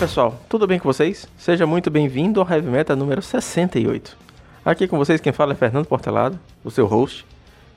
pessoal, 0.00 0.40
tudo 0.48 0.66
bem 0.66 0.78
com 0.78 0.90
vocês? 0.90 1.28
Seja 1.36 1.66
muito 1.66 1.90
bem-vindo 1.90 2.40
ao 2.40 2.50
Heavy 2.50 2.70
Meta 2.70 2.96
número 2.96 3.20
68. 3.20 4.16
Aqui 4.64 4.88
com 4.88 4.96
vocês 4.96 5.20
quem 5.20 5.30
fala 5.30 5.52
é 5.52 5.54
Fernando 5.54 5.84
Portelado, 5.84 6.40
o 6.64 6.70
seu 6.70 6.86
host, 6.86 7.26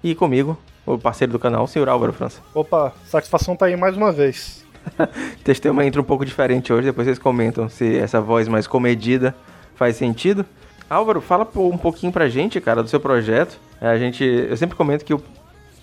e 0.01 0.15
comigo, 0.15 0.57
o 0.85 0.97
parceiro 0.97 1.33
do 1.33 1.37
canal, 1.37 1.65
o 1.65 1.67
senhor 1.67 1.89
Álvaro 1.89 2.13
França. 2.13 2.39
Opa, 2.53 2.93
satisfação 3.05 3.57
tá 3.57 3.65
aí 3.65 3.75
mais 3.75 3.97
uma 3.97 4.09
vez. 4.09 4.65
Testei 5.43 5.69
uma 5.69 5.85
intro 5.85 6.01
um 6.01 6.05
pouco 6.05 6.23
diferente 6.23 6.71
hoje, 6.71 6.87
depois 6.87 7.07
vocês 7.07 7.19
comentam 7.19 7.67
se 7.67 7.97
essa 7.97 8.21
voz 8.21 8.47
mais 8.47 8.67
comedida 8.67 9.35
faz 9.75 9.97
sentido. 9.97 10.45
Álvaro, 10.89 11.19
fala 11.19 11.45
um 11.57 11.77
pouquinho 11.77 12.13
pra 12.13 12.29
gente, 12.29 12.61
cara, 12.61 12.81
do 12.81 12.87
seu 12.87 13.01
projeto. 13.01 13.59
É, 13.81 13.87
a 13.87 13.97
gente, 13.97 14.23
eu 14.23 14.55
sempre 14.55 14.77
comento 14.77 15.03
que 15.03 15.13
o 15.13 15.21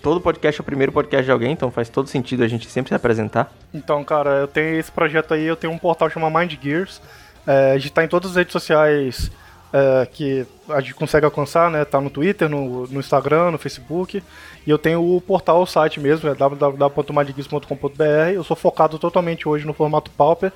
todo 0.01 0.19
podcast 0.19 0.59
é 0.59 0.61
o 0.61 0.65
primeiro 0.65 0.91
podcast 0.91 1.25
de 1.25 1.31
alguém, 1.31 1.51
então 1.51 1.71
faz 1.71 1.89
todo 1.89 2.07
sentido 2.07 2.43
a 2.43 2.47
gente 2.47 2.69
sempre 2.69 2.89
se 2.89 2.95
apresentar. 2.95 3.51
Então, 3.73 4.03
cara, 4.03 4.31
eu 4.41 4.47
tenho 4.47 4.79
esse 4.79 4.91
projeto 4.91 5.33
aí, 5.33 5.45
eu 5.45 5.55
tenho 5.55 5.71
um 5.71 5.77
portal 5.77 6.09
chamado 6.09 6.37
Mind 6.37 6.53
Gears. 6.61 7.01
É, 7.45 7.71
a 7.71 7.77
gente 7.77 7.91
tá 7.91 8.03
em 8.03 8.07
todas 8.07 8.31
as 8.31 8.37
redes 8.37 8.51
sociais 8.51 9.31
é, 9.73 10.05
que 10.11 10.45
a 10.69 10.81
gente 10.81 10.93
consegue 10.95 11.25
alcançar, 11.25 11.71
né? 11.71 11.85
Tá 11.85 12.01
no 12.01 12.09
Twitter, 12.09 12.49
no, 12.49 12.87
no 12.87 12.99
Instagram, 12.99 13.51
no 13.51 13.57
Facebook. 13.57 14.21
E 14.65 14.69
eu 14.69 14.77
tenho 14.77 15.15
o 15.15 15.21
portal, 15.21 15.61
o 15.61 15.65
site 15.65 15.99
mesmo, 15.99 16.29
é 16.29 16.35
www.mindgears.com.br. 16.35 18.33
Eu 18.33 18.43
sou 18.43 18.55
focado 18.55 18.99
totalmente 18.99 19.47
hoje 19.47 19.65
no 19.65 19.73
formato 19.73 20.11
Pauper. 20.11 20.51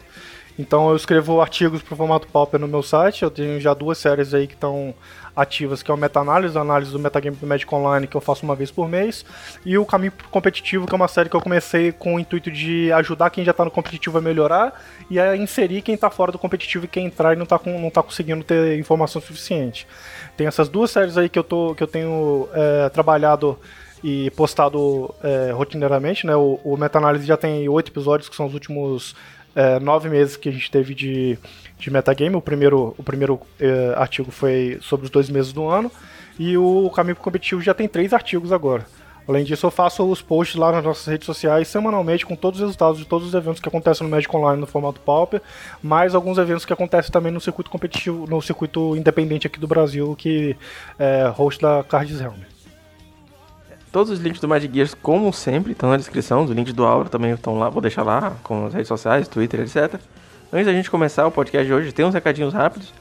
Então 0.57 0.89
eu 0.89 0.95
escrevo 0.95 1.41
artigos 1.41 1.81
para 1.81 1.93
o 1.93 1.97
formato 1.97 2.27
Pauper 2.27 2.59
no 2.59 2.67
meu 2.67 2.83
site. 2.83 3.23
Eu 3.23 3.31
tenho 3.31 3.59
já 3.59 3.73
duas 3.73 3.97
séries 3.97 4.33
aí 4.33 4.47
que 4.47 4.53
estão 4.53 4.93
ativas, 5.35 5.83
que 5.83 5.91
é 5.91 5.93
o 5.93 5.97
meta-análise, 5.97 6.57
a 6.57 6.61
análise 6.61 6.91
do 6.91 6.99
metagame 6.99 7.35
do 7.35 7.45
Magic 7.45 7.73
Online, 7.73 8.07
que 8.07 8.15
eu 8.15 8.21
faço 8.21 8.43
uma 8.43 8.55
vez 8.55 8.71
por 8.71 8.87
mês, 8.87 9.25
e 9.65 9.77
o 9.77 9.85
Caminho 9.85 10.13
Competitivo, 10.31 10.87
que 10.87 10.93
é 10.93 10.95
uma 10.95 11.07
série 11.07 11.29
que 11.29 11.35
eu 11.35 11.41
comecei 11.41 11.91
com 11.91 12.15
o 12.15 12.19
intuito 12.19 12.49
de 12.49 12.91
ajudar 12.93 13.29
quem 13.29 13.43
já 13.43 13.51
está 13.51 13.65
no 13.65 13.71
competitivo 13.71 14.17
a 14.17 14.21
melhorar 14.21 14.81
e 15.09 15.19
a 15.19 15.35
inserir 15.35 15.81
quem 15.81 15.95
está 15.95 16.09
fora 16.09 16.31
do 16.31 16.39
competitivo 16.39 16.85
e 16.85 16.87
quem 16.87 17.07
entrar 17.07 17.33
e 17.33 17.35
não 17.35 17.43
está 17.43 17.59
não 17.65 17.89
tá 17.89 18.01
conseguindo 18.01 18.43
ter 18.43 18.79
informação 18.79 19.21
suficiente. 19.21 19.87
Tem 20.37 20.47
essas 20.47 20.69
duas 20.69 20.91
séries 20.91 21.17
aí 21.17 21.29
que 21.29 21.39
eu, 21.39 21.43
tô, 21.43 21.75
que 21.75 21.83
eu 21.83 21.87
tenho 21.87 22.47
é, 22.53 22.89
trabalhado 22.89 23.59
e 24.07 24.29
postado 24.29 25.11
é, 25.23 25.51
rotineiramente, 25.51 26.27
né? 26.27 26.35
O, 26.35 26.59
o 26.63 26.77
meta-análise 26.77 27.25
já 27.25 27.35
tem 27.35 27.67
oito 27.67 27.89
episódios, 27.91 28.29
que 28.29 28.35
são 28.35 28.45
os 28.45 28.53
últimos 28.53 29.15
é, 29.55 29.79
nove 29.79 30.09
meses 30.09 30.37
que 30.37 30.47
a 30.47 30.51
gente 30.51 30.69
teve 30.69 30.93
de, 30.93 31.39
de 31.79 31.89
metagame. 31.89 32.35
O 32.35 32.41
primeiro, 32.41 32.93
o 32.99 33.01
primeiro 33.01 33.41
é, 33.59 33.95
artigo 33.97 34.29
foi 34.29 34.77
sobre 34.79 35.05
os 35.05 35.09
dois 35.09 35.27
meses 35.27 35.51
do 35.51 35.67
ano. 35.67 35.91
E 36.37 36.55
o 36.55 36.87
Caminho 36.91 37.15
Competitivo 37.15 37.63
já 37.63 37.73
tem 37.73 37.87
três 37.87 38.13
artigos 38.13 38.51
agora. 38.51 38.85
Além 39.27 39.43
disso, 39.43 39.65
eu 39.65 39.71
faço 39.71 40.03
os 40.03 40.21
posts 40.21 40.55
lá 40.55 40.71
nas 40.71 40.83
nossas 40.83 41.07
redes 41.07 41.25
sociais 41.25 41.67
semanalmente 41.67 42.27
com 42.27 42.35
todos 42.35 42.59
os 42.59 42.63
resultados 42.63 42.99
de 42.99 43.05
todos 43.05 43.29
os 43.29 43.33
eventos 43.33 43.59
que 43.59 43.67
acontecem 43.67 44.05
no 44.05 44.11
Magic 44.11 44.35
Online 44.37 44.61
no 44.61 44.67
formato 44.67 44.99
Pauper, 44.99 45.41
mais 45.81 46.13
alguns 46.13 46.37
eventos 46.37 46.63
que 46.63 46.71
acontecem 46.71 47.11
também 47.11 47.31
no 47.31 47.41
circuito 47.41 47.71
competitivo, 47.71 48.27
no 48.27 48.39
circuito 48.39 48.95
independente 48.95 49.47
aqui 49.47 49.59
do 49.59 49.67
Brasil, 49.67 50.15
que 50.15 50.55
é 50.99 51.27
host 51.35 51.59
da 51.59 51.83
Cards 51.83 52.21
Helm. 52.21 52.54
Todos 53.95 54.11
os 54.11 54.19
links 54.19 54.41
do 54.41 54.47
Magic 54.49 54.75
Gears, 54.75 54.93
como 54.93 55.31
sempre, 55.31 55.71
estão 55.71 55.89
na 55.89 55.95
descrição. 55.95 56.43
Os 56.43 56.51
links 56.51 56.73
do 56.73 56.83
Aura 56.83 57.07
também 57.07 57.31
estão 57.31 57.57
lá, 57.57 57.69
vou 57.69 57.81
deixar 57.81 58.03
lá, 58.03 58.33
com 58.43 58.65
as 58.65 58.73
redes 58.73 58.89
sociais, 58.89 59.25
Twitter, 59.25 59.61
etc. 59.61 60.01
Antes 60.51 60.65
da 60.65 60.73
gente 60.73 60.91
começar 60.91 61.25
o 61.25 61.31
podcast 61.31 61.65
de 61.65 61.73
hoje, 61.73 61.93
tem 61.93 62.03
uns 62.03 62.13
recadinhos 62.13 62.53
rápidos. 62.53 62.93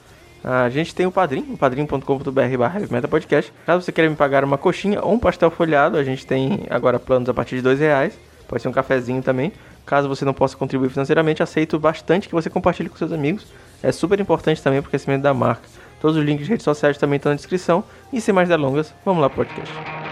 A 0.45 0.69
gente 0.69 0.95
tem 0.95 1.05
o 1.05 1.11
Padrim, 1.11 1.56
padrim.com.br 1.56 2.31
barra 2.56 3.09
podcast. 3.11 3.53
Caso 3.67 3.84
você 3.84 3.91
queira 3.91 4.09
me 4.09 4.15
pagar 4.15 4.45
uma 4.45 4.56
coxinha 4.56 5.03
ou 5.03 5.15
um 5.15 5.19
pastel 5.19 5.50
folhado, 5.50 5.97
a 5.97 6.05
gente 6.05 6.25
tem 6.25 6.61
agora 6.70 7.00
planos 7.00 7.28
a 7.28 7.34
partir 7.34 7.56
de 7.56 7.62
dois 7.62 7.81
reais. 7.81 8.17
Pode 8.47 8.62
ser 8.62 8.69
um 8.69 8.72
cafezinho 8.72 9.20
também. 9.20 9.53
Caso 9.84 10.09
você 10.09 10.25
não 10.25 10.32
possa 10.32 10.56
contribuir 10.56 10.91
financeiramente, 10.91 11.43
aceito 11.43 11.76
bastante 11.76 12.28
que 12.28 12.34
você 12.37 12.49
compartilhe 12.49 12.88
com 12.88 12.97
seus 12.97 13.11
amigos. 13.11 13.49
É 13.82 13.91
super 13.91 14.21
importante 14.21 14.62
também 14.62 14.81
para 14.81 14.87
o 14.87 14.91
crescimento 14.91 15.22
da 15.22 15.34
marca. 15.34 15.65
Todos 16.00 16.16
os 16.16 16.25
links 16.25 16.44
de 16.44 16.50
redes 16.53 16.62
sociais 16.62 16.97
também 16.97 17.16
estão 17.16 17.31
na 17.31 17.37
descrição. 17.37 17.82
E 18.12 18.21
sem 18.21 18.32
mais 18.32 18.49
delongas, 18.49 18.94
vamos 19.05 19.21
lá 19.21 19.28
pro 19.28 19.44
podcast. 19.44 20.03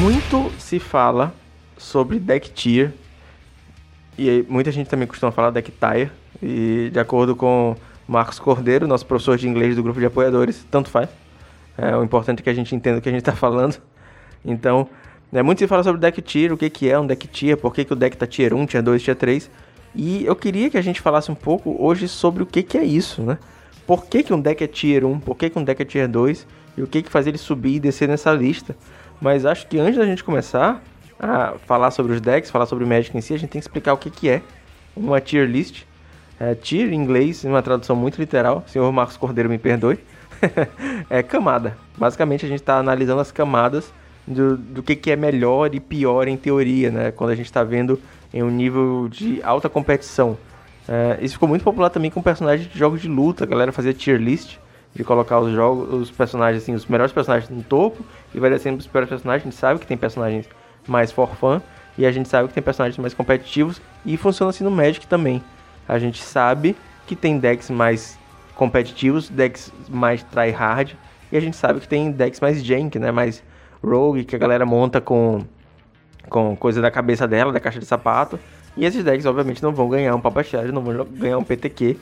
Muito 0.00 0.52
se 0.58 0.78
fala 0.78 1.34
sobre 1.76 2.18
deck 2.18 2.50
tier. 2.50 2.92
E 4.16 4.44
muita 4.48 4.70
gente 4.70 4.88
também 4.88 5.06
costuma 5.06 5.32
falar 5.32 5.50
deck 5.50 5.72
tire. 5.72 6.10
E 6.42 6.90
de 6.92 6.98
acordo 6.98 7.34
com 7.34 7.76
Marcos 8.06 8.38
Cordeiro, 8.38 8.86
nosso 8.86 9.04
professor 9.04 9.36
de 9.36 9.48
inglês 9.48 9.74
do 9.76 9.82
grupo 9.82 9.98
de 9.98 10.06
apoiadores, 10.06 10.64
tanto 10.70 10.88
faz. 10.90 11.08
É, 11.76 11.96
o 11.96 12.02
importante 12.02 12.40
é 12.40 12.42
que 12.42 12.50
a 12.50 12.54
gente 12.54 12.74
entenda 12.74 12.98
o 12.98 13.02
que 13.02 13.08
a 13.08 13.12
gente 13.12 13.20
está 13.20 13.34
falando. 13.34 13.76
Então, 14.44 14.88
é, 15.32 15.42
muito 15.42 15.58
se 15.58 15.66
fala 15.66 15.82
sobre 15.82 16.00
deck 16.00 16.22
tier, 16.22 16.52
o 16.52 16.56
que, 16.56 16.70
que 16.70 16.90
é 16.90 16.98
um 16.98 17.06
deck 17.06 17.26
tier, 17.26 17.56
por 17.56 17.74
que, 17.74 17.84
que 17.84 17.92
o 17.92 17.96
deck 17.96 18.16
tá 18.16 18.26
tier 18.26 18.54
1, 18.54 18.66
tier 18.66 18.82
2, 18.82 19.02
tier 19.02 19.16
3. 19.16 19.50
E 19.94 20.24
eu 20.24 20.36
queria 20.36 20.70
que 20.70 20.78
a 20.78 20.82
gente 20.82 21.00
falasse 21.00 21.30
um 21.30 21.34
pouco 21.34 21.76
hoje 21.78 22.08
sobre 22.08 22.42
o 22.42 22.46
que, 22.46 22.62
que 22.62 22.78
é 22.78 22.84
isso, 22.84 23.22
né? 23.22 23.38
Por 23.86 24.06
que, 24.06 24.22
que 24.22 24.32
um 24.32 24.40
deck 24.40 24.62
é 24.62 24.66
tier 24.66 25.04
1, 25.04 25.20
por 25.20 25.36
que, 25.36 25.50
que 25.50 25.58
um 25.58 25.64
deck 25.64 25.80
é 25.80 25.84
tier 25.84 26.08
2 26.08 26.46
e 26.76 26.82
o 26.82 26.86
que, 26.86 27.02
que 27.02 27.10
faz 27.10 27.26
ele 27.26 27.38
subir 27.38 27.76
e 27.76 27.80
descer 27.80 28.08
nessa 28.08 28.32
lista. 28.32 28.76
Mas 29.20 29.44
acho 29.44 29.66
que 29.66 29.78
antes 29.78 29.96
da 29.96 30.06
gente 30.06 30.22
começar 30.22 30.82
a 31.18 31.54
falar 31.66 31.90
sobre 31.90 32.12
os 32.12 32.20
decks, 32.20 32.50
falar 32.50 32.66
sobre 32.66 32.84
o 32.84 32.86
Magic 32.86 33.16
em 33.16 33.20
si, 33.20 33.34
a 33.34 33.38
gente 33.38 33.50
tem 33.50 33.60
que 33.60 33.66
explicar 33.66 33.92
o 33.92 33.96
que, 33.96 34.10
que 34.10 34.28
é 34.28 34.42
uma 34.96 35.20
tier 35.20 35.48
list. 35.48 35.84
É, 36.38 36.54
tier 36.54 36.92
em 36.92 36.96
inglês, 36.96 37.42
uma 37.42 37.60
tradução 37.60 37.96
muito 37.96 38.18
literal, 38.18 38.62
senhor 38.68 38.90
Marcos 38.92 39.16
Cordeiro 39.16 39.48
me 39.48 39.58
perdoe, 39.58 39.98
é 41.10 41.20
camada. 41.20 41.76
Basicamente 41.96 42.46
a 42.46 42.48
gente 42.48 42.60
está 42.60 42.78
analisando 42.78 43.20
as 43.20 43.32
camadas 43.32 43.92
do, 44.24 44.56
do 44.56 44.82
que, 44.82 44.94
que 44.94 45.10
é 45.10 45.16
melhor 45.16 45.74
e 45.74 45.80
pior 45.80 46.28
em 46.28 46.36
teoria, 46.36 46.92
né? 46.92 47.10
Quando 47.10 47.30
a 47.30 47.34
gente 47.34 47.46
está 47.46 47.64
vendo 47.64 48.00
em 48.32 48.40
um 48.42 48.50
nível 48.50 49.08
de 49.10 49.42
alta 49.42 49.68
competição. 49.68 50.38
É, 50.88 51.18
isso 51.20 51.34
ficou 51.34 51.48
muito 51.48 51.64
popular 51.64 51.90
também 51.90 52.10
com 52.10 52.22
personagens 52.22 52.70
de 52.70 52.78
jogos 52.78 53.02
de 53.02 53.08
luta, 53.08 53.42
a 53.42 53.46
galera 53.46 53.72
fazia 53.72 53.92
tier 53.92 54.20
list 54.20 54.58
de 54.98 55.04
colocar 55.04 55.38
os 55.38 55.52
jogos, 55.52 55.94
os 55.94 56.10
personagens 56.10 56.64
assim, 56.64 56.74
os 56.74 56.84
melhores 56.86 57.12
personagens 57.12 57.48
no 57.48 57.62
topo 57.62 58.04
e 58.34 58.40
vai 58.40 58.50
descendo 58.50 58.78
os 58.78 58.86
piores 58.88 59.08
personagens. 59.08 59.44
A 59.44 59.48
gente 59.48 59.56
sabe 59.56 59.78
que 59.78 59.86
tem 59.86 59.96
personagens 59.96 60.48
mais 60.88 61.12
for 61.12 61.62
e 61.96 62.04
a 62.04 62.10
gente 62.10 62.28
sabe 62.28 62.48
que 62.48 62.54
tem 62.54 62.62
personagens 62.62 62.98
mais 62.98 63.14
competitivos 63.14 63.80
e 64.04 64.16
funciona 64.16 64.50
assim 64.50 64.64
no 64.64 64.72
Magic 64.72 65.06
também. 65.06 65.40
A 65.88 66.00
gente 66.00 66.20
sabe 66.20 66.74
que 67.06 67.14
tem 67.14 67.38
decks 67.38 67.70
mais 67.70 68.18
competitivos, 68.56 69.28
decks 69.28 69.72
mais 69.88 70.24
tryhard 70.24 70.98
e 71.30 71.36
a 71.36 71.40
gente 71.40 71.56
sabe 71.56 71.78
que 71.78 71.86
tem 71.86 72.10
decks 72.10 72.40
mais 72.40 72.60
jank, 72.64 72.98
né, 72.98 73.12
mais 73.12 73.40
rogue 73.80 74.24
que 74.24 74.34
a 74.34 74.38
galera 74.38 74.66
monta 74.66 75.00
com 75.00 75.42
com 76.28 76.56
coisa 76.56 76.82
da 76.82 76.90
cabeça 76.90 77.26
dela, 77.26 77.52
da 77.52 77.60
caixa 77.60 77.78
de 77.78 77.86
sapato. 77.86 78.38
E 78.76 78.84
esses 78.84 79.04
decks 79.04 79.24
obviamente 79.26 79.62
não 79.62 79.72
vão 79.72 79.88
ganhar 79.88 80.12
um 80.16 80.20
Papa 80.20 80.42
Charge, 80.42 80.72
não 80.72 80.82
vão 80.82 81.04
ganhar 81.04 81.38
um 81.38 81.44
PTQ, 81.44 81.96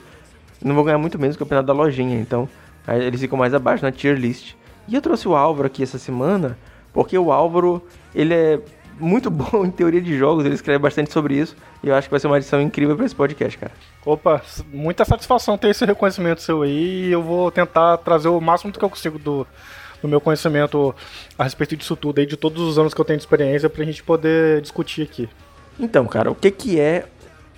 não 0.63 0.73
vão 0.73 0.83
ganhar 0.83 0.97
muito 0.97 1.19
menos 1.19 1.35
o 1.35 1.39
campeonato 1.39 1.67
da 1.67 1.73
lojinha. 1.73 2.19
Então, 2.19 2.49
eles 2.87 3.19
ficam 3.19 3.37
mais 3.37 3.53
abaixo 3.53 3.83
na 3.83 3.91
tier 3.91 4.17
list. 4.17 4.55
E 4.87 4.95
eu 4.95 5.01
trouxe 5.01 5.27
o 5.27 5.35
Álvaro 5.35 5.67
aqui 5.67 5.83
essa 5.83 5.97
semana, 5.97 6.57
porque 6.93 7.17
o 7.17 7.31
Álvaro, 7.31 7.81
ele 8.15 8.33
é 8.33 8.59
muito 8.99 9.29
bom 9.31 9.65
em 9.65 9.71
teoria 9.71 10.01
de 10.01 10.17
jogos, 10.17 10.45
ele 10.45 10.55
escreve 10.55 10.79
bastante 10.79 11.11
sobre 11.11 11.35
isso, 11.35 11.55
e 11.83 11.89
eu 11.89 11.95
acho 11.95 12.07
que 12.07 12.11
vai 12.11 12.19
ser 12.19 12.27
uma 12.27 12.37
edição 12.37 12.61
incrível 12.61 12.95
para 12.95 13.05
esse 13.05 13.15
podcast, 13.15 13.57
cara. 13.57 13.71
Opa, 14.05 14.41
muita 14.71 15.05
satisfação 15.05 15.57
ter 15.57 15.69
esse 15.69 15.85
reconhecimento 15.85 16.41
seu 16.41 16.61
aí, 16.61 17.07
e 17.07 17.11
eu 17.11 17.21
vou 17.21 17.51
tentar 17.51 17.97
trazer 17.97 18.29
o 18.29 18.39
máximo 18.39 18.71
do 18.71 18.79
que 18.79 18.85
eu 18.85 18.89
consigo 18.89 19.19
do, 19.19 19.45
do 20.01 20.07
meu 20.07 20.21
conhecimento 20.21 20.95
a 21.37 21.43
respeito 21.43 21.75
disso 21.75 21.95
tudo 21.95 22.19
aí, 22.19 22.25
de 22.25 22.37
todos 22.37 22.61
os 22.61 22.79
anos 22.79 22.93
que 22.93 23.01
eu 23.01 23.05
tenho 23.05 23.17
de 23.17 23.23
experiência, 23.23 23.69
pra 23.69 23.83
gente 23.83 24.01
poder 24.01 24.61
discutir 24.61 25.03
aqui. 25.03 25.29
Então, 25.79 26.05
cara, 26.07 26.31
o 26.31 26.35
que 26.35 26.49
que 26.49 26.79
é 26.79 27.05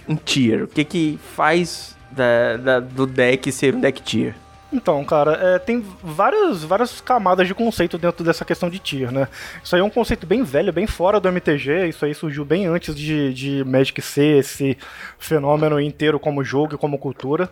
um 0.08 0.16
tier? 0.16 0.64
O 0.64 0.68
que 0.68 0.84
que 0.84 1.20
faz 1.36 1.96
da, 2.12 2.58
da, 2.58 2.80
do 2.80 3.06
deck 3.06 3.52
ser 3.52 3.76
um 3.76 3.80
deck 3.80 4.02
tier? 4.02 4.36
Então, 4.72 5.04
cara, 5.04 5.34
é, 5.34 5.60
tem 5.60 5.84
várias, 6.04 6.64
várias 6.64 7.02
camadas 7.02 7.48
de 7.48 7.56
conceito 7.56 7.98
dentro 7.98 8.24
dessa 8.24 8.46
questão 8.46 8.70
de 8.70 8.78
tier, 8.78 9.12
né? 9.12 9.28
Isso 9.64 9.76
aí 9.76 9.82
é 9.82 9.84
um 9.84 9.90
conceito 9.90 10.28
bem 10.28 10.44
velho, 10.44 10.72
bem 10.72 10.86
fora 10.86 11.20
do 11.20 11.28
MTG, 11.28 11.88
isso 11.88 12.06
aí 12.06 12.14
surgiu 12.14 12.46
bem 12.46 12.68
antes 12.68 12.96
de, 12.96 13.34
de 13.34 13.64
Magic 13.64 14.00
ser 14.02 14.38
esse 14.38 14.78
fenômeno 15.18 15.80
inteiro 15.80 16.20
como 16.20 16.44
jogo 16.44 16.76
e 16.76 16.78
como 16.78 17.00
cultura 17.00 17.50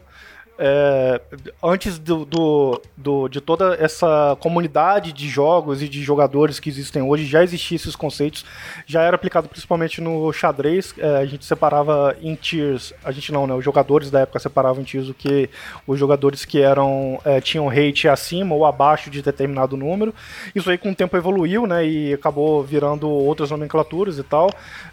é, 0.60 1.22
antes 1.64 2.00
do, 2.00 2.26
do, 2.26 2.82
do, 2.96 3.28
de 3.28 3.40
toda 3.40 3.76
essa 3.76 4.36
comunidade 4.40 5.14
de 5.14 5.30
jogos 5.30 5.82
e 5.82 5.88
de 5.88 6.02
jogadores 6.02 6.60
que 6.60 6.70
existem 6.70 7.02
hoje, 7.02 7.26
já 7.26 7.44
existiam 7.44 7.76
esses 7.76 7.96
conceitos, 7.96 8.44
já 8.86 9.04
era 9.04 9.16
aplicado 9.16 9.48
principalmente 9.48 10.02
no 10.02 10.32
xadrez, 10.34 10.94
é, 10.98 11.18
a 11.18 11.26
gente 11.26 11.46
separava 11.46 12.16
em 12.22 12.36
tiers, 12.36 12.94
a 13.04 13.12
gente 13.12 13.32
não, 13.32 13.46
né, 13.46 13.54
os 13.54 13.64
jogadores 13.64 14.10
da 14.10 14.22
época 14.22 14.40
separavam 14.40 14.82
em 14.82 14.86
tiers 14.86 15.10
o 15.10 15.14
que 15.14 15.50
os 15.86 16.00
jogadores 16.00 16.44
que 16.44 16.62
eram 16.62 17.20
é, 17.24 17.40
tinham 17.40 17.68
rate 17.68 18.08
acima 18.08 18.56
ou 18.56 18.66
abaixo 18.66 19.10
de 19.10 19.22
determinado 19.22 19.78
número, 19.78 20.14
isso 20.56 20.70
aí 20.70 20.78
com 20.78 20.92
o 20.92 20.96
tempo 20.96 21.16
evoluiu, 21.16 21.68
né, 21.68 21.86
e 21.86 22.14
acabou 22.14 22.64
virando 22.64 23.08
outras 23.10 23.52
nomenclaturas 23.52 24.18
e 24.18 24.24
tal, 24.24 24.50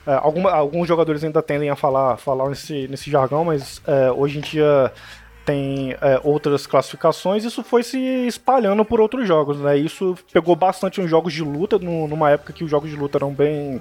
é, 0.07 0.13
alguma, 0.15 0.51
alguns 0.53 0.87
jogadores 0.87 1.25
ainda 1.25 1.43
tendem 1.43 1.71
a 1.71 1.77
falar, 1.77 2.19
falar 2.19 2.49
nesse, 2.51 2.87
nesse 2.89 3.11
jargão, 3.11 3.45
mas 3.45 3.81
é, 3.87 4.11
hoje 4.11 4.39
em 4.39 4.41
dia 4.43 4.93
tem 5.45 5.93
é, 6.01 6.21
outras 6.25 6.67
classificações, 6.67 7.45
isso 7.45 7.63
foi 7.63 7.83
se 7.83 7.99
espalhando 8.27 8.85
por 8.85 9.01
outros 9.01 9.29
jogos, 9.29 9.59
né? 9.59 9.77
Isso 9.77 10.17
pegou 10.33 10.57
bastante 10.57 11.01
nos 11.01 11.11
jogos 11.11 11.33
de 11.33 11.43
luta, 11.43 11.79
no, 11.79 12.09
numa 12.09 12.31
época 12.31 12.53
que 12.53 12.65
os 12.65 12.71
jogos 12.71 12.91
de 12.91 12.97
luta 12.97 13.19
eram 13.19 13.33
bem 13.33 13.81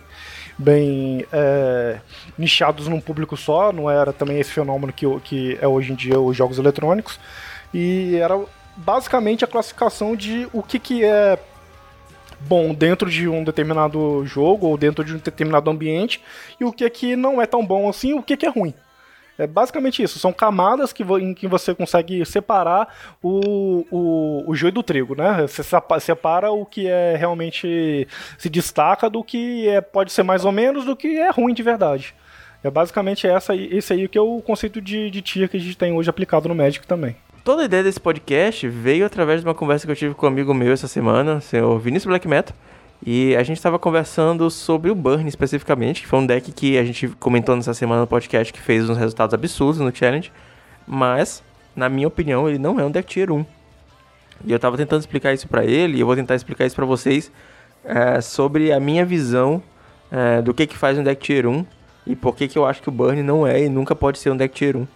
bem 0.55 1.25
é, 1.31 1.99
nichados 2.37 2.87
num 2.87 3.01
público 3.01 3.35
só, 3.35 3.71
não 3.71 3.89
era 3.89 4.13
também 4.13 4.39
esse 4.39 4.51
fenômeno 4.51 4.93
que, 4.93 5.05
que 5.21 5.57
é 5.59 5.67
hoje 5.67 5.93
em 5.93 5.95
dia 5.95 6.19
os 6.19 6.37
jogos 6.37 6.59
eletrônicos, 6.59 7.19
e 7.73 8.15
era 8.17 8.39
basicamente 8.75 9.43
a 9.43 9.47
classificação 9.47 10.15
de 10.15 10.47
o 10.53 10.61
que, 10.61 10.77
que 10.77 11.03
é 11.03 11.39
bom 12.41 12.73
dentro 12.73 13.09
de 13.09 13.27
um 13.27 13.43
determinado 13.43 14.25
jogo 14.25 14.67
ou 14.67 14.77
dentro 14.77 15.03
de 15.03 15.13
um 15.13 15.17
determinado 15.17 15.69
ambiente 15.69 16.21
e 16.59 16.65
o 16.65 16.71
que, 16.71 16.87
que 16.89 17.15
não 17.15 17.41
é 17.41 17.45
tão 17.45 17.65
bom 17.65 17.89
assim, 17.89 18.13
o 18.13 18.21
que, 18.21 18.37
que 18.37 18.45
é 18.45 18.49
ruim. 18.49 18.73
É 19.37 19.47
basicamente 19.47 20.03
isso. 20.03 20.19
São 20.19 20.31
camadas 20.31 20.93
que 20.93 21.03
em 21.03 21.33
que 21.33 21.47
você 21.47 21.73
consegue 21.73 22.23
separar 22.25 22.87
o, 23.21 23.85
o, 23.89 24.43
o 24.51 24.55
joio 24.55 24.71
do 24.71 24.83
trigo, 24.83 25.15
né? 25.15 25.47
Você 25.47 25.63
separa 25.99 26.51
o 26.51 26.65
que 26.65 26.87
é 26.87 27.15
realmente 27.15 28.07
se 28.37 28.49
destaca 28.49 29.09
do 29.09 29.23
que 29.23 29.67
é, 29.67 29.81
pode 29.81 30.11
ser 30.11 30.23
mais 30.23 30.45
ou 30.45 30.51
menos 30.51 30.85
do 30.85 30.95
que 30.95 31.17
é 31.17 31.29
ruim 31.31 31.53
de 31.53 31.63
verdade. 31.63 32.13
É 32.63 32.69
basicamente 32.69 33.27
essa, 33.27 33.55
esse 33.55 33.91
aí 33.91 34.07
que 34.07 34.17
é 34.17 34.21
o 34.21 34.41
conceito 34.41 34.79
de, 34.79 35.09
de 35.09 35.21
tier 35.21 35.49
que 35.49 35.57
a 35.57 35.59
gente 35.59 35.77
tem 35.77 35.91
hoje 35.93 36.09
aplicado 36.09 36.47
no 36.47 36.55
Magic 36.55 36.85
também. 36.87 37.15
Toda 37.43 37.63
a 37.63 37.65
ideia 37.65 37.83
desse 37.83 37.99
podcast 37.99 38.69
veio 38.69 39.05
através 39.05 39.41
de 39.41 39.47
uma 39.47 39.53
conversa 39.53 39.85
que 39.85 39.91
eu 39.91 39.95
tive 39.95 40.15
com 40.15 40.25
um 40.25 40.29
amigo 40.29 40.53
meu 40.53 40.71
essa 40.71 40.87
semana, 40.87 41.35
o 41.35 41.41
senhor 41.41 41.77
Vinícius 41.77 42.07
Black 42.07 42.25
Metal. 42.25 42.55
E 43.05 43.35
a 43.35 43.43
gente 43.43 43.57
estava 43.57 43.77
conversando 43.77 44.49
sobre 44.49 44.89
o 44.89 44.95
Burn 44.95 45.27
especificamente, 45.27 46.01
que 46.01 46.07
foi 46.07 46.19
um 46.19 46.25
deck 46.25 46.51
que 46.53 46.77
a 46.77 46.85
gente 46.85 47.09
comentou 47.19 47.55
nessa 47.55 47.73
semana 47.73 48.01
no 48.01 48.07
podcast 48.07 48.53
que 48.53 48.61
fez 48.61 48.89
uns 48.89 48.97
resultados 48.97 49.33
absurdos 49.33 49.79
no 49.81 49.93
challenge. 49.93 50.31
Mas, 50.87 51.43
na 51.75 51.89
minha 51.89 52.07
opinião, 52.07 52.47
ele 52.47 52.57
não 52.57 52.79
é 52.79 52.85
um 52.85 52.91
deck 52.91 53.07
tier 53.07 53.31
1. 53.31 53.45
E 54.45 54.51
eu 54.51 54.55
estava 54.55 54.77
tentando 54.77 55.01
explicar 55.01 55.33
isso 55.33 55.47
para 55.47 55.65
ele, 55.65 55.97
e 55.97 55.99
eu 55.99 56.05
vou 56.05 56.15
tentar 56.15 56.35
explicar 56.35 56.65
isso 56.65 56.75
para 56.75 56.85
vocês 56.85 57.31
é, 57.83 58.21
sobre 58.21 58.71
a 58.71 58.79
minha 58.79 59.05
visão 59.05 59.61
é, 60.11 60.41
do 60.41 60.53
que, 60.53 60.65
que 60.65 60.77
faz 60.77 60.97
um 60.97 61.03
deck 61.03 61.21
tier 61.21 61.45
1 61.47 61.65
e 62.05 62.15
por 62.15 62.35
que, 62.35 62.47
que 62.47 62.57
eu 62.57 62.65
acho 62.65 62.81
que 62.81 62.89
o 62.89 62.91
Burn 62.91 63.21
não 63.23 63.47
é 63.47 63.63
e 63.63 63.69
nunca 63.69 63.95
pode 63.95 64.19
ser 64.19 64.29
um 64.29 64.37
deck 64.37 64.53
tier 64.53 64.75
1. 64.75 64.87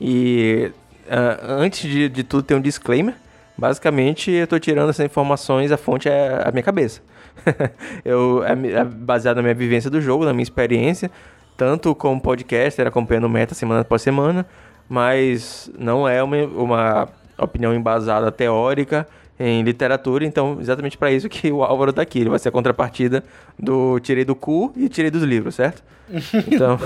E 0.00 0.72
uh, 1.06 1.44
antes 1.60 1.88
de, 1.88 2.08
de 2.08 2.22
tudo, 2.22 2.42
tem 2.42 2.56
um 2.56 2.60
disclaimer. 2.60 3.14
Basicamente, 3.56 4.30
eu 4.30 4.44
estou 4.44 4.58
tirando 4.58 4.90
essas 4.90 5.04
informações, 5.04 5.72
a 5.72 5.76
fonte 5.76 6.08
é 6.08 6.42
a 6.44 6.50
minha 6.50 6.62
cabeça. 6.62 7.00
eu, 8.04 8.44
é, 8.44 8.52
é 8.52 8.84
baseado 8.84 9.36
na 9.36 9.42
minha 9.42 9.54
vivência 9.54 9.90
do 9.90 10.00
jogo, 10.00 10.24
na 10.24 10.32
minha 10.32 10.42
experiência, 10.42 11.10
tanto 11.56 11.94
como 11.94 12.20
podcaster, 12.20 12.86
acompanhando 12.86 13.24
o 13.24 13.30
meta 13.30 13.54
semana 13.54 13.80
após 13.80 14.02
semana, 14.02 14.46
mas 14.88 15.70
não 15.78 16.08
é 16.08 16.22
uma, 16.22 16.36
uma 16.46 17.08
opinião 17.38 17.74
embasada 17.74 18.30
teórica 18.30 19.06
em 19.38 19.62
literatura, 19.62 20.24
então 20.24 20.58
exatamente 20.60 20.96
para 20.96 21.10
isso 21.10 21.28
que 21.28 21.52
o 21.52 21.62
Álvaro 21.62 21.92
tá 21.92 22.02
aqui. 22.02 22.20
Ele 22.20 22.30
vai 22.30 22.38
ser 22.38 22.48
a 22.48 22.52
contrapartida 22.52 23.22
do 23.58 24.00
tirei 24.00 24.24
do 24.24 24.34
cu 24.34 24.72
e 24.76 24.88
tirei 24.88 25.10
dos 25.10 25.22
livros, 25.22 25.54
certo? 25.54 25.82
Então, 26.46 26.78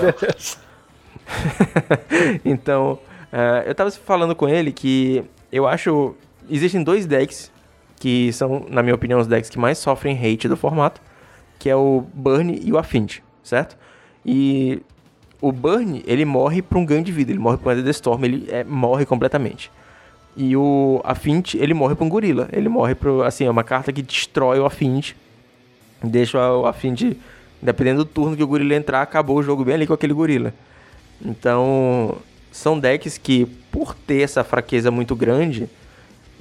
então 2.43 2.99
uh, 3.31 3.63
eu 3.65 3.75
tava 3.75 3.91
falando 3.91 4.35
com 4.35 4.49
ele 4.49 4.71
que 4.71 5.23
eu 5.51 5.67
acho 5.67 6.15
existem 6.49 6.83
dois 6.83 7.05
decks 7.05 7.51
que 8.01 8.33
são, 8.33 8.65
na 8.67 8.81
minha 8.81 8.95
opinião, 8.95 9.19
os 9.19 9.27
decks 9.27 9.47
que 9.47 9.59
mais 9.59 9.77
sofrem 9.77 10.17
hate 10.17 10.47
do 10.47 10.57
formato, 10.57 10.99
que 11.59 11.69
é 11.69 11.75
o 11.75 12.03
Burn 12.15 12.59
e 12.59 12.73
o 12.73 12.77
Affinity, 12.79 13.23
certo? 13.43 13.77
E 14.25 14.81
o 15.39 15.51
Burn, 15.51 16.01
ele 16.07 16.25
morre 16.25 16.63
por 16.63 16.79
um 16.79 16.85
ganho 16.85 17.03
de 17.03 17.11
vida, 17.11 17.31
ele 17.31 17.37
morre 17.37 17.57
por 17.57 17.71
um 17.71 17.77
Ender 17.77 17.91
Storm, 17.91 18.25
ele 18.25 18.47
é, 18.49 18.63
morre 18.63 19.05
completamente. 19.05 19.71
E 20.35 20.57
o 20.57 20.99
Affinity, 21.03 21.59
ele 21.59 21.75
morre 21.75 21.93
por 21.93 22.03
um 22.03 22.09
gorila, 22.09 22.49
ele 22.51 22.67
morre 22.67 22.95
por, 22.95 23.23
assim, 23.23 23.45
é 23.45 23.51
uma 23.51 23.63
carta 23.63 23.93
que 23.93 24.01
destrói 24.01 24.59
o 24.59 24.65
Affinity, 24.65 25.15
deixa 26.03 26.39
o 26.53 26.65
Affinity, 26.65 27.15
dependendo 27.61 28.03
do 28.03 28.09
turno 28.09 28.35
que 28.35 28.41
o 28.41 28.47
gorila 28.47 28.73
entrar, 28.73 29.03
acabou 29.03 29.37
o 29.37 29.43
jogo 29.43 29.63
bem 29.63 29.75
ali 29.75 29.85
com 29.85 29.93
aquele 29.93 30.13
gorila. 30.13 30.51
Então, 31.23 32.17
são 32.51 32.79
decks 32.79 33.19
que, 33.19 33.45
por 33.71 33.93
ter 33.93 34.23
essa 34.23 34.43
fraqueza 34.43 34.89
muito 34.89 35.15
grande, 35.15 35.69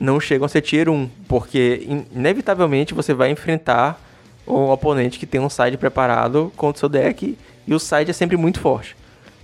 não 0.01 0.19
chegam 0.19 0.47
a 0.47 0.49
ser 0.49 0.63
tier 0.63 0.89
1, 0.89 1.09
porque 1.29 1.87
inevitavelmente 2.11 2.95
você 2.95 3.13
vai 3.13 3.31
enfrentar 3.31 4.01
um 4.49 4.71
oponente 4.71 5.19
que 5.19 5.27
tem 5.27 5.39
um 5.39 5.51
side 5.51 5.77
preparado 5.77 6.51
contra 6.57 6.79
o 6.79 6.81
seu 6.81 6.89
deck 6.89 7.37
e 7.67 7.75
o 7.75 7.79
side 7.79 8.11
é 8.11 8.15
sempre 8.15 8.37
muito 8.39 8.59
forte. 8.59 8.97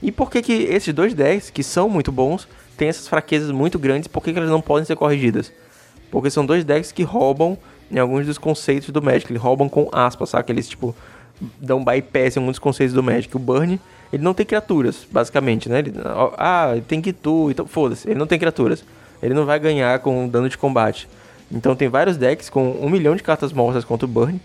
E 0.03 0.11
por 0.11 0.31
que, 0.31 0.41
que 0.41 0.53
esses 0.53 0.93
dois 0.95 1.13
decks, 1.13 1.51
que 1.51 1.63
são 1.63 1.91
muito 1.91 2.11
bons, 2.11 2.49
têm 2.77 2.89
essas 2.89 3.07
fraquezas 3.07 3.51
muito 3.51 3.79
grandes, 3.79 4.09
por 4.09 4.23
que, 4.23 4.33
que 4.33 4.39
elas 4.39 4.51
não 4.51 4.63
podem 4.63 4.87
ser 4.87 4.97
corrigidas? 4.97 5.53
Porque 6.11 6.31
são 6.31 6.47
dois 6.47 6.65
decks 6.65 6.91
que 6.91 7.03
roubam 7.03 7.59
em 7.91 7.99
alguns 7.99 8.25
dos 8.25 8.39
conceitos 8.39 8.89
do 8.91 9.03
Magic, 9.03 9.31
eles 9.31 9.41
roubam 9.41 9.69
com 9.69 9.89
aspas, 9.93 10.31
sabe? 10.31 10.53
Eles, 10.53 10.69
tipo, 10.69 10.97
dão 11.61 11.85
bypass 11.85 12.37
em 12.37 12.41
alguns 12.41 12.53
dos 12.53 12.59
conceitos 12.59 12.95
do 12.95 13.03
Magic. 13.03 13.35
O 13.37 13.39
Burn, 13.39 13.79
ele 14.13 14.23
não 14.23 14.35
tem 14.35 14.45
criaturas, 14.45 15.07
basicamente, 15.11 15.69
né? 15.69 15.81
Ele, 15.81 15.93
ah, 16.37 16.75
tem 16.89 17.01
Kitu, 17.01 17.51
então 17.51 17.67
foda-se, 17.67 18.09
ele 18.09 18.19
não 18.19 18.27
tem 18.27 18.39
criaturas 18.39 18.83
ele 19.23 19.35
não 19.35 19.45
vai 19.45 19.59
ganhar 19.59 19.99
com 20.01 20.29
dano 20.29 20.49
de 20.49 20.59
combate. 20.59 21.09
Então 21.51 21.77
tem 21.77 21.89
vários 21.89 22.17
decks 22.17 22.51
com 22.51 22.73
um 22.81 22.89
milhão 22.89 23.15
de 23.15 23.23
cartas 23.23 23.53
mortas 23.53 23.85
contra 23.85 24.05
o 24.05 24.09
Burn. 24.09 24.41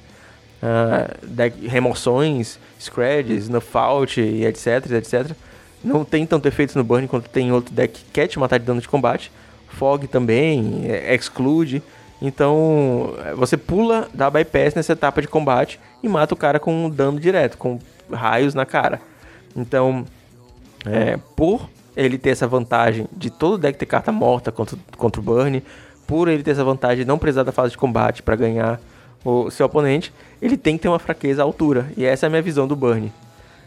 Uh, 0.61 1.25
deck, 1.25 1.67
remoções, 1.67 2.59
scratches, 2.79 3.49
nuff-out 3.49 4.21
e 4.21 4.45
etc, 4.45 4.91
etc. 4.91 5.31
Não 5.83 6.05
tem 6.05 6.25
tanto 6.25 6.47
efeitos 6.47 6.75
no 6.75 6.83
Burn 6.83 7.07
quanto 7.07 7.27
tem 7.29 7.51
outro 7.51 7.73
deck 7.73 7.99
que 7.99 8.11
quer 8.11 8.27
te 8.27 8.37
matar 8.37 8.59
de 8.59 8.65
dano 8.65 8.79
de 8.79 8.87
combate. 8.87 9.31
Fog 9.69 10.07
também, 10.07 10.83
é, 10.85 11.15
exclude. 11.15 11.81
Então 12.21 13.15
você 13.35 13.57
pula, 13.57 14.07
dá 14.13 14.29
bypass 14.29 14.75
nessa 14.75 14.93
etapa 14.93 15.21
de 15.21 15.27
combate 15.27 15.79
e 16.03 16.07
mata 16.07 16.35
o 16.35 16.37
cara 16.37 16.59
com 16.59 16.87
dano 16.87 17.19
direto, 17.19 17.57
com 17.57 17.79
raios 18.11 18.53
na 18.53 18.65
cara. 18.65 19.01
Então, 19.55 20.05
é, 20.85 21.17
por 21.35 21.67
ele 21.95 22.17
ter 22.17 22.29
essa 22.31 22.47
vantagem 22.47 23.07
de 23.15 23.29
todo 23.29 23.57
deck 23.57 23.77
ter 23.77 23.85
carta 23.85 24.11
morta 24.11 24.51
contra, 24.51 24.77
contra 24.97 25.21
o 25.21 25.23
Burn, 25.23 25.63
por 26.07 26.27
ele 26.27 26.43
ter 26.43 26.51
essa 26.51 26.63
vantagem 26.63 26.99
de 26.99 27.05
não 27.05 27.17
precisar 27.17 27.43
da 27.43 27.51
fase 27.51 27.71
de 27.71 27.77
combate 27.77 28.21
para 28.21 28.35
ganhar 28.35 28.79
o 29.23 29.49
seu 29.51 29.65
oponente, 29.65 30.11
ele 30.41 30.57
tem 30.57 30.77
que 30.77 30.83
ter 30.83 30.89
uma 30.89 30.99
fraqueza 30.99 31.41
à 31.41 31.45
altura. 31.45 31.91
E 31.95 32.05
essa 32.05 32.25
é 32.25 32.27
a 32.27 32.29
minha 32.29 32.41
visão 32.41 32.67
do 32.67 32.75
Burn. 32.75 33.11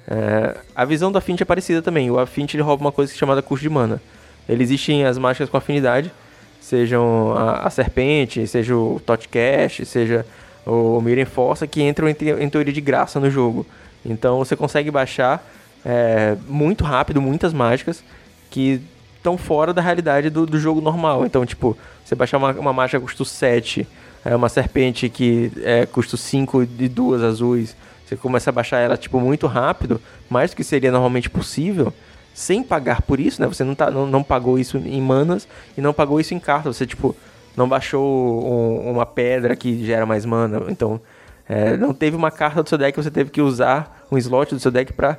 É, 0.06 0.56
a 0.74 0.84
visão 0.84 1.10
do 1.10 1.18
Affinity 1.18 1.42
é 1.42 1.46
parecida 1.46 1.80
também. 1.80 2.10
O 2.10 2.18
Affinity 2.18 2.56
ele 2.56 2.62
rouba 2.62 2.84
uma 2.84 2.92
coisa 2.92 3.14
chamada 3.14 3.40
custo 3.40 3.62
de 3.62 3.70
mana. 3.70 4.00
Ele 4.48 4.62
existem 4.62 5.04
as 5.04 5.16
mágicas 5.16 5.48
com 5.48 5.56
afinidade, 5.56 6.12
sejam 6.60 7.32
a, 7.36 7.66
a 7.66 7.70
Serpente, 7.70 8.46
seja 8.46 8.76
o 8.76 9.00
Totcash, 9.04 9.82
seja 9.86 10.26
o 10.66 11.00
Miren 11.00 11.24
Força, 11.24 11.66
que 11.66 11.82
entram 11.82 12.08
em, 12.08 12.16
em 12.40 12.48
teoria 12.48 12.72
de 12.72 12.80
graça 12.80 13.18
no 13.18 13.30
jogo. 13.30 13.66
Então 14.04 14.38
você 14.38 14.54
consegue 14.54 14.90
baixar 14.90 15.42
é, 15.84 16.36
muito 16.48 16.84
rápido, 16.84 17.20
muitas 17.20 17.52
mágicas 17.52 18.02
que 18.50 18.80
estão 19.16 19.36
fora 19.38 19.72
da 19.72 19.82
realidade 19.82 20.30
do, 20.30 20.46
do, 20.46 20.58
jogo 20.58 20.80
normal. 20.80 21.24
Então, 21.26 21.44
tipo, 21.44 21.76
você 22.04 22.14
baixar 22.14 22.38
uma, 22.38 22.52
uma 22.52 22.72
mágica 22.72 23.00
custo 23.00 23.24
7, 23.24 23.86
é 24.24 24.34
uma 24.34 24.48
serpente 24.48 25.08
que 25.08 25.52
é 25.62 25.86
custo 25.86 26.16
5 26.16 26.62
e 26.62 26.88
duas 26.88 27.22
azuis, 27.22 27.76
você 28.04 28.16
começa 28.16 28.50
a 28.50 28.52
baixar 28.52 28.78
ela 28.78 28.96
tipo 28.96 29.18
muito 29.18 29.46
rápido, 29.46 30.00
mais 30.28 30.50
do 30.50 30.56
que 30.56 30.64
seria 30.64 30.90
normalmente 30.90 31.30
possível, 31.30 31.92
sem 32.34 32.62
pagar 32.62 33.02
por 33.02 33.18
isso, 33.18 33.40
né? 33.40 33.48
Você 33.48 33.64
não, 33.64 33.74
tá, 33.74 33.90
não, 33.90 34.06
não 34.06 34.22
pagou 34.22 34.58
isso 34.58 34.76
em 34.76 35.00
manas 35.00 35.48
e 35.76 35.80
não 35.80 35.92
pagou 35.92 36.20
isso 36.20 36.34
em 36.34 36.38
carta. 36.38 36.72
Você, 36.72 36.86
tipo, 36.86 37.16
não 37.56 37.68
baixou 37.68 38.44
um, 38.44 38.90
uma 38.90 39.06
pedra 39.06 39.56
que 39.56 39.84
gera 39.84 40.04
mais 40.04 40.26
mana. 40.26 40.64
Então, 40.68 41.00
é, 41.48 41.76
não 41.76 41.94
teve 41.94 42.16
uma 42.16 42.30
carta 42.30 42.62
do 42.62 42.68
seu 42.68 42.76
deck 42.76 42.92
que 42.92 43.02
você 43.02 43.10
teve 43.10 43.30
que 43.30 43.40
usar 43.40 44.06
um 44.10 44.18
slot 44.18 44.54
do 44.54 44.60
seu 44.60 44.70
deck 44.70 44.92
para 44.92 45.18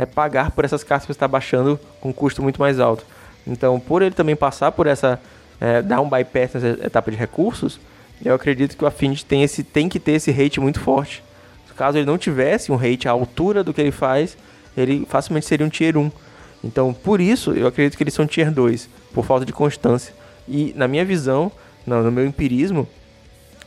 é, 0.00 0.06
pagar 0.06 0.50
por 0.50 0.64
essas 0.64 0.82
cartas 0.82 1.06
que 1.06 1.12
está 1.12 1.28
baixando 1.28 1.78
com 2.00 2.08
um 2.08 2.12
custo 2.12 2.42
muito 2.42 2.60
mais 2.60 2.80
alto. 2.80 3.04
Então, 3.46 3.78
por 3.78 4.00
ele 4.02 4.14
também 4.14 4.34
passar 4.34 4.72
por 4.72 4.86
essa. 4.86 5.20
É, 5.60 5.82
dar 5.82 6.00
um 6.00 6.08
bypass 6.08 6.54
nessa 6.54 6.86
etapa 6.86 7.10
de 7.10 7.18
recursos, 7.18 7.78
eu 8.24 8.34
acredito 8.34 8.78
que 8.78 8.82
o 8.82 8.86
Affinity 8.86 9.26
tem, 9.26 9.42
esse, 9.42 9.62
tem 9.62 9.90
que 9.90 10.00
ter 10.00 10.12
esse 10.12 10.30
hate 10.30 10.58
muito 10.58 10.80
forte. 10.80 11.22
Caso 11.76 11.98
ele 11.98 12.06
não 12.06 12.16
tivesse 12.16 12.72
um 12.72 12.76
hate 12.76 13.08
à 13.08 13.10
altura 13.10 13.62
do 13.62 13.72
que 13.72 13.80
ele 13.80 13.90
faz, 13.90 14.38
ele 14.76 15.06
facilmente 15.08 15.46
seria 15.46 15.66
um 15.66 15.68
tier 15.68 15.96
1. 15.96 16.10
Então, 16.64 16.92
por 16.92 17.20
isso, 17.20 17.52
eu 17.52 17.66
acredito 17.66 17.96
que 17.96 18.02
eles 18.02 18.14
são 18.14 18.26
tier 18.26 18.50
2, 18.50 18.88
por 19.14 19.24
falta 19.24 19.46
de 19.46 19.52
constância. 19.52 20.14
E, 20.46 20.74
na 20.76 20.86
minha 20.86 21.04
visão, 21.04 21.50
no 21.86 22.10
meu 22.10 22.26
empirismo, 22.26 22.86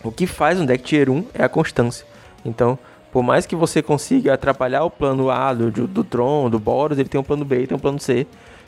o 0.04 0.12
que 0.12 0.28
faz 0.28 0.60
um 0.60 0.66
deck 0.66 0.84
tier 0.84 1.10
1 1.10 1.26
é 1.34 1.44
a 1.44 1.50
constância. 1.50 2.06
Então, 2.46 2.78
por 3.14 3.22
mais 3.22 3.46
que 3.46 3.56
você 3.56 3.80
consiga 3.80 4.34
atrapalhar 4.34 4.84
o 4.84 4.90
plano 4.90 5.30
A 5.30 5.54
do, 5.54 5.88
do 5.88 6.04
Tron, 6.04 6.50
do 6.50 6.58
Boros, 6.58 6.98
ele 6.98 7.08
tem 7.08 7.22
um 7.22 7.24
plano 7.24 7.46
B 7.46 7.62
e 7.62 7.68
tem 7.68 7.78
um 7.78 7.80
plano 7.80 8.00
C 8.00 8.26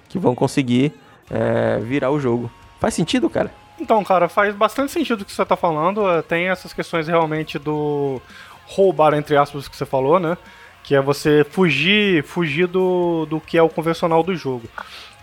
que 0.08 0.20
vão 0.20 0.36
conseguir 0.36 0.94
é, 1.32 1.80
virar 1.80 2.12
o 2.12 2.20
jogo. 2.20 2.52
Faz 2.80 2.94
sentido, 2.94 3.28
cara? 3.28 3.52
Então, 3.80 4.04
cara, 4.04 4.30
faz 4.30 4.56
bastante 4.56 4.92
sentido 4.92 5.22
o 5.22 5.26
que 5.26 5.34
você 5.34 5.42
está 5.42 5.58
falando. 5.58 6.08
É, 6.08 6.22
tem 6.22 6.48
essas 6.48 6.74
questões 6.74 7.08
realmente 7.08 7.58
do 7.58 8.22
roubar, 8.68 9.16
entre 9.16 9.36
aspas, 9.36 9.68
que 9.68 9.76
você 9.76 9.86
falou, 9.86 10.20
né? 10.20 10.38
Que 10.84 10.94
é 10.94 11.02
você 11.02 11.44
fugir, 11.44 12.24
fugir 12.24 12.68
do, 12.68 13.26
do 13.26 13.42
que 13.42 13.58
é 13.58 13.64
o 13.64 13.70
convencional 13.70 14.22
do 14.22 14.36
jogo. 14.36 14.70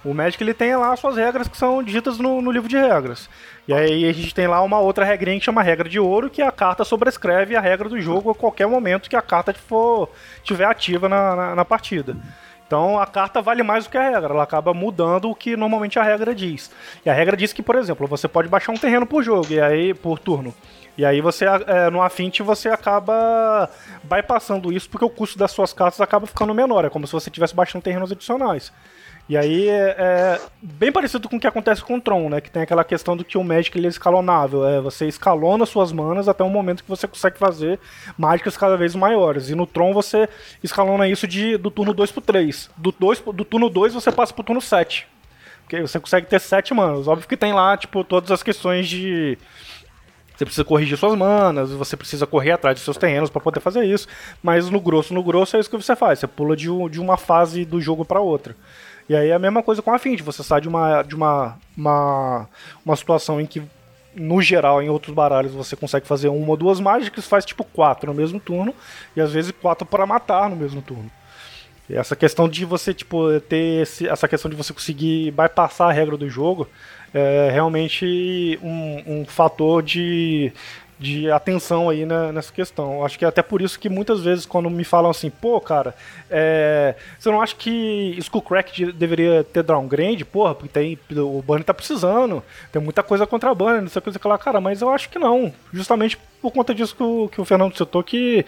O 0.04 0.12
Magic 0.12 0.42
ele 0.42 0.52
tem 0.52 0.74
lá 0.76 0.96
suas 0.96 1.16
regras 1.16 1.46
que 1.46 1.56
são 1.56 1.82
ditas 1.82 2.18
no, 2.18 2.42
no, 2.42 2.50
livro 2.50 2.68
de 2.68 2.76
regras. 2.76 3.30
E 3.68 3.72
aí 3.72 4.08
a 4.08 4.12
gente 4.12 4.34
tem 4.34 4.48
lá 4.48 4.60
uma 4.60 4.80
outra 4.80 5.04
regrinha 5.04 5.38
que 5.38 5.44
chama 5.44 5.62
regra 5.62 5.88
de 5.88 6.00
ouro, 6.00 6.28
que 6.28 6.42
a 6.42 6.50
carta 6.50 6.84
sobrescreve 6.84 7.54
a 7.54 7.60
regra 7.60 7.88
do 7.88 8.00
jogo 8.00 8.30
a 8.30 8.34
qualquer 8.34 8.66
momento 8.66 9.08
que 9.08 9.14
a 9.14 9.22
carta 9.22 9.54
for 9.54 10.08
tiver 10.42 10.64
ativa 10.64 11.08
na, 11.08 11.36
na, 11.36 11.54
na 11.54 11.64
partida. 11.64 12.16
Então 12.66 12.98
a 12.98 13.06
carta 13.06 13.40
vale 13.40 13.62
mais 13.62 13.84
do 13.84 13.90
que 13.90 13.98
a 13.98 14.10
regra, 14.10 14.32
ela 14.32 14.42
acaba 14.42 14.74
mudando 14.74 15.30
o 15.30 15.34
que 15.34 15.56
normalmente 15.56 15.98
a 15.98 16.02
regra 16.02 16.34
diz. 16.34 16.70
E 17.04 17.10
a 17.10 17.12
regra 17.12 17.36
diz 17.36 17.52
que, 17.52 17.62
por 17.62 17.76
exemplo, 17.76 18.06
você 18.08 18.26
pode 18.26 18.48
baixar 18.48 18.72
um 18.72 18.78
terreno 18.78 19.06
por 19.06 19.22
jogo 19.22 19.46
e 19.50 19.60
aí 19.60 19.94
por 19.94 20.18
turno. 20.18 20.52
E 20.96 21.04
aí 21.04 21.20
você, 21.20 21.44
é, 21.44 21.90
no 21.90 22.02
Affinity, 22.02 22.42
você 22.42 22.68
acaba 22.68 23.68
bypassando 24.02 24.72
isso 24.72 24.90
porque 24.90 25.04
o 25.04 25.10
custo 25.10 25.38
das 25.38 25.50
suas 25.52 25.72
cartas 25.72 26.00
acaba 26.00 26.26
ficando 26.26 26.52
menor. 26.52 26.84
É 26.84 26.90
como 26.90 27.06
se 27.06 27.12
você 27.12 27.28
estivesse 27.28 27.54
baixando 27.54 27.84
terrenos 27.84 28.10
adicionais. 28.10 28.72
E 29.28 29.36
aí 29.36 29.68
é, 29.68 29.96
é, 29.98 30.40
bem 30.60 30.90
parecido 30.90 31.28
com 31.28 31.36
o 31.36 31.40
que 31.40 31.46
acontece 31.46 31.82
com 31.82 31.96
o 31.96 32.00
Tron, 32.00 32.28
né? 32.28 32.40
Que 32.40 32.50
tem 32.50 32.62
aquela 32.62 32.84
questão 32.84 33.16
do 33.16 33.24
que 33.24 33.38
o 33.38 33.44
Magic 33.44 33.76
ele 33.78 33.86
é 33.86 33.90
escalonável. 33.90 34.66
É, 34.66 34.80
você 34.80 35.06
escalona 35.06 35.64
suas 35.64 35.92
manas 35.92 36.28
até 36.28 36.42
um 36.42 36.50
momento 36.50 36.82
que 36.82 36.90
você 36.90 37.06
consegue 37.06 37.38
fazer 37.38 37.78
mágicas 38.18 38.56
cada 38.56 38.76
vez 38.76 38.94
maiores. 38.94 39.48
E 39.48 39.54
no 39.54 39.66
Tron 39.66 39.94
você 39.94 40.28
escalona 40.62 41.08
isso 41.08 41.26
de, 41.26 41.56
do 41.56 41.70
turno 41.70 41.94
2 41.94 42.10
pro 42.10 42.20
3. 42.20 42.70
Do, 42.76 42.92
2, 42.92 43.20
do 43.20 43.44
turno 43.44 43.70
2 43.70 43.94
você 43.94 44.10
passa 44.10 44.34
pro 44.34 44.44
turno 44.44 44.60
7. 44.60 45.06
Porque 45.62 45.80
você 45.80 46.00
consegue 46.00 46.26
ter 46.26 46.40
7 46.40 46.74
manas. 46.74 47.06
Óbvio 47.06 47.28
que 47.28 47.36
tem 47.36 47.52
lá, 47.52 47.76
tipo, 47.76 48.04
todas 48.04 48.30
as 48.30 48.42
questões 48.42 48.88
de. 48.88 49.38
Você 50.36 50.44
precisa 50.44 50.64
corrigir 50.64 50.98
suas 50.98 51.14
manas, 51.14 51.70
você 51.70 51.96
precisa 51.96 52.26
correr 52.26 52.52
atrás 52.52 52.76
de 52.76 52.82
seus 52.82 52.96
terrenos 52.96 53.30
para 53.30 53.40
poder 53.40 53.60
fazer 53.60 53.84
isso. 53.84 54.08
Mas 54.42 54.68
no 54.68 54.80
grosso, 54.80 55.14
no 55.14 55.22
grosso 55.22 55.56
é 55.56 55.60
isso 55.60 55.70
que 55.70 55.76
você 55.76 55.94
faz. 55.94 56.18
Você 56.18 56.26
pula 56.26 56.56
de, 56.56 56.66
de 56.90 57.00
uma 57.00 57.16
fase 57.16 57.64
do 57.64 57.80
jogo 57.80 58.04
para 58.04 58.20
outra. 58.20 58.56
E 59.08 59.16
aí 59.16 59.28
é 59.28 59.34
a 59.34 59.38
mesma 59.38 59.62
coisa 59.62 59.82
com 59.82 59.90
a 59.90 59.96
Affinity, 59.96 60.22
você 60.22 60.42
sai 60.42 60.60
de 60.60 60.68
uma, 60.68 61.02
de 61.02 61.14
uma, 61.14 61.58
uma, 61.76 62.48
uma 62.84 62.96
situação 62.96 63.40
em 63.40 63.46
que, 63.46 63.62
no 64.14 64.40
geral, 64.40 64.82
em 64.82 64.88
outros 64.88 65.14
baralhos, 65.14 65.52
você 65.52 65.74
consegue 65.74 66.06
fazer 66.06 66.28
uma 66.28 66.50
ou 66.50 66.56
duas 66.56 66.80
mágicas, 66.80 67.26
faz 67.26 67.44
tipo 67.44 67.64
quatro 67.64 68.12
no 68.12 68.16
mesmo 68.16 68.38
turno, 68.38 68.74
e 69.16 69.20
às 69.20 69.32
vezes 69.32 69.52
quatro 69.52 69.86
para 69.86 70.06
matar 70.06 70.48
no 70.48 70.56
mesmo 70.56 70.80
turno. 70.80 71.10
E 71.90 71.94
essa 71.94 72.14
questão 72.14 72.48
de 72.48 72.64
você, 72.64 72.94
tipo, 72.94 73.38
ter 73.40 73.82
esse, 73.82 74.08
essa 74.08 74.28
questão 74.28 74.50
de 74.50 74.56
você 74.56 74.72
conseguir 74.72 75.30
bypassar 75.32 75.88
a 75.88 75.92
regra 75.92 76.16
do 76.16 76.28
jogo 76.28 76.68
é 77.12 77.50
realmente 77.52 78.58
um, 78.62 79.20
um 79.20 79.24
fator 79.26 79.82
de 79.82 80.52
de 81.02 81.30
atenção 81.30 81.90
aí 81.90 82.06
nessa 82.06 82.52
questão. 82.52 83.04
Acho 83.04 83.18
que 83.18 83.24
é 83.24 83.28
até 83.28 83.42
por 83.42 83.60
isso 83.60 83.78
que 83.78 83.88
muitas 83.88 84.20
vezes 84.20 84.46
quando 84.46 84.70
me 84.70 84.84
falam 84.84 85.10
assim, 85.10 85.28
pô, 85.28 85.60
cara, 85.60 85.94
é, 86.30 86.94
você 87.18 87.28
não 87.28 87.42
acha 87.42 87.56
que 87.56 88.14
Skullcrack 88.18 88.92
deveria 88.92 89.42
ter 89.42 89.64
downgrade? 89.64 90.24
Porra, 90.24 90.54
porque 90.54 90.68
tem, 90.72 90.98
o 91.18 91.42
Bunny 91.42 91.64
tá 91.64 91.74
precisando, 91.74 92.42
tem 92.70 92.80
muita 92.80 93.02
coisa 93.02 93.26
contra 93.26 93.50
a 93.50 93.54
Bunny, 93.54 93.80
não 93.80 93.88
sei 93.88 94.00
o 94.00 94.02
que, 94.02 94.28
lá, 94.28 94.38
cara, 94.38 94.60
mas 94.60 94.80
eu 94.80 94.90
acho 94.90 95.10
que 95.10 95.18
não. 95.18 95.52
Justamente 95.72 96.16
por 96.40 96.52
conta 96.52 96.74
disso 96.74 96.94
que 96.94 97.02
o, 97.02 97.28
que 97.28 97.40
o 97.40 97.44
Fernando 97.44 97.76
citou, 97.76 98.02
que 98.02 98.46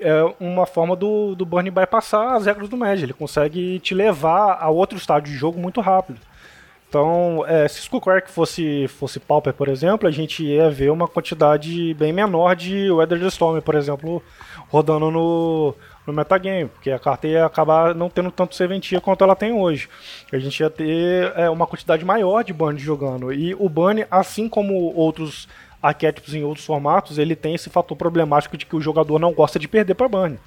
é 0.00 0.34
uma 0.40 0.64
forma 0.64 0.96
do, 0.96 1.34
do 1.34 1.44
Bunny 1.44 1.70
bypassar 1.70 2.34
as 2.34 2.46
regras 2.46 2.68
do 2.68 2.76
Magic. 2.76 3.04
Ele 3.04 3.12
consegue 3.12 3.78
te 3.80 3.94
levar 3.94 4.58
a 4.58 4.70
outro 4.70 4.96
estágio 4.96 5.30
de 5.30 5.36
jogo 5.36 5.60
muito 5.60 5.80
rápido. 5.80 6.18
Então, 6.90 7.44
é, 7.46 7.68
se 7.68 7.78
Skullcrack 7.82 8.28
fosse, 8.28 8.88
fosse 8.88 9.20
Pauper, 9.20 9.54
por 9.54 9.68
exemplo, 9.68 10.08
a 10.08 10.10
gente 10.10 10.44
ia 10.44 10.68
ver 10.68 10.90
uma 10.90 11.06
quantidade 11.06 11.94
bem 11.94 12.12
menor 12.12 12.56
de 12.56 12.90
Weather 12.90 13.20
the 13.20 13.28
Storm, 13.28 13.60
por 13.60 13.76
exemplo, 13.76 14.20
rodando 14.68 15.08
no, 15.08 15.72
no 16.04 16.12
metagame, 16.12 16.68
porque 16.68 16.90
a 16.90 16.98
carta 16.98 17.28
ia 17.28 17.46
acabar 17.46 17.94
não 17.94 18.10
tendo 18.10 18.32
tanto 18.32 18.56
serventia 18.56 19.00
quanto 19.00 19.22
ela 19.22 19.36
tem 19.36 19.52
hoje. 19.52 19.88
A 20.32 20.38
gente 20.40 20.58
ia 20.58 20.68
ter 20.68 21.32
é, 21.36 21.48
uma 21.48 21.64
quantidade 21.64 22.04
maior 22.04 22.42
de 22.42 22.52
Bunny 22.52 22.80
jogando. 22.80 23.32
E 23.32 23.54
o 23.54 23.68
Bunny, 23.68 24.04
assim 24.10 24.48
como 24.48 24.74
outros 24.92 25.46
arquétipos 25.80 26.34
em 26.34 26.42
outros 26.42 26.66
formatos, 26.66 27.18
ele 27.18 27.36
tem 27.36 27.54
esse 27.54 27.70
fator 27.70 27.96
problemático 27.96 28.56
de 28.56 28.66
que 28.66 28.74
o 28.74 28.80
jogador 28.80 29.20
não 29.20 29.32
gosta 29.32 29.60
de 29.60 29.68
perder 29.68 29.94
para 29.94 30.08
Bunny. 30.08 30.40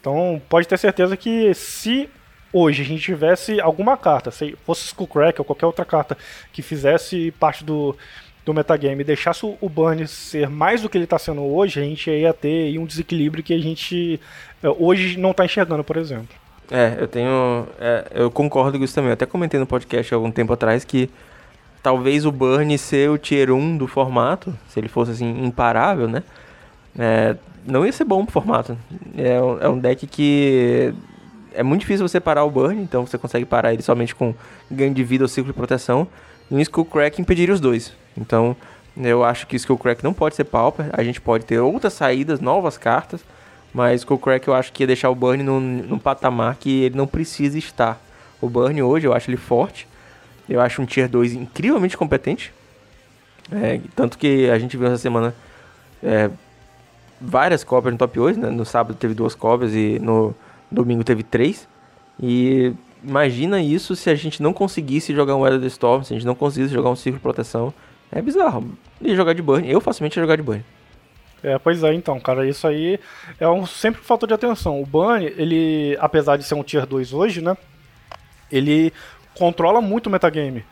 Então, 0.00 0.40
pode 0.48 0.66
ter 0.66 0.78
certeza 0.78 1.14
que 1.14 1.52
se 1.52 2.08
hoje 2.54 2.82
a 2.82 2.84
gente 2.84 3.02
tivesse 3.02 3.60
alguma 3.60 3.96
carta, 3.96 4.30
se 4.30 4.56
fosse 4.64 4.86
Skullcrack 4.86 5.40
ou 5.40 5.44
qualquer 5.44 5.66
outra 5.66 5.84
carta 5.84 6.16
que 6.52 6.62
fizesse 6.62 7.32
parte 7.32 7.64
do, 7.64 7.96
do 8.46 8.54
metagame 8.54 9.00
e 9.00 9.04
deixasse 9.04 9.44
o 9.44 9.68
Burn 9.68 10.06
ser 10.06 10.48
mais 10.48 10.80
do 10.80 10.88
que 10.88 10.96
ele 10.96 11.04
está 11.04 11.18
sendo 11.18 11.42
hoje, 11.42 11.80
a 11.80 11.82
gente 11.82 12.08
ia 12.08 12.32
ter 12.32 12.78
um 12.78 12.86
desequilíbrio 12.86 13.42
que 13.42 13.52
a 13.52 13.58
gente 13.58 14.20
é, 14.62 14.68
hoje 14.68 15.18
não 15.18 15.32
está 15.32 15.44
enxergando, 15.44 15.82
por 15.82 15.96
exemplo. 15.96 16.28
É, 16.70 16.96
eu 16.98 17.06
tenho. 17.06 17.66
É, 17.78 18.06
eu 18.14 18.30
concordo 18.30 18.78
com 18.78 18.84
isso 18.84 18.94
também. 18.94 19.10
Eu 19.10 19.14
até 19.14 19.26
comentei 19.26 19.60
no 19.60 19.66
podcast 19.66 20.14
há 20.14 20.16
algum 20.16 20.30
tempo 20.30 20.52
atrás 20.52 20.82
que 20.84 21.10
talvez 21.82 22.24
o 22.24 22.32
Burn 22.32 22.78
ser 22.78 23.10
o 23.10 23.18
tier 23.18 23.50
1 23.50 23.76
do 23.76 23.86
formato, 23.86 24.56
se 24.68 24.80
ele 24.80 24.88
fosse 24.88 25.10
assim, 25.10 25.44
imparável, 25.44 26.08
né? 26.08 26.22
É, 26.98 27.36
não 27.66 27.84
ia 27.84 27.92
ser 27.92 28.04
bom 28.04 28.24
pro 28.24 28.32
formato. 28.32 28.78
É, 29.16 29.36
é 29.36 29.68
um 29.68 29.78
deck 29.78 30.06
que 30.06 30.94
é 31.54 31.62
muito 31.62 31.80
difícil 31.82 32.06
você 32.06 32.20
parar 32.20 32.44
o 32.44 32.50
burn, 32.50 32.82
então 32.82 33.06
você 33.06 33.16
consegue 33.16 33.44
parar 33.44 33.72
ele 33.72 33.82
somente 33.82 34.14
com 34.14 34.34
ganho 34.70 34.92
de 34.92 35.04
vida 35.04 35.24
ou 35.24 35.28
ciclo 35.28 35.52
de 35.52 35.56
proteção. 35.56 36.06
E 36.50 36.54
um 36.54 36.60
Skull 36.60 36.84
Crack 36.84 37.20
impediria 37.20 37.54
os 37.54 37.60
dois. 37.60 37.92
Então, 38.16 38.56
eu 38.96 39.24
acho 39.24 39.46
que 39.46 39.56
Skull 39.56 39.78
Crack 39.78 40.04
não 40.04 40.12
pode 40.12 40.36
ser 40.36 40.44
Pauper. 40.44 40.86
A 40.92 41.02
gente 41.02 41.20
pode 41.20 41.44
ter 41.44 41.58
outras 41.58 41.94
saídas, 41.94 42.40
novas 42.40 42.76
cartas. 42.76 43.24
Mas 43.72 44.02
Skull 44.02 44.18
Crack 44.18 44.46
eu 44.46 44.54
acho 44.54 44.72
que 44.72 44.84
ia 44.84 44.86
deixar 44.86 45.10
o 45.10 45.14
Burn 45.14 45.42
num, 45.42 45.60
num 45.60 45.98
patamar 45.98 46.56
que 46.56 46.82
ele 46.84 46.96
não 46.96 47.06
precisa 47.06 47.58
estar. 47.58 48.00
O 48.40 48.48
Burn 48.48 48.80
hoje 48.82 49.06
eu 49.06 49.12
acho 49.12 49.28
ele 49.30 49.36
forte. 49.36 49.88
Eu 50.48 50.60
acho 50.60 50.80
um 50.80 50.86
Tier 50.86 51.08
2 51.08 51.32
incrivelmente 51.32 51.96
competente. 51.96 52.52
É, 53.50 53.80
tanto 53.96 54.16
que 54.16 54.48
a 54.48 54.58
gente 54.58 54.76
viu 54.76 54.86
essa 54.86 54.98
semana 54.98 55.34
é, 56.02 56.30
várias 57.20 57.64
cópias 57.64 57.92
no 57.92 57.98
top 57.98 58.20
8. 58.20 58.38
Né? 58.38 58.50
No 58.50 58.64
sábado 58.64 58.94
teve 58.94 59.12
duas 59.12 59.34
cópias 59.34 59.74
e 59.74 59.98
no 59.98 60.34
Domingo 60.74 61.04
teve 61.04 61.22
três. 61.22 61.68
E 62.20 62.72
imagina 63.02 63.62
isso 63.62 63.96
se 63.96 64.10
a 64.10 64.14
gente 64.14 64.42
não 64.42 64.52
conseguisse 64.52 65.14
jogar 65.14 65.36
um 65.36 65.40
Weather 65.40 65.64
Storm, 65.68 66.02
se 66.02 66.12
a 66.12 66.16
gente 66.16 66.26
não 66.26 66.34
conseguisse 66.34 66.72
jogar 66.72 66.90
um 66.90 66.96
ciclo 66.96 67.18
de 67.18 67.22
proteção. 67.22 67.72
É 68.12 68.20
bizarro. 68.20 68.70
E 69.00 69.14
jogar 69.14 69.32
de 69.32 69.42
burn. 69.42 69.68
Eu 69.68 69.80
facilmente 69.80 70.18
ia 70.18 70.22
jogar 70.22 70.36
de 70.36 70.42
burn. 70.42 70.64
É, 71.42 71.58
pois 71.58 71.82
é, 71.84 71.92
então, 71.92 72.18
cara, 72.18 72.48
isso 72.48 72.66
aí 72.66 72.98
é 73.38 73.46
um, 73.46 73.66
sempre 73.66 74.00
um 74.00 74.04
fator 74.04 74.26
de 74.26 74.32
atenção. 74.32 74.80
O 74.80 74.86
Burn, 74.86 75.26
ele, 75.26 75.94
apesar 76.00 76.38
de 76.38 76.44
ser 76.44 76.54
um 76.54 76.62
Tier 76.62 76.86
2 76.86 77.12
hoje, 77.12 77.42
né, 77.42 77.54
ele 78.50 78.90
controla 79.34 79.82
muito 79.82 80.06
o 80.06 80.10
metagame. 80.10 80.64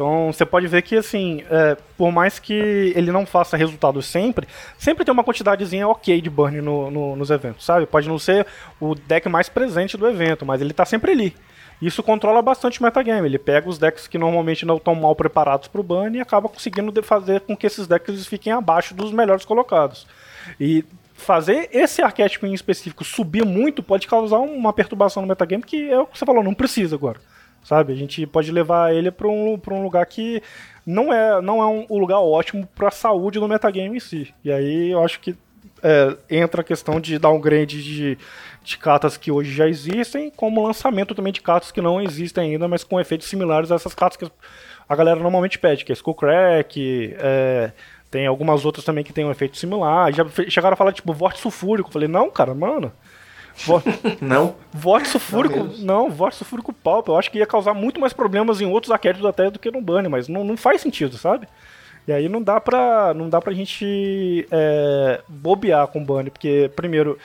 Então 0.00 0.32
você 0.32 0.46
pode 0.46 0.66
ver 0.66 0.80
que 0.80 0.96
assim, 0.96 1.44
é, 1.50 1.76
por 1.98 2.10
mais 2.10 2.38
que 2.38 2.54
ele 2.96 3.12
não 3.12 3.26
faça 3.26 3.54
resultados 3.54 4.06
sempre, 4.06 4.48
sempre 4.78 5.04
tem 5.04 5.12
uma 5.12 5.22
quantidadezinha 5.22 5.86
ok 5.86 6.22
de 6.22 6.30
burn 6.30 6.62
no, 6.62 6.90
no, 6.90 7.16
nos 7.16 7.28
eventos, 7.28 7.66
sabe? 7.66 7.84
Pode 7.84 8.08
não 8.08 8.18
ser 8.18 8.46
o 8.80 8.94
deck 8.94 9.28
mais 9.28 9.50
presente 9.50 9.98
do 9.98 10.08
evento, 10.08 10.46
mas 10.46 10.62
ele 10.62 10.72
tá 10.72 10.86
sempre 10.86 11.12
ali. 11.12 11.36
Isso 11.82 12.02
controla 12.02 12.40
bastante 12.40 12.80
o 12.80 12.82
metagame. 12.82 13.28
Ele 13.28 13.38
pega 13.38 13.68
os 13.68 13.76
decks 13.76 14.08
que 14.08 14.16
normalmente 14.16 14.64
não 14.64 14.78
estão 14.78 14.94
mal 14.94 15.14
preparados 15.14 15.68
para 15.68 15.82
o 15.82 15.84
burn 15.84 16.16
e 16.16 16.20
acaba 16.22 16.48
conseguindo 16.48 17.02
fazer 17.02 17.42
com 17.42 17.54
que 17.54 17.66
esses 17.66 17.86
decks 17.86 18.26
fiquem 18.26 18.54
abaixo 18.54 18.94
dos 18.94 19.12
melhores 19.12 19.44
colocados. 19.44 20.06
E 20.58 20.82
fazer 21.12 21.68
esse 21.72 22.00
arquétipo 22.00 22.46
em 22.46 22.54
específico 22.54 23.04
subir 23.04 23.44
muito 23.44 23.82
pode 23.82 24.06
causar 24.06 24.38
uma 24.38 24.72
perturbação 24.72 25.20
no 25.20 25.28
metagame 25.28 25.62
que 25.62 25.90
é 25.90 25.98
o 25.98 26.06
que 26.06 26.18
você 26.18 26.24
falou, 26.24 26.42
não 26.42 26.54
precisa 26.54 26.96
agora 26.96 27.20
sabe? 27.62 27.92
A 27.92 27.96
gente 27.96 28.26
pode 28.26 28.50
levar 28.50 28.94
ele 28.94 29.10
para 29.10 29.28
um, 29.28 29.60
um 29.70 29.82
lugar 29.82 30.04
que 30.06 30.42
não 30.84 31.12
é, 31.12 31.40
não 31.40 31.62
é 31.62 31.66
um, 31.66 31.86
um 31.90 31.98
lugar 31.98 32.20
ótimo 32.20 32.66
para 32.74 32.88
a 32.88 32.92
saúde 32.92 33.38
do 33.38 33.48
metagame 33.48 33.96
em 33.96 34.00
si. 34.00 34.34
E 34.44 34.50
aí 34.50 34.90
eu 34.90 35.02
acho 35.02 35.20
que 35.20 35.36
é, 35.82 36.16
entra 36.28 36.60
a 36.60 36.64
questão 36.64 37.00
de 37.00 37.18
downgrade 37.18 37.82
de, 37.82 38.18
de 38.62 38.78
cartas 38.78 39.16
que 39.16 39.30
hoje 39.30 39.52
já 39.52 39.68
existem, 39.68 40.30
como 40.30 40.66
lançamento 40.66 41.14
também 41.14 41.32
de 41.32 41.40
cartas 41.40 41.70
que 41.70 41.80
não 41.80 42.00
existem 42.00 42.52
ainda, 42.52 42.68
mas 42.68 42.84
com 42.84 43.00
efeitos 43.00 43.28
similares 43.28 43.70
a 43.70 43.76
essas 43.76 43.94
cartas 43.94 44.16
que 44.16 44.30
a 44.88 44.96
galera 44.96 45.20
normalmente 45.20 45.58
pede, 45.58 45.84
que 45.84 45.92
é 45.92 45.94
Skullcrack, 45.94 47.14
é, 47.18 47.72
tem 48.10 48.26
algumas 48.26 48.64
outras 48.64 48.84
também 48.84 49.04
que 49.04 49.12
tem 49.12 49.24
um 49.24 49.30
efeito 49.30 49.56
similar. 49.56 50.12
Já 50.12 50.26
chegaram 50.48 50.74
a 50.74 50.76
falar, 50.76 50.92
tipo, 50.92 51.12
Vorte 51.12 51.38
Sulfúrico. 51.38 51.88
Eu 51.88 51.92
falei, 51.92 52.08
não, 52.08 52.28
cara, 52.28 52.52
mano, 52.54 52.92
não? 54.20 54.54
Vote 54.72 55.08
sulfúrico. 55.08 55.58
Não, 55.78 56.04
não, 56.04 56.10
vote 56.10 56.36
sulfúrico. 56.36 56.74
Eu 57.06 57.18
acho 57.18 57.30
que 57.30 57.38
ia 57.38 57.46
causar 57.46 57.74
muito 57.74 58.00
mais 58.00 58.12
problemas 58.12 58.60
em 58.60 58.66
outros 58.66 58.90
arquétipos 58.90 59.26
até 59.26 59.50
do 59.50 59.58
que 59.58 59.70
no 59.70 59.80
Bunny, 59.80 60.08
mas 60.08 60.28
não, 60.28 60.44
não 60.44 60.56
faz 60.56 60.80
sentido, 60.80 61.16
sabe? 61.16 61.46
E 62.06 62.12
aí 62.12 62.28
não 62.28 62.42
dá 62.42 62.60
pra, 62.60 63.14
não 63.14 63.28
dá 63.28 63.40
pra 63.40 63.52
gente 63.52 64.46
é, 64.50 65.20
bobear 65.28 65.86
com 65.88 66.00
o 66.00 66.04
Bunny, 66.04 66.30
porque, 66.30 66.70
primeiro, 66.74 67.18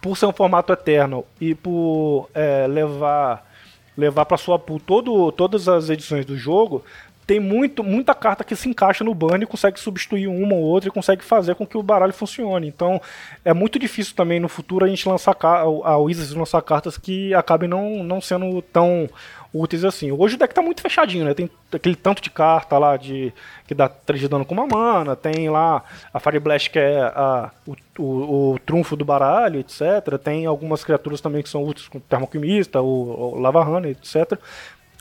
por 0.00 0.16
ser 0.16 0.26
um 0.26 0.32
formato 0.32 0.72
eterno 0.72 1.24
e 1.40 1.54
por 1.54 2.28
é, 2.34 2.66
levar 2.66 3.50
levar 3.96 4.24
para 4.24 4.38
sua 4.38 4.58
pool 4.58 4.80
todo, 4.80 5.30
todas 5.32 5.68
as 5.68 5.90
edições 5.90 6.24
do 6.24 6.36
jogo, 6.36 6.82
tem 7.26 7.38
muito, 7.38 7.84
muita 7.84 8.14
carta 8.14 8.42
que 8.44 8.56
se 8.56 8.68
encaixa 8.68 9.04
no 9.04 9.14
burn 9.14 9.42
e 9.42 9.46
consegue 9.46 9.78
substituir 9.78 10.26
uma 10.26 10.54
ou 10.54 10.62
outra 10.62 10.88
e 10.88 10.92
consegue 10.92 11.24
fazer 11.24 11.54
com 11.54 11.66
que 11.66 11.76
o 11.76 11.82
baralho 11.82 12.12
funcione. 12.12 12.66
Então 12.66 13.00
é 13.44 13.54
muito 13.54 13.78
difícil 13.78 14.14
também 14.14 14.40
no 14.40 14.48
futuro 14.48 14.84
a 14.84 14.88
gente 14.88 15.08
lançar 15.08 15.36
a 15.40 15.96
Wizards 15.98 16.34
lançar 16.34 16.60
cartas 16.62 16.98
que 16.98 17.32
acabem 17.34 17.68
não, 17.68 18.02
não 18.02 18.20
sendo 18.20 18.60
tão 18.62 19.08
úteis 19.54 19.84
assim. 19.84 20.10
Hoje 20.10 20.34
o 20.34 20.38
deck 20.38 20.54
tá 20.54 20.62
muito 20.62 20.80
fechadinho, 20.80 21.24
né? 21.24 21.34
Tem 21.34 21.48
aquele 21.72 21.94
tanto 21.94 22.22
de 22.22 22.30
carta 22.30 22.78
lá 22.78 22.96
de 22.96 23.32
que 23.66 23.74
dá 23.74 23.88
3 23.88 24.22
de 24.22 24.28
dano 24.28 24.44
com 24.44 24.54
uma 24.54 24.66
mana, 24.66 25.14
tem 25.14 25.50
lá 25.50 25.84
a 26.12 26.18
Fire 26.18 26.40
Blast 26.40 26.70
que 26.70 26.78
é 26.78 27.00
a, 27.02 27.50
o, 27.66 27.76
o, 27.98 28.52
o, 28.52 28.58
trunfo 28.60 28.96
do 28.96 29.04
baralho, 29.04 29.60
etc. 29.60 30.18
Tem 30.22 30.46
algumas 30.46 30.82
criaturas 30.82 31.20
também 31.20 31.42
que 31.42 31.48
são 31.48 31.62
úteis, 31.62 31.88
como 31.88 32.02
Termoquimista, 32.08 32.80
o, 32.80 33.34
o 33.34 33.40
Lava 33.40 33.62
Runner, 33.62 33.90
etc. 33.90 34.38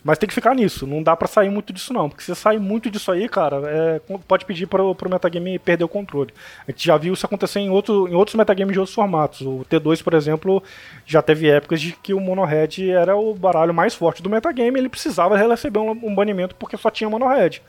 Mas 0.03 0.17
tem 0.17 0.27
que 0.27 0.33
ficar 0.33 0.55
nisso, 0.55 0.87
não 0.87 1.03
dá 1.03 1.15
para 1.15 1.27
sair 1.27 1.49
muito 1.49 1.71
disso 1.71 1.93
não, 1.93 2.09
porque 2.09 2.23
se 2.23 2.35
sair 2.35 2.59
muito 2.59 2.89
disso 2.89 3.11
aí, 3.11 3.29
cara, 3.29 3.61
é, 3.65 4.01
pode 4.27 4.45
pedir 4.45 4.65
pro, 4.65 4.95
pro 4.95 5.09
metagame 5.09 5.59
perder 5.59 5.83
o 5.83 5.87
controle. 5.87 6.33
A 6.67 6.71
gente 6.71 6.83
já 6.83 6.97
viu 6.97 7.13
isso 7.13 7.25
acontecer 7.25 7.59
em, 7.59 7.69
outro, 7.69 8.07
em 8.07 8.15
outros 8.15 8.35
metagames 8.35 8.73
de 8.73 8.79
outros 8.79 8.95
formatos. 8.95 9.41
O 9.41 9.63
T2, 9.69 10.03
por 10.03 10.15
exemplo, 10.15 10.63
já 11.05 11.21
teve 11.21 11.47
épocas 11.49 11.79
de 11.79 11.91
que 11.91 12.15
o 12.15 12.19
Mono 12.19 12.43
Red 12.43 12.89
era 12.89 13.15
o 13.15 13.35
baralho 13.35 13.75
mais 13.75 13.93
forte 13.93 14.23
do 14.23 14.29
metagame, 14.29 14.79
ele 14.79 14.89
precisava 14.89 15.37
receber 15.37 15.79
um, 15.79 15.91
um 15.91 16.15
banimento 16.15 16.55
porque 16.55 16.77
só 16.77 16.89
tinha 16.89 17.09
Mono 17.09 17.27
Red. 17.27 17.61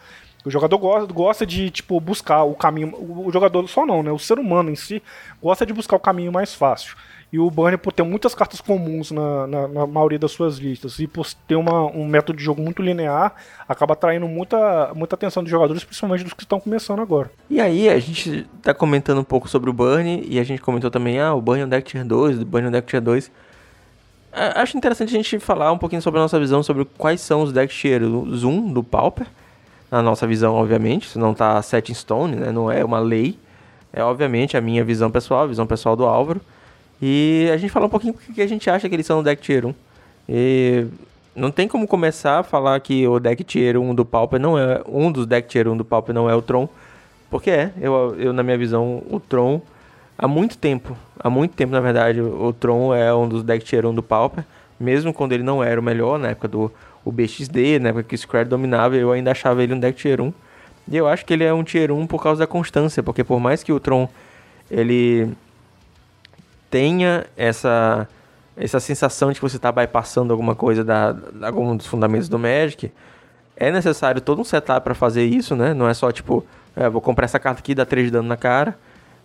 O 0.44 0.50
jogador 0.50 0.78
gosta, 0.78 1.12
gosta 1.12 1.46
de, 1.46 1.70
tipo, 1.70 2.00
buscar 2.00 2.42
o 2.42 2.54
caminho. 2.54 2.94
O 2.98 3.30
jogador 3.32 3.68
só 3.68 3.86
não, 3.86 4.02
né? 4.02 4.10
O 4.10 4.18
ser 4.18 4.38
humano 4.38 4.70
em 4.70 4.74
si 4.74 5.00
gosta 5.40 5.64
de 5.64 5.72
buscar 5.72 5.96
o 5.96 6.00
caminho 6.00 6.32
mais 6.32 6.52
fácil. 6.52 6.96
E 7.32 7.38
o 7.38 7.50
Burnie, 7.50 7.78
por 7.78 7.94
ter 7.94 8.02
muitas 8.02 8.34
cartas 8.34 8.60
comuns 8.60 9.10
na, 9.10 9.46
na, 9.46 9.68
na, 9.68 9.86
maioria 9.86 10.18
das 10.18 10.32
suas 10.32 10.58
listas 10.58 10.98
e 10.98 11.06
por 11.06 11.26
ter 11.48 11.56
uma, 11.56 11.86
um 11.86 12.04
método 12.04 12.38
de 12.38 12.44
jogo 12.44 12.60
muito 12.60 12.82
linear, 12.82 13.34
acaba 13.66 13.94
atraindo 13.94 14.28
muita, 14.28 14.92
muita 14.94 15.14
atenção 15.14 15.42
dos 15.42 15.50
jogadores, 15.50 15.82
principalmente 15.82 16.24
dos 16.24 16.34
que 16.34 16.42
estão 16.42 16.60
começando 16.60 17.00
agora. 17.00 17.30
E 17.48 17.58
aí, 17.58 17.88
a 17.88 17.98
gente 17.98 18.46
tá 18.60 18.74
comentando 18.74 19.18
um 19.18 19.24
pouco 19.24 19.48
sobre 19.48 19.70
o 19.70 19.72
Burnie 19.72 20.26
e 20.28 20.38
a 20.38 20.44
gente 20.44 20.60
comentou 20.60 20.90
também, 20.90 21.18
ah, 21.18 21.32
o 21.32 21.40
Burnie 21.40 21.62
é 21.62 21.66
um 21.66 21.68
deck 21.70 21.88
tier 21.88 22.04
2, 22.04 22.40
o 22.40 22.44
Burnie 22.44 22.66
é 22.66 22.68
um 22.68 22.72
deck 22.72 22.86
tier 22.86 23.00
2. 23.00 23.30
Acho 24.32 24.76
interessante 24.78 25.10
a 25.10 25.16
gente 25.16 25.38
falar 25.38 25.70
um 25.72 25.78
pouquinho 25.78 26.00
sobre 26.00 26.18
a 26.18 26.22
nossa 26.22 26.38
visão 26.38 26.62
sobre 26.62 26.86
quais 26.96 27.20
são 27.20 27.42
os 27.42 27.52
decks 27.52 27.76
tier 27.76 28.02
1 28.02 28.72
do 28.72 28.82
Pauper. 28.82 29.26
Na 29.90 30.00
nossa 30.00 30.26
visão, 30.26 30.54
obviamente, 30.54 31.06
isso 31.06 31.18
não 31.18 31.34
tá 31.34 31.60
set 31.60 31.92
in 31.92 31.94
stone, 31.94 32.36
né? 32.36 32.50
Não 32.50 32.70
é 32.70 32.82
uma 32.82 32.98
lei. 32.98 33.38
É 33.92 34.02
obviamente 34.02 34.56
a 34.56 34.60
minha 34.60 34.82
visão 34.82 35.10
pessoal, 35.10 35.42
a 35.42 35.46
visão 35.46 35.66
pessoal 35.66 35.94
do 35.94 36.06
Álvaro. 36.06 36.40
E 37.04 37.50
a 37.52 37.56
gente 37.56 37.72
falar 37.72 37.86
um 37.86 37.88
pouquinho 37.88 38.14
porque 38.14 38.40
a 38.40 38.46
gente 38.46 38.70
acha 38.70 38.88
que 38.88 38.94
eles 38.94 39.04
são 39.04 39.18
o 39.18 39.22
deck 39.24 39.42
tier 39.42 39.66
1. 39.66 39.74
E 40.28 40.86
não 41.34 41.50
tem 41.50 41.66
como 41.66 41.84
começar 41.88 42.38
a 42.38 42.42
falar 42.44 42.78
que 42.78 43.08
o 43.08 43.18
deck 43.18 43.42
tier 43.42 43.76
1 43.76 43.92
do 43.92 44.04
Pauper 44.04 44.38
não 44.38 44.56
é. 44.56 44.80
Um 44.86 45.10
dos 45.10 45.26
deck 45.26 45.48
tier 45.48 45.66
1 45.66 45.76
do 45.76 45.84
Pauper 45.84 46.14
não 46.14 46.30
é 46.30 46.34
o 46.36 46.40
Tron. 46.40 46.68
Porque 47.28 47.50
é, 47.50 47.72
eu, 47.80 48.14
eu 48.16 48.32
na 48.32 48.44
minha 48.44 48.56
visão, 48.56 49.02
o 49.10 49.18
Tron, 49.18 49.60
há 50.16 50.28
muito 50.28 50.56
tempo, 50.56 50.96
há 51.18 51.28
muito 51.28 51.56
tempo 51.56 51.72
na 51.72 51.80
verdade, 51.80 52.20
o 52.20 52.52
Tron 52.52 52.94
é 52.94 53.12
um 53.12 53.28
dos 53.28 53.42
deck 53.42 53.64
tier 53.64 53.84
1 53.84 53.92
do 53.92 54.02
Pauper. 54.02 54.44
Mesmo 54.78 55.12
quando 55.12 55.32
ele 55.32 55.42
não 55.42 55.62
era 55.62 55.80
o 55.80 55.82
melhor, 55.82 56.20
na 56.20 56.28
época 56.28 56.46
do 56.46 56.70
o 57.04 57.10
BXD, 57.10 57.80
na 57.80 57.88
época 57.88 58.04
que 58.04 58.14
o 58.14 58.18
Square 58.18 58.48
dominava, 58.48 58.94
eu 58.94 59.10
ainda 59.10 59.32
achava 59.32 59.60
ele 59.60 59.74
um 59.74 59.80
deck 59.80 59.98
tier 59.98 60.20
1. 60.20 60.32
E 60.88 60.96
eu 60.96 61.08
acho 61.08 61.24
que 61.24 61.32
ele 61.32 61.42
é 61.42 61.52
um 61.52 61.64
tier 61.64 61.90
1 61.90 62.06
por 62.06 62.22
causa 62.22 62.40
da 62.40 62.46
constância, 62.46 63.02
porque 63.02 63.24
por 63.24 63.40
mais 63.40 63.64
que 63.64 63.72
o 63.72 63.80
Tron 63.80 64.08
ele 64.70 65.28
tenha 66.72 67.26
essa 67.36 68.08
essa 68.56 68.80
sensação 68.80 69.30
de 69.30 69.36
que 69.36 69.48
você 69.48 69.56
está 69.56 69.70
bypassando 69.70 70.32
alguma 70.32 70.54
coisa 70.54 70.84
da, 70.84 71.12
da 71.12 71.46
algum 71.46 71.74
dos 71.74 71.86
fundamentos 71.86 72.28
do 72.28 72.38
Magic, 72.38 72.92
é 73.56 73.70
necessário 73.70 74.20
todo 74.20 74.40
um 74.40 74.44
setup 74.44 74.84
para 74.84 74.94
fazer 74.94 75.24
isso, 75.24 75.56
né? 75.56 75.72
Não 75.72 75.88
é 75.88 75.94
só 75.94 76.12
tipo, 76.12 76.44
é, 76.76 76.88
vou 76.88 77.00
comprar 77.00 77.24
essa 77.24 77.38
carta 77.38 77.60
aqui, 77.60 77.74
dá 77.74 77.86
3 77.86 78.06
de 78.06 78.12
dano 78.12 78.28
na 78.28 78.36
cara, 78.36 78.76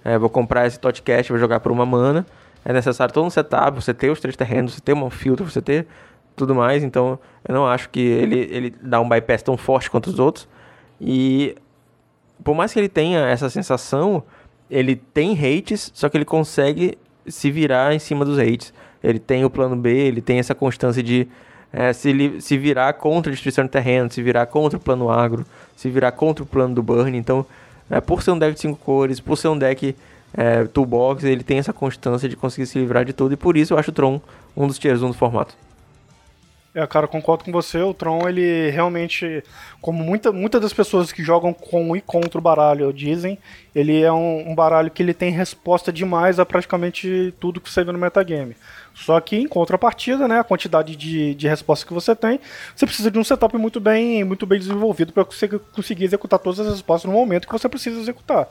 é, 0.04 0.18
vou 0.18 0.30
comprar 0.30 0.66
esse 0.66 0.80
Totcast, 0.80 1.32
vou 1.32 1.40
jogar 1.40 1.60
por 1.60 1.72
uma 1.72 1.86
mana. 1.86 2.26
É 2.64 2.72
necessário 2.72 3.14
todo 3.14 3.26
um 3.26 3.30
setup, 3.30 3.82
você 3.82 3.94
ter 3.94 4.10
os 4.10 4.20
três 4.20 4.36
terrenos, 4.36 4.74
você 4.74 4.82
ter 4.82 4.94
um 4.94 5.10
filtro, 5.10 5.50
você 5.50 5.62
ter 5.62 5.88
tudo 6.36 6.56
mais. 6.56 6.84
Então, 6.84 7.20
eu 7.48 7.54
não 7.54 7.66
acho 7.66 7.90
que 7.90 8.00
ele, 8.00 8.40
ele 8.52 8.76
dá 8.82 9.00
um 9.02 9.08
bypass 9.08 9.44
tão 9.44 9.58
forte 9.58 9.90
quanto 9.90 10.08
os 10.08 10.20
outros. 10.20 10.48
E 11.00 11.56
por 12.44 12.56
mais 12.56 12.72
que 12.72 12.80
ele 12.80 12.90
tenha 12.90 13.28
essa 13.28 13.50
sensação, 13.50 14.24
ele 14.70 14.96
tem 14.96 15.34
hates, 15.34 15.92
só 15.94 16.08
que 16.10 16.18
ele 16.18 16.26
consegue 16.26 16.98
se 17.28 17.52
virar 17.52 17.94
em 17.94 18.00
cima 18.00 18.26
dos 18.26 18.40
hates. 18.40 18.74
Ele 19.04 19.20
tem 19.20 19.46
o 19.46 19.50
plano 19.50 19.76
B, 19.76 19.92
ele 19.92 20.22
tem 20.22 20.40
essa 20.40 20.56
constância 20.56 21.04
de 21.04 21.28
é, 21.72 21.94
se, 21.94 22.42
se 22.42 22.58
virar 22.58 22.94
contra 22.94 23.32
a 23.32 23.34
destruição 23.34 23.66
de 23.66 23.72
terreno, 23.72 24.12
se 24.12 24.22
virar 24.22 24.46
contra 24.46 24.78
o 24.78 24.82
plano 24.82 25.10
agro, 25.10 25.46
se 25.76 25.90
virar 25.90 26.12
contra 26.12 26.44
o 26.44 26.48
plano 26.48 26.74
do 26.74 26.82
burn. 26.82 27.18
Então, 27.18 27.46
é, 27.90 28.02
por 28.02 28.22
ser 28.22 28.32
um 28.32 28.40
deck 28.40 28.54
de 28.54 28.62
5 28.62 28.80
cores, 28.80 29.20
por 29.20 29.38
ser 29.38 29.50
um 29.50 29.58
deck 29.58 29.96
é, 30.34 30.64
toolbox, 30.66 31.24
ele 31.24 31.44
tem 31.44 31.60
essa 31.60 31.74
constância 31.74 32.28
de 32.28 32.36
conseguir 32.36 32.66
se 32.66 32.80
livrar 32.80 33.06
de 33.06 33.14
tudo. 33.14 33.34
E 33.34 33.38
por 33.38 33.56
isso 33.56 33.74
eu 33.74 33.78
acho 33.78 33.92
o 33.92 33.94
Tron 33.94 34.22
um 34.56 34.68
dos 34.68 34.80
tiers 34.80 35.02
1 35.02 35.08
do 35.08 35.14
formato. 35.14 35.56
É, 36.78 36.86
cara, 36.86 37.08
concordo 37.08 37.44
com 37.44 37.52
você. 37.52 37.80
O 37.80 37.92
Tron, 37.92 38.30
ele 38.30 38.70
realmente, 38.70 39.44
como 39.82 40.04
muita, 40.04 40.32
muitas 40.32 40.62
das 40.62 40.72
pessoas 40.72 41.12
que 41.12 41.24
jogam 41.24 41.52
com 41.52 41.96
e 41.96 42.02
contra 42.02 42.38
o 42.38 42.42
baralho 42.42 42.94
dizem, 42.94 43.40
ele 43.74 44.00
é 44.00 44.14
um, 44.14 44.52
um 44.52 44.54
baralho 44.54 44.92
que 44.92 45.02
ele 45.02 45.12
tem 45.12 45.32
resposta 45.32 45.92
demais 45.92 46.40
a 46.40 46.46
praticamente 46.46 47.34
tudo 47.40 47.60
que 47.60 47.68
você 47.68 47.84
vê 47.84 47.92
no 47.92 47.98
metagame. 47.98 48.56
Só 48.94 49.20
que 49.20 49.38
em 49.38 49.48
contrapartida, 49.48 50.28
né, 50.28 50.40
a 50.40 50.44
quantidade 50.44 50.96
de, 50.96 51.34
de 51.34 51.48
resposta 51.48 51.84
que 51.84 51.94
você 51.96 52.16
tem, 52.16 52.40
você 52.76 52.86
precisa 52.86 53.10
de 53.10 53.18
um 53.18 53.24
setup 53.24 53.58
muito 53.58 53.80
bem, 53.80 54.24
muito 54.24 54.46
bem 54.46 54.60
desenvolvido 54.60 55.12
para 55.12 55.24
você 55.24 55.48
conseguir 55.48 56.04
executar 56.04 56.38
todas 56.38 56.60
as 56.60 56.74
respostas 56.74 57.10
no 57.12 57.18
momento 57.18 57.48
que 57.48 57.54
você 57.54 57.68
precisa 57.68 58.00
executar. 58.00 58.48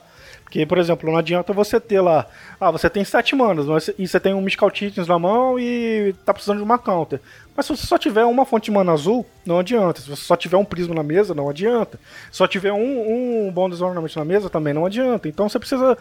Porque, 0.47 0.65
por 0.65 0.79
exemplo, 0.79 1.11
não 1.11 1.19
adianta 1.19 1.53
você 1.53 1.81
ter 1.81 2.01
lá, 2.01 2.25
ah, 2.61 2.71
você 2.71 2.89
tem 2.89 3.05
sete 3.05 3.35
manas, 3.35 3.67
e 3.99 4.07
você 4.07 4.21
tem 4.21 4.33
um 4.33 4.41
Mystical 4.41 4.71
Titans 4.71 5.09
na 5.09 5.19
mão 5.19 5.59
e 5.59 6.15
tá 6.25 6.33
precisando 6.33 6.59
de 6.59 6.63
uma 6.63 6.79
counter. 6.79 7.21
Mas 7.57 7.67
se 7.67 7.77
você 7.77 7.85
só 7.85 7.99
tiver 7.99 8.25
uma 8.25 8.45
fonte 8.45 8.67
de 8.67 8.71
mana 8.71 8.93
azul, 8.93 9.27
não 9.45 9.59
adianta. 9.59 10.01
Se 10.01 10.09
você 10.09 10.23
só 10.23 10.37
tiver 10.37 10.57
um 10.57 10.65
prisma 10.65 10.95
na 10.95 11.03
mesa, 11.03 11.35
não 11.35 11.49
adianta. 11.49 11.99
Se 12.31 12.39
só 12.39 12.47
tiver 12.47 12.73
um, 12.73 13.47
um 13.49 13.51
Bondage 13.51 13.83
Ornament 13.83 14.15
na 14.15 14.25
mesa, 14.25 14.49
também 14.49 14.73
não 14.73 14.87
adianta. 14.87 15.27
Então 15.27 15.49
você 15.49 15.59
precisa 15.59 15.99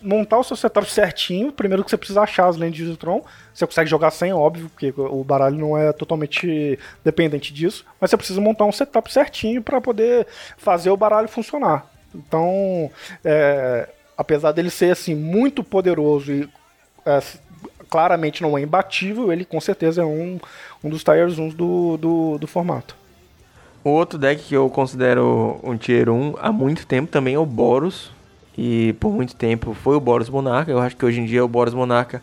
montar 0.00 0.38
o 0.38 0.44
seu 0.44 0.56
setup 0.56 0.90
certinho. 0.90 1.52
Primeiro 1.52 1.84
que 1.84 1.90
você 1.90 1.98
precisa 1.98 2.22
achar 2.22 2.48
as 2.48 2.56
lentes 2.56 2.88
de 2.88 2.96
Tron. 2.96 3.22
Você 3.52 3.66
consegue 3.66 3.90
jogar 3.90 4.10
sem, 4.12 4.32
óbvio, 4.32 4.70
porque 4.70 4.94
o 4.96 5.22
baralho 5.22 5.58
não 5.58 5.76
é 5.76 5.92
totalmente 5.92 6.78
dependente 7.04 7.52
disso. 7.52 7.84
Mas 8.00 8.08
você 8.08 8.16
precisa 8.16 8.40
montar 8.40 8.64
um 8.64 8.72
setup 8.72 9.12
certinho 9.12 9.62
para 9.62 9.78
poder 9.78 10.26
fazer 10.56 10.88
o 10.88 10.96
baralho 10.96 11.28
funcionar. 11.28 11.97
Então, 12.14 12.90
é, 13.24 13.88
apesar 14.16 14.52
dele 14.52 14.70
ser 14.70 14.90
assim 14.90 15.14
muito 15.14 15.62
poderoso 15.62 16.32
e 16.32 16.48
é, 17.04 17.22
claramente 17.88 18.42
não 18.42 18.56
é 18.56 18.62
imbatível, 18.62 19.32
ele 19.32 19.44
com 19.44 19.60
certeza 19.60 20.02
é 20.02 20.04
um, 20.04 20.38
um 20.82 20.90
dos 20.90 21.04
Tires 21.04 21.38
1 21.38 21.50
do, 21.50 21.96
do, 21.96 22.38
do 22.38 22.46
formato. 22.46 22.96
O 23.84 23.90
outro 23.90 24.18
deck 24.18 24.42
que 24.42 24.54
eu 24.54 24.68
considero 24.68 25.60
um 25.62 25.76
Tier 25.76 26.10
1 26.10 26.34
há 26.40 26.52
muito 26.52 26.86
tempo 26.86 27.10
também 27.10 27.34
é 27.34 27.38
o 27.38 27.46
Boros. 27.46 28.10
E 28.60 28.92
por 28.94 29.12
muito 29.12 29.36
tempo 29.36 29.72
foi 29.72 29.94
o 29.94 30.00
Boros 30.00 30.28
Monarca. 30.28 30.70
Eu 30.70 30.80
acho 30.80 30.96
que 30.96 31.06
hoje 31.06 31.20
em 31.20 31.24
dia 31.24 31.44
o 31.44 31.48
Boros 31.48 31.72
Monarca 31.72 32.20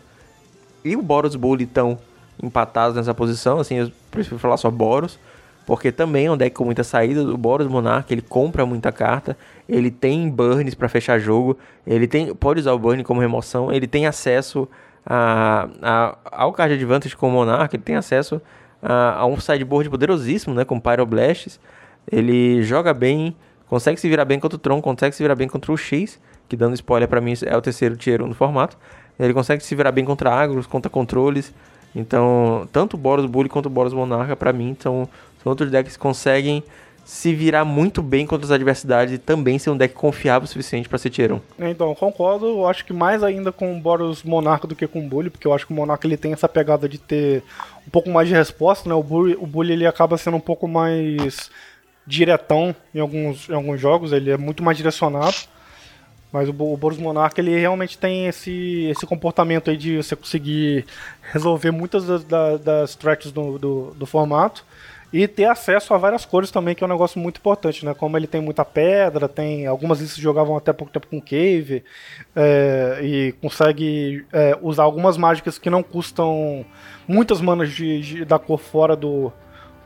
e 0.84 0.94
o 0.94 1.00
Boros 1.00 1.34
Bully 1.34 1.64
estão 1.64 1.98
empatados 2.42 2.94
nessa 2.94 3.14
posição. 3.14 3.58
Assim, 3.58 3.76
eu 3.76 3.90
prefiro 4.10 4.38
falar 4.38 4.58
só 4.58 4.70
Boros 4.70 5.18
porque 5.66 5.90
também 5.90 6.26
é 6.26 6.32
um 6.32 6.36
deck 6.36 6.54
com 6.54 6.64
muita 6.64 6.84
saída. 6.84 7.22
O 7.22 7.36
Boros 7.36 7.66
Monarch, 7.66 8.12
ele 8.14 8.22
compra 8.22 8.64
muita 8.64 8.92
carta, 8.92 9.36
ele 9.68 9.90
tem 9.90 10.30
burns 10.30 10.74
para 10.74 10.88
fechar 10.88 11.18
jogo, 11.18 11.58
ele 11.84 12.06
tem 12.06 12.32
pode 12.34 12.60
usar 12.60 12.72
o 12.72 12.78
burn 12.78 13.02
como 13.02 13.20
remoção, 13.20 13.72
ele 13.72 13.88
tem 13.88 14.06
acesso 14.06 14.68
a, 15.04 15.68
a, 15.82 16.18
ao 16.24 16.52
card 16.52 16.74
advantage 16.74 17.16
com 17.16 17.28
o 17.28 17.32
Monarch, 17.32 17.74
ele 17.74 17.82
tem 17.82 17.96
acesso 17.96 18.40
a, 18.80 19.18
a 19.18 19.26
um 19.26 19.38
sideboard 19.38 19.90
poderosíssimo, 19.90 20.54
né, 20.54 20.64
com 20.64 20.78
Pyroblasts. 20.78 21.58
Ele 22.10 22.62
joga 22.62 22.94
bem, 22.94 23.34
consegue 23.68 24.00
se 24.00 24.08
virar 24.08 24.24
bem 24.24 24.38
contra 24.38 24.56
o 24.56 24.58
Tron, 24.58 24.80
consegue 24.80 25.14
se 25.16 25.22
virar 25.22 25.34
bem 25.34 25.48
contra 25.48 25.72
o 25.72 25.76
X, 25.76 26.20
que 26.48 26.56
dando 26.56 26.74
spoiler 26.74 27.08
para 27.08 27.20
mim 27.20 27.34
é 27.44 27.56
o 27.56 27.60
terceiro 27.60 27.96
tier 27.96 28.22
1 28.22 28.28
do 28.28 28.34
formato. 28.34 28.78
Ele 29.18 29.34
consegue 29.34 29.64
se 29.64 29.74
virar 29.74 29.90
bem 29.90 30.04
contra 30.04 30.32
agros, 30.32 30.66
contra 30.66 30.88
controles. 30.88 31.52
Então, 31.94 32.68
tanto 32.70 32.94
o 32.94 32.96
Boros 32.98 33.24
Bully 33.26 33.48
quanto 33.48 33.66
o 33.66 33.70
Boros 33.70 33.94
Monarca, 33.94 34.36
para 34.36 34.52
mim, 34.52 34.76
são 34.78 35.08
outros 35.50 35.70
decks 35.70 35.96
conseguem 35.96 36.62
se 37.06 37.32
virar 37.32 37.64
muito 37.64 38.02
bem 38.02 38.26
contra 38.26 38.44
as 38.44 38.50
adversidades 38.50 39.14
e 39.14 39.18
também 39.18 39.60
ser 39.60 39.70
um 39.70 39.76
deck 39.76 39.94
confiável 39.94 40.44
o 40.44 40.48
suficiente 40.48 40.88
para 40.88 40.98
ser 40.98 41.08
tier 41.08 41.32
1. 41.32 41.40
Então, 41.60 41.94
concordo. 41.94 42.46
Eu 42.46 42.66
acho 42.66 42.84
que 42.84 42.92
mais 42.92 43.22
ainda 43.22 43.52
com 43.52 43.76
o 43.76 43.80
Boros 43.80 44.24
Monarca 44.24 44.66
do 44.66 44.74
que 44.74 44.88
com 44.88 45.06
o 45.06 45.08
Bully, 45.08 45.30
porque 45.30 45.46
eu 45.46 45.54
acho 45.54 45.64
que 45.64 45.72
o 45.72 45.76
Monarca 45.76 46.04
ele 46.04 46.16
tem 46.16 46.32
essa 46.32 46.48
pegada 46.48 46.88
de 46.88 46.98
ter 46.98 47.44
um 47.86 47.90
pouco 47.90 48.10
mais 48.10 48.26
de 48.26 48.34
resposta, 48.34 48.88
né? 48.88 48.94
O 48.96 49.04
Bully, 49.04 49.36
o 49.36 49.46
Bully 49.46 49.74
ele 49.74 49.86
acaba 49.86 50.18
sendo 50.18 50.36
um 50.36 50.40
pouco 50.40 50.66
mais 50.66 51.48
diretão 52.04 52.74
em 52.92 52.98
alguns, 52.98 53.48
em 53.48 53.54
alguns 53.54 53.80
jogos, 53.80 54.12
ele 54.12 54.32
é 54.32 54.36
muito 54.36 54.64
mais 54.64 54.76
direcionado. 54.76 55.36
Mas 56.32 56.48
o, 56.48 56.52
o 56.52 56.76
Boros 56.76 56.98
Monarca 56.98 57.40
ele 57.40 57.56
realmente 57.56 57.96
tem 57.96 58.26
esse, 58.26 58.88
esse 58.90 59.06
comportamento 59.06 59.70
aí 59.70 59.76
de 59.76 59.98
você 59.98 60.16
conseguir 60.16 60.84
resolver 61.32 61.70
muitas 61.70 62.04
das, 62.04 62.24
das, 62.24 62.60
das 62.60 62.94
threats 62.96 63.30
do, 63.30 63.60
do, 63.60 63.94
do 63.94 64.06
formato 64.06 64.64
e 65.22 65.26
ter 65.26 65.46
acesso 65.46 65.94
a 65.94 65.96
várias 65.96 66.26
cores 66.26 66.50
também, 66.50 66.74
que 66.74 66.84
é 66.84 66.86
um 66.86 66.90
negócio 66.90 67.18
muito 67.18 67.38
importante, 67.38 67.86
né? 67.86 67.94
Como 67.94 68.18
ele 68.18 68.26
tem 68.26 68.38
muita 68.38 68.66
pedra, 68.66 69.26
tem 69.26 69.66
algumas 69.66 69.98
listas 69.98 70.18
jogavam 70.18 70.54
até 70.56 70.74
pouco 70.74 70.92
tempo 70.92 71.06
com 71.06 71.20
Cave, 71.22 71.82
é, 72.34 73.00
e 73.02 73.32
consegue 73.40 74.26
é, 74.30 74.58
usar 74.60 74.82
algumas 74.82 75.16
mágicas 75.16 75.58
que 75.58 75.70
não 75.70 75.82
custam 75.82 76.66
muitas 77.08 77.40
manas 77.40 77.72
de, 77.72 78.00
de, 78.02 78.24
da 78.26 78.38
cor 78.38 78.58
fora 78.58 78.94
do, 78.94 79.32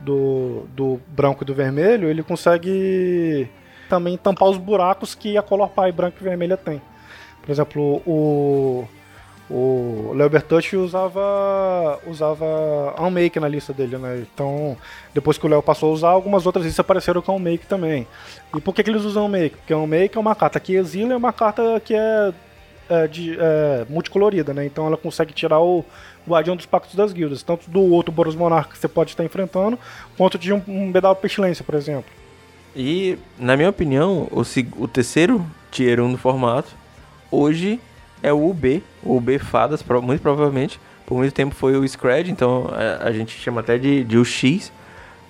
do, 0.01 0.65
do 0.75 1.01
branco 1.07 1.43
e 1.43 1.45
do 1.45 1.53
vermelho, 1.53 2.09
ele 2.09 2.23
consegue 2.23 3.49
também 3.87 4.17
tampar 4.17 4.49
os 4.49 4.57
buracos 4.57 5.15
que 5.15 5.37
a 5.37 5.41
Color 5.41 5.69
Pie 5.69 5.93
branca 5.93 6.17
e 6.19 6.23
vermelha 6.25 6.57
tem. 6.57 6.81
Por 7.41 7.49
exemplo, 7.49 8.01
o 8.05 8.85
o 9.53 10.13
Léo 10.15 10.29
Bertucci 10.29 10.77
usava 10.77 11.99
usava 12.07 12.45
Unmake 12.97 13.37
na 13.37 13.49
lista 13.49 13.73
dele, 13.73 13.97
né? 13.97 14.23
Então, 14.33 14.77
depois 15.13 15.37
que 15.37 15.45
o 15.45 15.49
Léo 15.49 15.61
passou 15.61 15.89
a 15.89 15.93
usar, 15.93 16.09
algumas 16.09 16.45
outras 16.45 16.63
listas 16.63 16.79
apareceram 16.79 17.21
com 17.21 17.35
Unmake 17.35 17.67
também. 17.67 18.07
E 18.55 18.61
por 18.61 18.73
que, 18.73 18.81
que 18.81 18.89
eles 18.89 19.03
usam 19.03 19.25
Unmake? 19.25 19.57
Porque 19.57 19.73
Unmake 19.73 20.17
é 20.17 20.19
uma 20.19 20.35
carta 20.35 20.57
que 20.57 20.73
exila 20.73 21.09
e 21.09 21.13
é 21.13 21.17
uma 21.17 21.33
carta 21.33 21.81
que 21.83 21.93
é, 21.93 22.33
é, 22.89 23.07
de, 23.07 23.37
é 23.37 23.85
multicolorida, 23.89 24.53
né? 24.53 24.65
Então 24.65 24.87
ela 24.87 24.95
consegue 24.95 25.33
tirar 25.33 25.59
o 25.59 25.83
Guardião 26.25 26.55
dos 26.55 26.65
Pactos 26.65 26.95
das 26.95 27.11
Guildas, 27.11 27.43
tanto 27.43 27.69
do 27.69 27.81
outro 27.81 28.13
Boros 28.13 28.35
Monarca 28.35 28.71
que 28.71 28.77
você 28.77 28.87
pode 28.87 29.09
estar 29.09 29.25
enfrentando, 29.25 29.77
quanto 30.17 30.37
de 30.37 30.53
um, 30.53 30.61
um 30.65 30.89
Bedal 30.89 31.15
Pestilência, 31.15 31.65
por 31.65 31.75
exemplo. 31.75 32.09
E, 32.73 33.17
na 33.37 33.57
minha 33.57 33.69
opinião, 33.69 34.29
o, 34.31 34.43
o 34.81 34.87
terceiro 34.87 35.45
Tier 35.69 35.99
1 35.99 36.13
do 36.13 36.17
formato, 36.17 36.69
hoje 37.29 37.81
é 38.23 38.31
o 38.31 38.49
UB, 38.49 38.83
o 39.03 39.17
UB 39.17 39.39
Fadas, 39.39 39.83
muito 40.03 40.21
provavelmente. 40.21 40.79
Por 41.05 41.17
muito 41.17 41.33
tempo 41.33 41.53
foi 41.53 41.75
o 41.75 41.87
Scred, 41.87 42.31
então 42.31 42.69
a, 42.71 42.81
é, 42.81 42.99
a 43.09 43.11
gente 43.11 43.37
chama 43.37 43.61
até 43.61 43.77
de, 43.77 44.03
de 44.03 44.17
UX. 44.17 44.71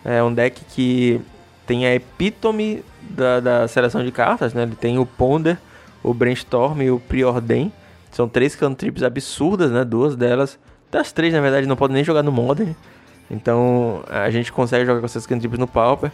É 0.03 0.21
um 0.21 0.33
deck 0.33 0.63
que 0.65 1.21
tem 1.65 1.85
a 1.85 1.95
epítome 1.95 2.83
da, 3.01 3.39
da 3.39 3.67
seleção 3.67 4.03
de 4.03 4.11
cartas, 4.11 4.53
né? 4.53 4.63
Ele 4.63 4.75
tem 4.75 4.99
o 4.99 5.05
Ponder, 5.05 5.57
o 6.03 6.13
Brainstorm 6.13 6.81
e 6.81 6.91
o 6.91 6.99
Preordain. 6.99 7.71
São 8.11 8.27
três 8.27 8.55
cantrips 8.55 9.03
absurdas, 9.03 9.71
né? 9.71 9.85
Duas 9.85 10.15
delas, 10.15 10.59
das 10.91 11.11
três 11.11 11.33
na 11.33 11.39
verdade, 11.39 11.65
não 11.65 11.75
podem 11.75 11.95
nem 11.95 12.03
jogar 12.03 12.23
no 12.23 12.31
Modern. 12.31 12.73
Então 13.29 14.03
a 14.09 14.29
gente 14.29 14.51
consegue 14.51 14.85
jogar 14.85 14.99
com 14.99 15.05
essas 15.05 15.25
cantrips 15.25 15.57
no 15.57 15.67
Pauper, 15.67 16.11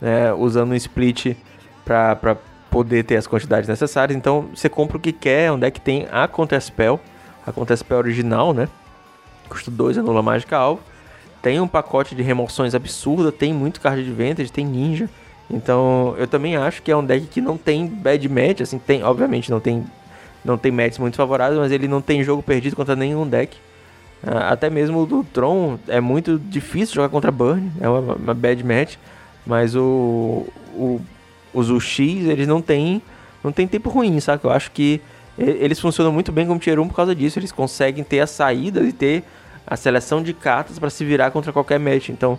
né? 0.00 0.32
usando 0.32 0.70
um 0.70 0.76
split 0.76 1.36
para 1.84 2.36
poder 2.70 3.04
ter 3.04 3.16
as 3.16 3.26
quantidades 3.26 3.68
necessárias. 3.68 4.16
Então 4.16 4.48
você 4.54 4.68
compra 4.68 4.96
o 4.96 5.00
que 5.00 5.12
quer, 5.12 5.50
onde 5.52 5.66
é 5.66 5.70
que 5.70 5.80
tem 5.80 6.06
a 6.10 6.26
Counterspell, 6.28 7.00
a 7.46 7.52
Counterspell 7.52 7.98
original, 7.98 8.54
né? 8.54 8.68
Custa 9.48 9.70
2, 9.70 9.98
anula 9.98 10.22
mágica 10.22 10.56
alvo. 10.56 10.82
Tem 11.42 11.60
um 11.60 11.66
pacote 11.66 12.14
de 12.14 12.22
remoções 12.22 12.74
absurda, 12.74 13.32
tem 13.32 13.52
muito 13.52 13.80
card 13.80 14.00
advantage, 14.00 14.52
tem 14.52 14.64
ninja. 14.64 15.08
Então 15.50 16.14
eu 16.16 16.26
também 16.26 16.56
acho 16.56 16.82
que 16.82 16.90
é 16.90 16.96
um 16.96 17.04
deck 17.04 17.26
que 17.26 17.40
não 17.40 17.56
tem 17.56 17.86
bad 17.86 18.28
match, 18.28 18.60
assim, 18.60 18.78
tem, 18.78 19.02
obviamente 19.02 19.50
não 19.50 19.58
tem 19.58 19.84
não 20.44 20.56
tem 20.56 20.72
matches 20.72 20.98
muito 20.98 21.16
favoráveis, 21.16 21.58
mas 21.58 21.70
ele 21.70 21.86
não 21.86 22.00
tem 22.00 22.24
jogo 22.24 22.42
perdido 22.42 22.74
contra 22.74 22.96
nenhum 22.96 23.26
deck. 23.26 23.58
Uh, 24.22 24.36
até 24.48 24.70
mesmo 24.70 25.02
o 25.02 25.06
do 25.06 25.24
Tron 25.24 25.78
é 25.88 26.00
muito 26.00 26.38
difícil 26.38 26.94
jogar 26.94 27.08
contra 27.08 27.30
Burn, 27.30 27.70
é 27.80 27.88
uma, 27.88 28.14
uma 28.14 28.34
bad 28.34 28.62
match, 28.64 28.96
mas 29.46 29.74
o, 29.74 30.46
o 30.74 31.00
os 31.52 31.70
UX, 31.70 31.98
eles 31.98 32.46
não 32.46 32.60
têm 32.62 33.02
não 33.42 33.52
tem 33.52 33.66
tempo 33.66 33.88
ruim, 33.88 34.20
sabe? 34.20 34.44
Eu 34.44 34.50
acho 34.50 34.70
que 34.70 35.00
eles 35.38 35.80
funcionam 35.80 36.12
muito 36.12 36.30
bem 36.30 36.46
como 36.46 36.60
Tier 36.60 36.78
1 36.78 36.88
por 36.88 36.94
causa 36.94 37.14
disso. 37.14 37.38
Eles 37.38 37.50
conseguem 37.50 38.04
ter 38.04 38.20
a 38.20 38.26
saída 38.26 38.82
e 38.82 38.92
ter 38.92 39.24
a 39.66 39.76
seleção 39.76 40.22
de 40.22 40.34
cartas 40.34 40.78
para 40.78 40.90
se 40.90 41.04
virar 41.04 41.30
contra 41.30 41.52
qualquer 41.52 41.78
match. 41.78 42.10
Então, 42.10 42.38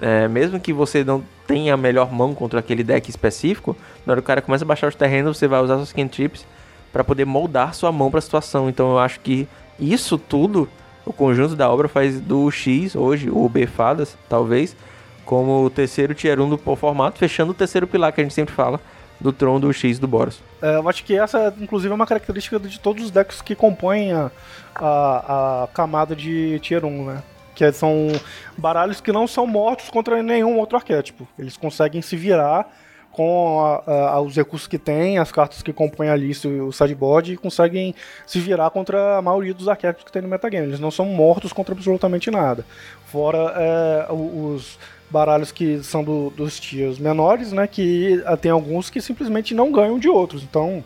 é, 0.00 0.28
mesmo 0.28 0.60
que 0.60 0.72
você 0.72 1.02
não 1.04 1.22
tenha 1.46 1.74
a 1.74 1.76
melhor 1.76 2.12
mão 2.12 2.34
contra 2.34 2.60
aquele 2.60 2.82
deck 2.82 3.08
específico, 3.08 3.76
na 4.04 4.12
hora 4.12 4.20
que 4.20 4.24
o 4.24 4.26
cara 4.26 4.42
começa 4.42 4.64
a 4.64 4.66
baixar 4.66 4.88
os 4.88 4.94
terrenos, 4.94 5.38
você 5.38 5.48
vai 5.48 5.62
usar 5.62 5.76
suas 5.76 5.92
cantrips 5.92 6.46
para 6.92 7.02
poder 7.02 7.24
moldar 7.24 7.74
sua 7.74 7.90
mão 7.90 8.10
para 8.10 8.18
a 8.18 8.22
situação. 8.22 8.68
Então, 8.68 8.90
eu 8.90 8.98
acho 8.98 9.20
que 9.20 9.48
isso 9.78 10.18
tudo, 10.18 10.68
o 11.06 11.12
conjunto 11.12 11.56
da 11.56 11.70
obra 11.70 11.88
faz 11.88 12.20
do 12.20 12.50
X, 12.50 12.94
hoje, 12.94 13.30
o 13.30 13.48
B 13.48 13.66
Fadas, 13.66 14.16
talvez, 14.28 14.76
como 15.24 15.64
o 15.64 15.70
terceiro 15.70 16.14
tier 16.14 16.40
1 16.40 16.48
do 16.48 16.76
formato, 16.76 17.18
fechando 17.18 17.52
o 17.52 17.54
terceiro 17.54 17.86
pilar 17.86 18.12
que 18.12 18.20
a 18.20 18.24
gente 18.24 18.34
sempre 18.34 18.54
fala, 18.54 18.80
do 19.20 19.32
Tron, 19.32 19.60
do 19.60 19.72
X 19.72 19.98
do 19.98 20.08
Boros. 20.08 20.42
É, 20.60 20.76
eu 20.76 20.88
acho 20.88 21.04
que 21.04 21.16
essa, 21.16 21.54
inclusive, 21.60 21.92
é 21.92 21.94
uma 21.94 22.06
característica 22.06 22.58
de 22.58 22.78
todos 22.80 23.04
os 23.04 23.10
decks 23.10 23.40
que 23.40 23.54
compõem 23.54 24.12
a, 24.12 24.30
a, 24.74 25.64
a 25.64 25.68
camada 25.68 26.14
de 26.16 26.58
tier 26.60 26.84
1, 26.84 27.04
né? 27.06 27.22
Que 27.54 27.70
são 27.70 28.08
baralhos 28.56 29.00
que 29.00 29.12
não 29.12 29.26
são 29.26 29.46
mortos 29.46 29.90
contra 29.90 30.22
nenhum 30.22 30.58
outro 30.58 30.76
arquétipo. 30.76 31.28
Eles 31.38 31.56
conseguem 31.56 32.02
se 32.02 32.16
virar 32.16 32.66
com 33.12 33.82
a, 33.86 34.20
os 34.20 34.34
recursos 34.34 34.66
que 34.66 34.78
tem, 34.78 35.18
as 35.18 35.30
cartas 35.30 35.62
que 35.62 35.72
compõem 35.72 36.08
a 36.08 36.16
lista 36.16 36.48
e 36.48 36.60
o 36.60 36.72
sideboard, 36.72 37.34
e 37.34 37.36
conseguem 37.36 37.94
se 38.26 38.40
virar 38.40 38.70
contra 38.70 39.18
a 39.18 39.22
maioria 39.22 39.52
dos 39.52 39.68
arquétipos 39.68 40.04
que 40.04 40.12
tem 40.12 40.22
no 40.22 40.28
metagame. 40.28 40.68
Eles 40.68 40.80
não 40.80 40.90
são 40.90 41.04
mortos 41.04 41.52
contra 41.52 41.74
absolutamente 41.74 42.30
nada. 42.30 42.64
Fora 43.06 43.52
é, 43.54 44.06
os 44.10 44.78
baralhos 45.12 45.52
que 45.52 45.82
são 45.82 46.02
do, 46.02 46.30
dos 46.30 46.58
tiers 46.58 46.98
menores, 46.98 47.52
né? 47.52 47.66
Que 47.66 48.22
ah, 48.24 48.36
tem 48.36 48.50
alguns 48.50 48.88
que 48.88 49.00
simplesmente 49.00 49.54
não 49.54 49.70
ganham 49.70 49.98
de 49.98 50.08
outros. 50.08 50.42
Então 50.42 50.82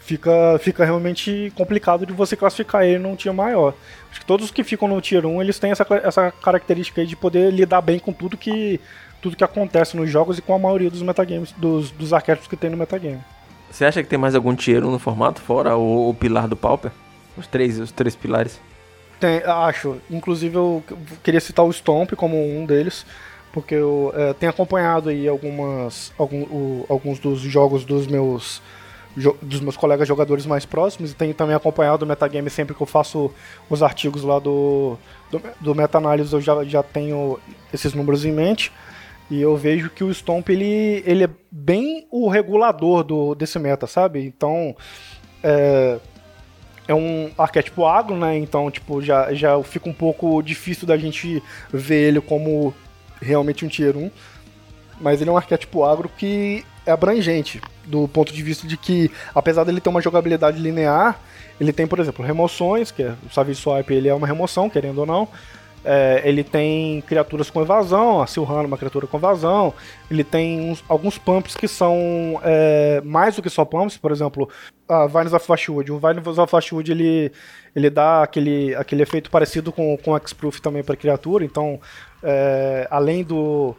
fica, 0.00 0.58
fica 0.60 0.84
realmente 0.84 1.50
complicado 1.56 2.04
de 2.04 2.12
você 2.12 2.36
classificar 2.36 2.84
ele 2.84 2.98
num 2.98 3.16
tier 3.16 3.34
maior. 3.34 3.74
Acho 4.10 4.20
que 4.20 4.26
todos 4.26 4.50
que 4.50 4.62
ficam 4.62 4.86
no 4.86 5.00
tier 5.00 5.24
1, 5.24 5.42
eles 5.42 5.58
têm 5.58 5.70
essa, 5.70 5.86
essa 6.02 6.30
característica 6.30 7.04
de 7.04 7.16
poder 7.16 7.50
lidar 7.50 7.80
bem 7.80 7.98
com 7.98 8.12
tudo 8.12 8.36
que, 8.36 8.78
tudo 9.20 9.36
que 9.36 9.42
acontece 9.42 9.96
nos 9.96 10.10
jogos 10.10 10.38
e 10.38 10.42
com 10.42 10.54
a 10.54 10.58
maioria 10.58 10.90
dos 10.90 11.02
metagames, 11.02 11.52
dos, 11.52 11.90
dos 11.90 12.12
arquétipos 12.12 12.46
que 12.46 12.56
tem 12.56 12.70
no 12.70 12.76
metagame. 12.76 13.20
Você 13.70 13.84
acha 13.84 14.02
que 14.02 14.08
tem 14.08 14.18
mais 14.18 14.34
algum 14.34 14.54
tier 14.54 14.84
1 14.84 14.90
no 14.90 14.98
formato, 14.98 15.40
fora 15.40 15.76
o, 15.76 16.10
o 16.10 16.14
pilar 16.14 16.46
do 16.46 16.54
Pauper? 16.54 16.92
Os 17.36 17.46
três, 17.46 17.80
os 17.80 17.90
três 17.90 18.14
pilares? 18.14 18.60
Tem, 19.18 19.42
acho. 19.44 19.96
Inclusive 20.10 20.54
eu 20.54 20.84
queria 21.22 21.40
citar 21.40 21.64
o 21.64 21.72
Stomp 21.72 22.12
como 22.12 22.36
um 22.36 22.66
deles 22.66 23.04
porque 23.54 23.76
eu 23.76 24.12
é, 24.16 24.32
tenho 24.32 24.50
acompanhado 24.50 25.08
aí 25.10 25.28
algumas, 25.28 26.12
algum, 26.18 26.42
o, 26.42 26.84
alguns 26.88 27.20
dos 27.20 27.40
jogos 27.40 27.84
dos 27.84 28.08
meus 28.08 28.60
dos 29.40 29.60
meus 29.60 29.76
colegas 29.76 30.08
jogadores 30.08 30.44
mais 30.44 30.66
próximos 30.66 31.12
e 31.12 31.14
tenho 31.14 31.32
também 31.32 31.54
acompanhado 31.54 32.04
o 32.04 32.08
metagame 32.08 32.50
sempre 32.50 32.74
que 32.74 32.80
eu 32.82 32.86
faço 32.86 33.30
os 33.70 33.80
artigos 33.80 34.24
lá 34.24 34.40
do, 34.40 34.98
do, 35.30 35.40
do 35.60 35.72
meta-análise 35.72 36.32
eu 36.32 36.40
já, 36.40 36.64
já 36.64 36.82
tenho 36.82 37.38
esses 37.72 37.94
números 37.94 38.24
em 38.24 38.32
mente 38.32 38.72
e 39.30 39.40
eu 39.40 39.56
vejo 39.56 39.88
que 39.88 40.02
o 40.02 40.12
Stomp 40.12 40.48
ele, 40.48 41.04
ele 41.06 41.22
é 41.22 41.30
bem 41.48 42.08
o 42.10 42.28
regulador 42.28 43.04
do, 43.04 43.36
desse 43.36 43.56
meta, 43.60 43.86
sabe? 43.86 44.26
Então 44.26 44.74
é, 45.44 46.00
é 46.88 46.94
um 46.94 47.30
arquétipo 47.38 47.86
agro, 47.86 48.16
né? 48.16 48.36
Então, 48.36 48.68
tipo, 48.68 49.00
já, 49.00 49.32
já 49.32 49.62
fica 49.62 49.88
um 49.88 49.92
pouco 49.92 50.42
difícil 50.42 50.88
da 50.88 50.96
gente 50.96 51.42
ver 51.72 52.08
ele 52.08 52.20
como 52.20 52.74
realmente 53.24 53.64
um 53.64 53.68
tier 53.68 53.96
1, 53.96 54.10
mas 55.00 55.20
ele 55.20 55.30
é 55.30 55.32
um 55.32 55.36
arquétipo 55.36 55.84
agro 55.84 56.08
que 56.08 56.64
é 56.86 56.92
abrangente, 56.92 57.60
do 57.86 58.06
ponto 58.06 58.32
de 58.32 58.42
vista 58.42 58.66
de 58.66 58.76
que, 58.76 59.10
apesar 59.34 59.64
dele 59.64 59.80
ter 59.80 59.88
uma 59.88 60.02
jogabilidade 60.02 60.60
linear, 60.60 61.18
ele 61.60 61.72
tem, 61.72 61.86
por 61.86 61.98
exemplo, 61.98 62.24
remoções, 62.24 62.90
que 62.90 63.02
é, 63.02 63.14
o 63.26 63.32
Savage 63.32 63.60
Swipe 63.60 63.94
ele 63.94 64.08
é 64.08 64.14
uma 64.14 64.26
remoção, 64.26 64.68
querendo 64.68 64.98
ou 64.98 65.06
não, 65.06 65.28
é, 65.84 66.22
ele 66.24 66.42
tem 66.42 67.02
criaturas 67.02 67.50
com 67.50 67.60
evasão, 67.60 68.22
a 68.22 68.26
Silhana 68.26 68.62
é 68.62 68.66
uma 68.66 68.78
criatura 68.78 69.06
com 69.06 69.18
evasão. 69.18 69.74
Ele 70.10 70.24
tem 70.24 70.70
uns, 70.70 70.82
alguns 70.88 71.18
pumps 71.18 71.54
que 71.54 71.68
são 71.68 72.40
é, 72.42 73.02
mais 73.04 73.36
do 73.36 73.42
que 73.42 73.50
só 73.50 73.64
pumps, 73.66 73.98
por 73.98 74.10
exemplo, 74.10 74.48
a 74.88 75.06
Vines 75.06 75.34
of 75.34 75.44
Flashwood. 75.44 75.92
O 75.92 75.98
Vines 75.98 76.38
of 76.38 76.50
Flashwood 76.50 76.90
ele, 76.90 77.30
ele 77.76 77.90
dá 77.90 78.22
aquele, 78.22 78.74
aquele 78.74 79.02
efeito 79.02 79.30
parecido 79.30 79.70
com, 79.70 79.96
com 79.98 80.16
X-Proof 80.16 80.58
também 80.60 80.82
para 80.82 80.96
criatura, 80.96 81.44
então 81.44 81.78
é, 82.24 82.88
além 82.90 83.22
do 83.22 83.76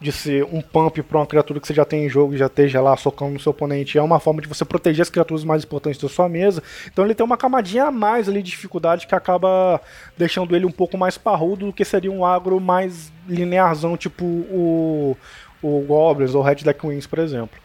de 0.00 0.12
ser 0.12 0.44
um 0.44 0.60
pump 0.60 1.02
para 1.02 1.18
uma 1.18 1.26
criatura 1.26 1.58
que 1.58 1.66
você 1.66 1.74
já 1.74 1.84
tem 1.84 2.06
em 2.06 2.08
jogo 2.08 2.34
e 2.34 2.38
já 2.38 2.46
esteja 2.46 2.80
lá 2.80 2.96
socando 2.96 3.32
no 3.32 3.40
seu 3.40 3.50
oponente, 3.50 3.98
é 3.98 4.02
uma 4.02 4.20
forma 4.20 4.40
de 4.40 4.46
você 4.46 4.64
proteger 4.64 5.02
as 5.02 5.10
criaturas 5.10 5.42
mais 5.42 5.64
importantes 5.64 6.00
da 6.00 6.08
sua 6.08 6.28
mesa. 6.28 6.62
Então 6.86 7.04
ele 7.04 7.14
tem 7.14 7.26
uma 7.26 7.36
camadinha 7.36 7.86
a 7.86 7.90
mais 7.90 8.28
ali 8.28 8.40
de 8.40 8.50
dificuldade 8.50 9.06
que 9.06 9.14
acaba 9.14 9.80
deixando 10.16 10.54
ele 10.54 10.64
um 10.64 10.70
pouco 10.70 10.96
mais 10.96 11.18
parrudo 11.18 11.66
do 11.66 11.72
que 11.72 11.84
seria 11.84 12.12
um 12.12 12.24
agro 12.24 12.60
mais 12.60 13.12
linearzão, 13.28 13.96
tipo 13.96 14.24
o, 14.24 15.16
o 15.60 15.80
Goblins 15.80 16.34
ou 16.34 16.42
Red 16.42 16.56
Deck 16.56 16.86
Wings, 16.86 17.08
por 17.08 17.18
exemplo. 17.18 17.58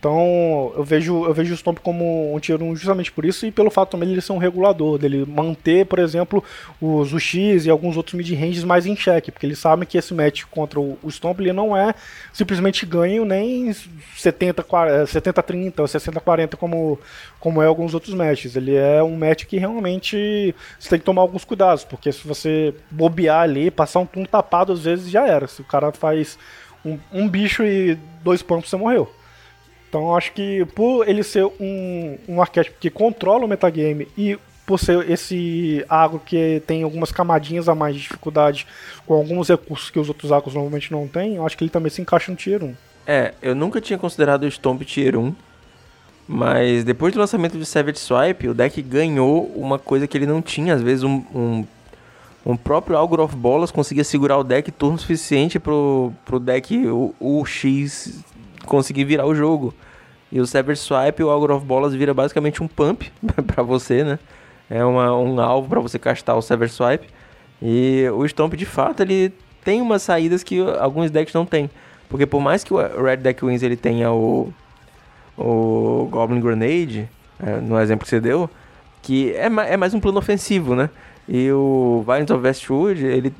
Então, 0.00 0.72
eu 0.74 0.82
vejo, 0.82 1.26
eu 1.26 1.34
vejo 1.34 1.52
o 1.52 1.56
Stomp 1.58 1.78
como 1.80 2.34
um 2.34 2.40
tier 2.40 2.60
1 2.60 2.74
justamente 2.74 3.12
por 3.12 3.26
isso 3.26 3.44
e 3.44 3.52
pelo 3.52 3.70
fato 3.70 3.90
também 3.90 4.10
ele 4.10 4.22
ser 4.22 4.32
um 4.32 4.38
regulador, 4.38 4.96
dele 4.96 5.26
manter, 5.26 5.84
por 5.84 5.98
exemplo, 5.98 6.42
os 6.80 7.12
UX 7.12 7.66
e 7.66 7.70
alguns 7.70 7.98
outros 7.98 8.14
mid-ranges 8.14 8.64
mais 8.64 8.86
em 8.86 8.96
xeque, 8.96 9.30
porque 9.30 9.44
eles 9.44 9.58
sabem 9.58 9.86
que 9.86 9.98
esse 9.98 10.14
match 10.14 10.44
contra 10.50 10.80
o, 10.80 10.96
Stomp 11.10 11.38
ele 11.40 11.52
não 11.52 11.76
é 11.76 11.94
simplesmente 12.32 12.86
ganho 12.86 13.26
nem 13.26 13.68
70-30 13.68 15.80
ou 15.80 15.84
60-40 15.84 16.56
como, 16.56 16.98
como 17.38 17.60
é 17.60 17.66
alguns 17.66 17.92
outros 17.92 18.14
matches. 18.14 18.56
Ele 18.56 18.74
é 18.74 19.02
um 19.02 19.18
match 19.18 19.44
que 19.44 19.58
realmente 19.58 20.54
você 20.78 20.88
tem 20.88 20.98
que 20.98 21.04
tomar 21.04 21.20
alguns 21.20 21.44
cuidados, 21.44 21.84
porque 21.84 22.10
se 22.10 22.26
você 22.26 22.74
bobear 22.90 23.42
ali, 23.42 23.70
passar 23.70 23.98
um 23.98 24.06
turno 24.06 24.26
tapado, 24.26 24.72
às 24.72 24.80
vezes 24.80 25.10
já 25.10 25.26
era. 25.26 25.46
Se 25.46 25.60
o 25.60 25.64
cara 25.64 25.92
faz 25.92 26.38
um, 26.82 26.98
um 27.12 27.28
bicho 27.28 27.62
e 27.62 27.98
dois 28.24 28.40
pontos, 28.40 28.70
você 28.70 28.78
morreu. 28.78 29.19
Então 29.90 30.16
acho 30.16 30.32
que 30.32 30.64
por 30.66 31.06
ele 31.06 31.24
ser 31.24 31.44
um, 31.44 32.16
um 32.28 32.40
arquétipo 32.40 32.76
que 32.78 32.88
controla 32.88 33.44
o 33.44 33.48
metagame 33.48 34.06
e 34.16 34.38
por 34.64 34.78
ser 34.78 35.10
esse 35.10 35.84
agro 35.88 36.22
que 36.24 36.62
tem 36.64 36.84
algumas 36.84 37.10
camadinhas 37.10 37.68
a 37.68 37.74
mais 37.74 37.96
de 37.96 38.02
dificuldade, 38.02 38.68
com 39.04 39.14
alguns 39.14 39.48
recursos 39.48 39.90
que 39.90 39.98
os 39.98 40.06
outros 40.06 40.30
agros 40.30 40.54
normalmente 40.54 40.92
não 40.92 41.08
têm, 41.08 41.38
acho 41.38 41.58
que 41.58 41.64
ele 41.64 41.72
também 41.72 41.90
se 41.90 42.00
encaixa 42.00 42.30
no 42.30 42.36
Tier 42.36 42.62
1. 42.62 42.74
É, 43.04 43.34
eu 43.42 43.52
nunca 43.52 43.80
tinha 43.80 43.98
considerado 43.98 44.44
o 44.44 44.48
Stomp 44.48 44.82
Tier 44.82 45.18
1, 45.18 45.34
mas 46.28 46.84
depois 46.84 47.12
do 47.12 47.18
lançamento 47.18 47.58
de 47.58 47.66
Savage 47.66 47.98
Swipe, 47.98 48.46
o 48.46 48.54
deck 48.54 48.80
ganhou 48.80 49.46
uma 49.56 49.76
coisa 49.76 50.06
que 50.06 50.16
ele 50.16 50.26
não 50.26 50.40
tinha, 50.40 50.74
às 50.74 50.82
vezes 50.82 51.02
um, 51.02 51.24
um, 51.34 51.66
um 52.46 52.56
próprio 52.56 52.96
Algor 52.96 53.18
of 53.18 53.34
Bolas 53.34 53.72
conseguia 53.72 54.04
segurar 54.04 54.38
o 54.38 54.44
deck 54.44 54.70
turno 54.70 54.96
suficiente 55.00 55.58
pro, 55.58 56.12
pro 56.24 56.38
deck 56.38 56.86
o, 56.86 57.12
o 57.18 57.44
X 57.44 58.22
conseguir 58.70 59.04
virar 59.04 59.26
o 59.26 59.34
jogo. 59.34 59.74
E 60.32 60.40
o 60.40 60.46
Sever 60.46 60.76
Swipe, 60.76 61.22
o 61.24 61.28
Algor 61.28 61.50
of 61.50 61.66
Bolas 61.66 61.92
vira 61.92 62.14
basicamente 62.14 62.62
um 62.62 62.68
pump 62.68 63.10
para 63.46 63.62
você, 63.62 64.04
né? 64.04 64.18
É 64.70 64.84
uma, 64.84 65.12
um 65.16 65.40
alvo 65.40 65.68
para 65.68 65.80
você 65.80 65.98
castar 65.98 66.36
o 66.36 66.42
Sever 66.42 66.70
Swipe. 66.70 67.08
E 67.60 68.06
o 68.14 68.24
Stomp, 68.26 68.54
de 68.54 68.64
fato, 68.64 69.02
ele 69.02 69.32
tem 69.64 69.82
umas 69.82 70.02
saídas 70.02 70.44
que 70.44 70.60
alguns 70.78 71.10
decks 71.10 71.34
não 71.34 71.44
tem. 71.44 71.68
Porque 72.08 72.24
por 72.24 72.40
mais 72.40 72.62
que 72.62 72.72
o 72.72 73.02
Red 73.02 73.18
Deck 73.18 73.44
Wins 73.44 73.62
ele 73.62 73.76
tenha 73.76 74.12
o, 74.12 74.52
o 75.36 76.08
Goblin 76.10 76.40
Grenade, 76.40 77.08
é, 77.44 77.56
no 77.56 77.78
exemplo 77.80 78.04
que 78.04 78.10
você 78.10 78.20
deu, 78.20 78.48
que 79.02 79.32
é, 79.32 79.46
é 79.46 79.76
mais 79.76 79.92
um 79.92 80.00
plano 80.00 80.18
ofensivo, 80.18 80.76
né? 80.76 80.88
E 81.28 81.50
o 81.50 82.02
Violence 82.06 82.32
of 82.32 82.42
Westwood, 82.42 83.04
ele 83.04 83.34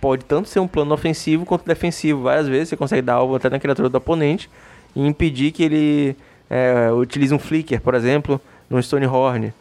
pode 0.00 0.24
tanto 0.24 0.48
ser 0.48 0.60
um 0.60 0.68
plano 0.68 0.94
ofensivo 0.94 1.44
quanto 1.44 1.66
defensivo. 1.66 2.22
Várias 2.22 2.46
vezes 2.46 2.68
você 2.68 2.76
consegue 2.76 3.02
dar 3.02 3.14
alvo 3.14 3.34
até 3.34 3.50
na 3.50 3.58
criatura 3.58 3.88
do 3.88 3.98
oponente 3.98 4.48
e 4.96 5.06
impedir 5.06 5.52
que 5.52 5.62
ele 5.62 6.16
é, 6.48 6.90
utilize 6.90 7.32
um 7.32 7.38
flicker, 7.38 7.80
por 7.80 7.94
exemplo, 7.94 8.40
no 8.68 8.82
Stonehorn. 8.82 9.52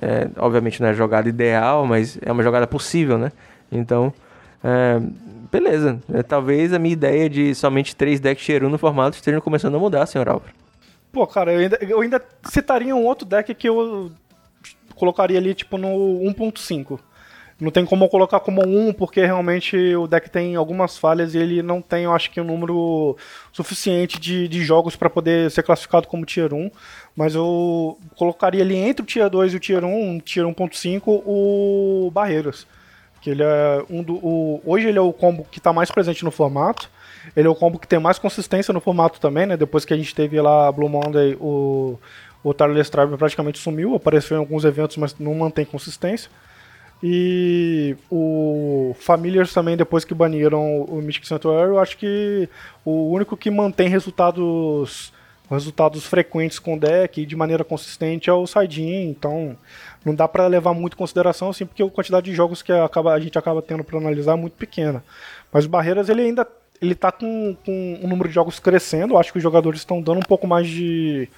É, 0.00 0.28
obviamente 0.38 0.80
não 0.80 0.88
é 0.88 0.90
a 0.92 0.94
jogada 0.94 1.28
ideal, 1.28 1.84
mas 1.86 2.18
é 2.22 2.30
uma 2.30 2.42
jogada 2.42 2.66
possível, 2.66 3.18
né? 3.18 3.32
Então, 3.70 4.12
é, 4.62 5.00
beleza. 5.50 6.00
É, 6.12 6.22
talvez 6.22 6.72
a 6.72 6.78
minha 6.78 6.92
ideia 6.92 7.28
de 7.28 7.54
somente 7.54 7.94
três 7.94 8.20
decks 8.20 8.44
Cheru 8.44 8.68
no 8.68 8.78
formato 8.78 9.16
esteja 9.16 9.40
começando 9.40 9.76
a 9.76 9.78
mudar, 9.78 10.06
senhor 10.06 10.28
Álvaro. 10.28 10.52
Pô, 11.12 11.26
cara, 11.26 11.52
eu 11.52 11.60
ainda, 11.60 11.78
eu 11.80 12.00
ainda 12.00 12.22
citaria 12.48 12.94
um 12.94 13.04
outro 13.04 13.26
deck 13.26 13.52
que 13.54 13.68
eu 13.68 14.10
colocaria 14.94 15.38
ali, 15.38 15.54
tipo, 15.54 15.76
no 15.76 15.88
1.5. 15.88 16.98
Não 17.64 17.70
tem 17.70 17.86
como 17.86 18.06
colocar 18.10 18.40
como 18.40 18.60
um, 18.62 18.92
porque 18.92 19.24
realmente 19.24 19.96
o 19.96 20.06
deck 20.06 20.28
tem 20.28 20.54
algumas 20.54 20.98
falhas 20.98 21.34
e 21.34 21.38
ele 21.38 21.62
não 21.62 21.80
tem, 21.80 22.04
eu 22.04 22.12
acho 22.12 22.30
que, 22.30 22.38
um 22.38 22.44
número 22.44 23.16
suficiente 23.52 24.20
de, 24.20 24.46
de 24.46 24.62
jogos 24.62 24.96
para 24.96 25.08
poder 25.08 25.50
ser 25.50 25.62
classificado 25.62 26.06
como 26.06 26.26
Tier 26.26 26.52
1. 26.52 26.70
Mas 27.16 27.34
eu 27.34 27.98
colocaria 28.16 28.62
ali 28.62 28.76
entre 28.76 29.02
o 29.02 29.06
Tier 29.06 29.30
2 29.30 29.54
e 29.54 29.56
o 29.56 29.60
Tier 29.60 29.82
1, 29.82 30.20
Tier 30.20 30.44
1.5, 30.44 31.22
o 31.24 32.10
Barreiras. 32.12 32.66
Que 33.22 33.30
ele 33.30 33.42
é 33.42 33.82
um 33.88 34.02
do. 34.02 34.16
O, 34.16 34.60
hoje 34.66 34.86
ele 34.86 34.98
é 34.98 35.00
o 35.00 35.12
combo 35.12 35.46
que 35.50 35.58
está 35.58 35.72
mais 35.72 35.90
presente 35.90 36.22
no 36.22 36.30
formato. 36.30 36.90
Ele 37.34 37.48
é 37.48 37.50
o 37.50 37.54
combo 37.54 37.78
que 37.78 37.88
tem 37.88 37.98
mais 37.98 38.18
consistência 38.18 38.74
no 38.74 38.80
formato 38.80 39.18
também, 39.18 39.46
né? 39.46 39.56
Depois 39.56 39.86
que 39.86 39.94
a 39.94 39.96
gente 39.96 40.14
teve 40.14 40.38
lá 40.38 40.70
Blue 40.70 40.90
Monday, 40.90 41.34
o, 41.40 41.98
o 42.42 42.52
Tribe 42.52 43.16
praticamente 43.16 43.58
sumiu, 43.58 43.94
apareceu 43.94 44.36
em 44.36 44.40
alguns 44.40 44.66
eventos, 44.66 44.98
mas 44.98 45.18
não 45.18 45.34
mantém 45.34 45.64
consistência. 45.64 46.30
E 47.06 47.98
o 48.10 48.96
Familiars 48.98 49.52
também, 49.52 49.76
depois 49.76 50.06
que 50.06 50.14
baniram 50.14 50.80
o 50.84 51.02
Mystic 51.02 51.26
Sanctuary, 51.26 51.68
eu 51.68 51.78
acho 51.78 51.98
que 51.98 52.48
o 52.82 53.10
único 53.12 53.36
que 53.36 53.50
mantém 53.50 53.90
resultados 53.90 55.12
resultados 55.50 56.06
frequentes 56.06 56.58
com 56.58 56.76
o 56.76 56.80
deck 56.80 57.26
de 57.26 57.36
maneira 57.36 57.62
consistente 57.62 58.30
é 58.30 58.32
o 58.32 58.46
Saidin, 58.46 59.10
então 59.10 59.54
não 60.02 60.14
dá 60.14 60.26
para 60.26 60.46
levar 60.46 60.72
muito 60.72 60.94
em 60.94 60.96
consideração 60.96 61.50
assim, 61.50 61.66
porque 61.66 61.82
a 61.82 61.90
quantidade 61.90 62.30
de 62.30 62.34
jogos 62.34 62.62
que 62.62 62.72
acaba, 62.72 63.12
a 63.12 63.20
gente 63.20 63.36
acaba 63.36 63.60
tendo 63.60 63.84
para 63.84 63.98
analisar 63.98 64.32
é 64.32 64.36
muito 64.36 64.54
pequena. 64.54 65.04
Mas 65.52 65.66
o 65.66 65.68
Barreiras 65.68 66.08
ele 66.08 66.22
ainda 66.22 66.48
ele 66.80 66.94
tá 66.94 67.12
com, 67.12 67.54
com 67.66 68.00
um 68.02 68.08
número 68.08 68.30
de 68.30 68.34
jogos 68.34 68.58
crescendo, 68.58 69.12
eu 69.12 69.18
acho 69.18 69.30
que 69.30 69.36
os 69.36 69.42
jogadores 69.42 69.80
estão 69.80 70.00
dando 70.00 70.20
um 70.20 70.22
pouco 70.22 70.46
mais 70.46 70.66
de 70.66 71.28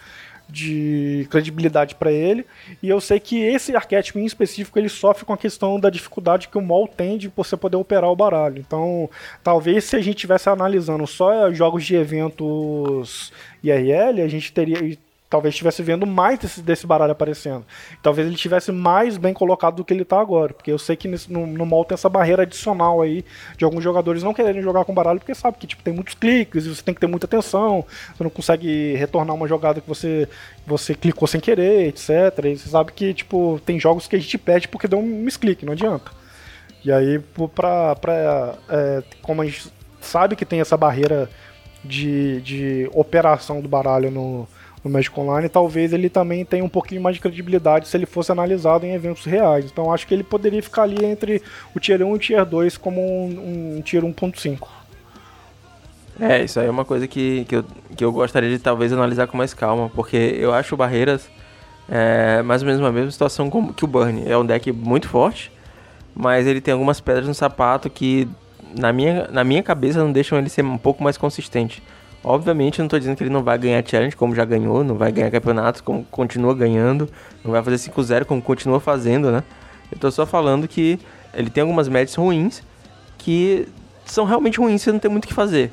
de 0.48 1.26
credibilidade 1.30 1.94
para 1.94 2.10
ele. 2.10 2.46
E 2.82 2.88
eu 2.88 3.00
sei 3.00 3.18
que 3.18 3.40
esse 3.40 3.74
arquétipo 3.74 4.18
em 4.18 4.24
específico 4.24 4.78
ele 4.78 4.88
sofre 4.88 5.24
com 5.24 5.32
a 5.32 5.38
questão 5.38 5.78
da 5.78 5.90
dificuldade 5.90 6.48
que 6.48 6.58
o 6.58 6.62
mol 6.62 6.86
tem 6.86 7.18
de 7.18 7.28
você 7.34 7.56
poder 7.56 7.76
operar 7.76 8.10
o 8.10 8.16
baralho. 8.16 8.58
Então, 8.58 9.10
talvez 9.42 9.84
se 9.84 9.96
a 9.96 10.00
gente 10.00 10.16
estivesse 10.16 10.48
analisando 10.48 11.06
só 11.06 11.52
jogos 11.52 11.84
de 11.84 11.96
eventos 11.96 13.32
IRL, 13.62 14.22
a 14.22 14.28
gente 14.28 14.52
teria 14.52 14.96
talvez 15.28 15.54
estivesse 15.54 15.82
vendo 15.82 16.06
mais 16.06 16.38
desse, 16.38 16.62
desse 16.62 16.86
baralho 16.86 17.12
aparecendo. 17.12 17.64
Talvez 18.02 18.26
ele 18.26 18.36
estivesse 18.36 18.70
mais 18.70 19.16
bem 19.16 19.34
colocado 19.34 19.76
do 19.76 19.84
que 19.84 19.92
ele 19.92 20.02
está 20.02 20.20
agora. 20.20 20.54
Porque 20.54 20.70
eu 20.70 20.78
sei 20.78 20.96
que 20.96 21.08
nesse, 21.08 21.32
no, 21.32 21.46
no 21.46 21.66
mall 21.66 21.84
tem 21.84 21.94
essa 21.94 22.08
barreira 22.08 22.42
adicional 22.42 23.02
aí 23.02 23.24
de 23.56 23.64
alguns 23.64 23.82
jogadores 23.82 24.22
não 24.22 24.32
quererem 24.32 24.62
jogar 24.62 24.84
com 24.84 24.94
baralho 24.94 25.18
porque 25.18 25.34
sabe 25.34 25.58
que 25.58 25.66
tipo, 25.66 25.82
tem 25.82 25.92
muitos 25.92 26.14
cliques 26.14 26.64
e 26.64 26.74
você 26.74 26.82
tem 26.82 26.94
que 26.94 27.00
ter 27.00 27.06
muita 27.06 27.26
atenção. 27.26 27.84
Você 28.16 28.22
não 28.22 28.30
consegue 28.30 28.94
retornar 28.94 29.34
uma 29.34 29.48
jogada 29.48 29.80
que 29.80 29.88
você, 29.88 30.28
você 30.66 30.94
clicou 30.94 31.26
sem 31.26 31.40
querer, 31.40 31.88
etc. 31.88 32.10
E 32.44 32.56
você 32.56 32.68
sabe 32.68 32.92
que 32.92 33.12
tipo, 33.12 33.60
tem 33.66 33.80
jogos 33.80 34.06
que 34.06 34.16
a 34.16 34.18
gente 34.18 34.38
pede 34.38 34.68
porque 34.68 34.88
deu 34.88 34.98
um 34.98 35.02
misclick, 35.02 35.64
não 35.64 35.72
adianta. 35.72 36.10
E 36.84 36.92
aí, 36.92 37.18
pra, 37.52 37.96
pra, 37.96 38.54
é, 38.68 39.02
como 39.20 39.42
a 39.42 39.44
gente 39.44 39.72
sabe 40.00 40.36
que 40.36 40.44
tem 40.44 40.60
essa 40.60 40.76
barreira 40.76 41.28
de, 41.84 42.40
de 42.42 42.90
operação 42.92 43.60
do 43.60 43.68
baralho 43.68 44.08
no, 44.08 44.48
no 44.86 44.92
Magic 44.92 45.18
Online, 45.18 45.48
talvez 45.48 45.92
ele 45.92 46.08
também 46.08 46.44
tenha 46.44 46.64
um 46.64 46.68
pouquinho 46.68 47.02
mais 47.02 47.16
de 47.16 47.22
credibilidade 47.22 47.88
se 47.88 47.96
ele 47.96 48.06
fosse 48.06 48.30
analisado 48.30 48.86
em 48.86 48.92
eventos 48.92 49.24
reais. 49.24 49.64
Então 49.66 49.92
acho 49.92 50.06
que 50.06 50.14
ele 50.14 50.22
poderia 50.22 50.62
ficar 50.62 50.82
ali 50.82 51.04
entre 51.04 51.42
o 51.74 51.80
Tier 51.80 52.02
1 52.02 52.08
e 52.08 52.14
o 52.14 52.18
Tier 52.18 52.46
2 52.46 52.76
como 52.76 53.00
um, 53.00 53.78
um 53.78 53.82
Tier 53.82 54.02
1.5. 54.02 54.68
É, 56.18 56.44
isso 56.44 56.58
aí 56.58 56.66
é 56.66 56.70
uma 56.70 56.84
coisa 56.84 57.06
que, 57.06 57.44
que, 57.44 57.56
eu, 57.56 57.64
que 57.96 58.04
eu 58.04 58.12
gostaria 58.12 58.48
de 58.48 58.58
talvez 58.58 58.92
analisar 58.92 59.26
com 59.26 59.36
mais 59.36 59.52
calma, 59.52 59.90
porque 59.90 60.16
eu 60.16 60.54
acho 60.54 60.74
o 60.74 60.78
Barreiras 60.78 61.28
é, 61.88 62.42
mais 62.42 62.62
ou 62.62 62.66
menos 62.66 62.82
a 62.82 62.92
mesma 62.92 63.10
situação 63.10 63.50
que 63.76 63.84
o 63.84 63.88
Burn. 63.88 64.22
É 64.26 64.36
um 64.38 64.46
deck 64.46 64.72
muito 64.72 65.08
forte, 65.08 65.52
mas 66.14 66.46
ele 66.46 66.60
tem 66.60 66.72
algumas 66.72 67.00
pedras 67.00 67.26
no 67.26 67.34
sapato 67.34 67.90
que 67.90 68.26
na 68.78 68.92
minha, 68.92 69.28
na 69.30 69.44
minha 69.44 69.62
cabeça 69.62 69.98
não 69.98 70.10
deixam 70.10 70.38
ele 70.38 70.48
ser 70.48 70.64
um 70.64 70.78
pouco 70.78 71.02
mais 71.02 71.18
consistente. 71.18 71.82
Obviamente, 72.28 72.80
eu 72.80 72.82
não 72.82 72.86
estou 72.88 72.98
dizendo 72.98 73.16
que 73.16 73.22
ele 73.22 73.30
não 73.30 73.44
vai 73.44 73.56
ganhar 73.56 73.86
challenge, 73.86 74.16
como 74.16 74.34
já 74.34 74.44
ganhou, 74.44 74.82
não 74.82 74.96
vai 74.96 75.12
ganhar 75.12 75.30
campeonatos, 75.30 75.80
como 75.80 76.04
continua 76.10 76.52
ganhando, 76.56 77.08
não 77.44 77.52
vai 77.52 77.62
fazer 77.62 77.76
5-0, 77.88 78.24
como 78.24 78.42
continua 78.42 78.80
fazendo, 78.80 79.30
né? 79.30 79.44
Eu 79.92 79.94
estou 79.94 80.10
só 80.10 80.26
falando 80.26 80.66
que 80.66 80.98
ele 81.32 81.48
tem 81.48 81.60
algumas 81.60 81.88
matches 81.88 82.16
ruins 82.16 82.64
que 83.16 83.68
são 84.04 84.24
realmente 84.24 84.58
ruins, 84.58 84.82
você 84.82 84.90
não 84.90 84.98
tem 84.98 85.08
muito 85.08 85.26
o 85.26 85.28
que 85.28 85.34
fazer. 85.34 85.70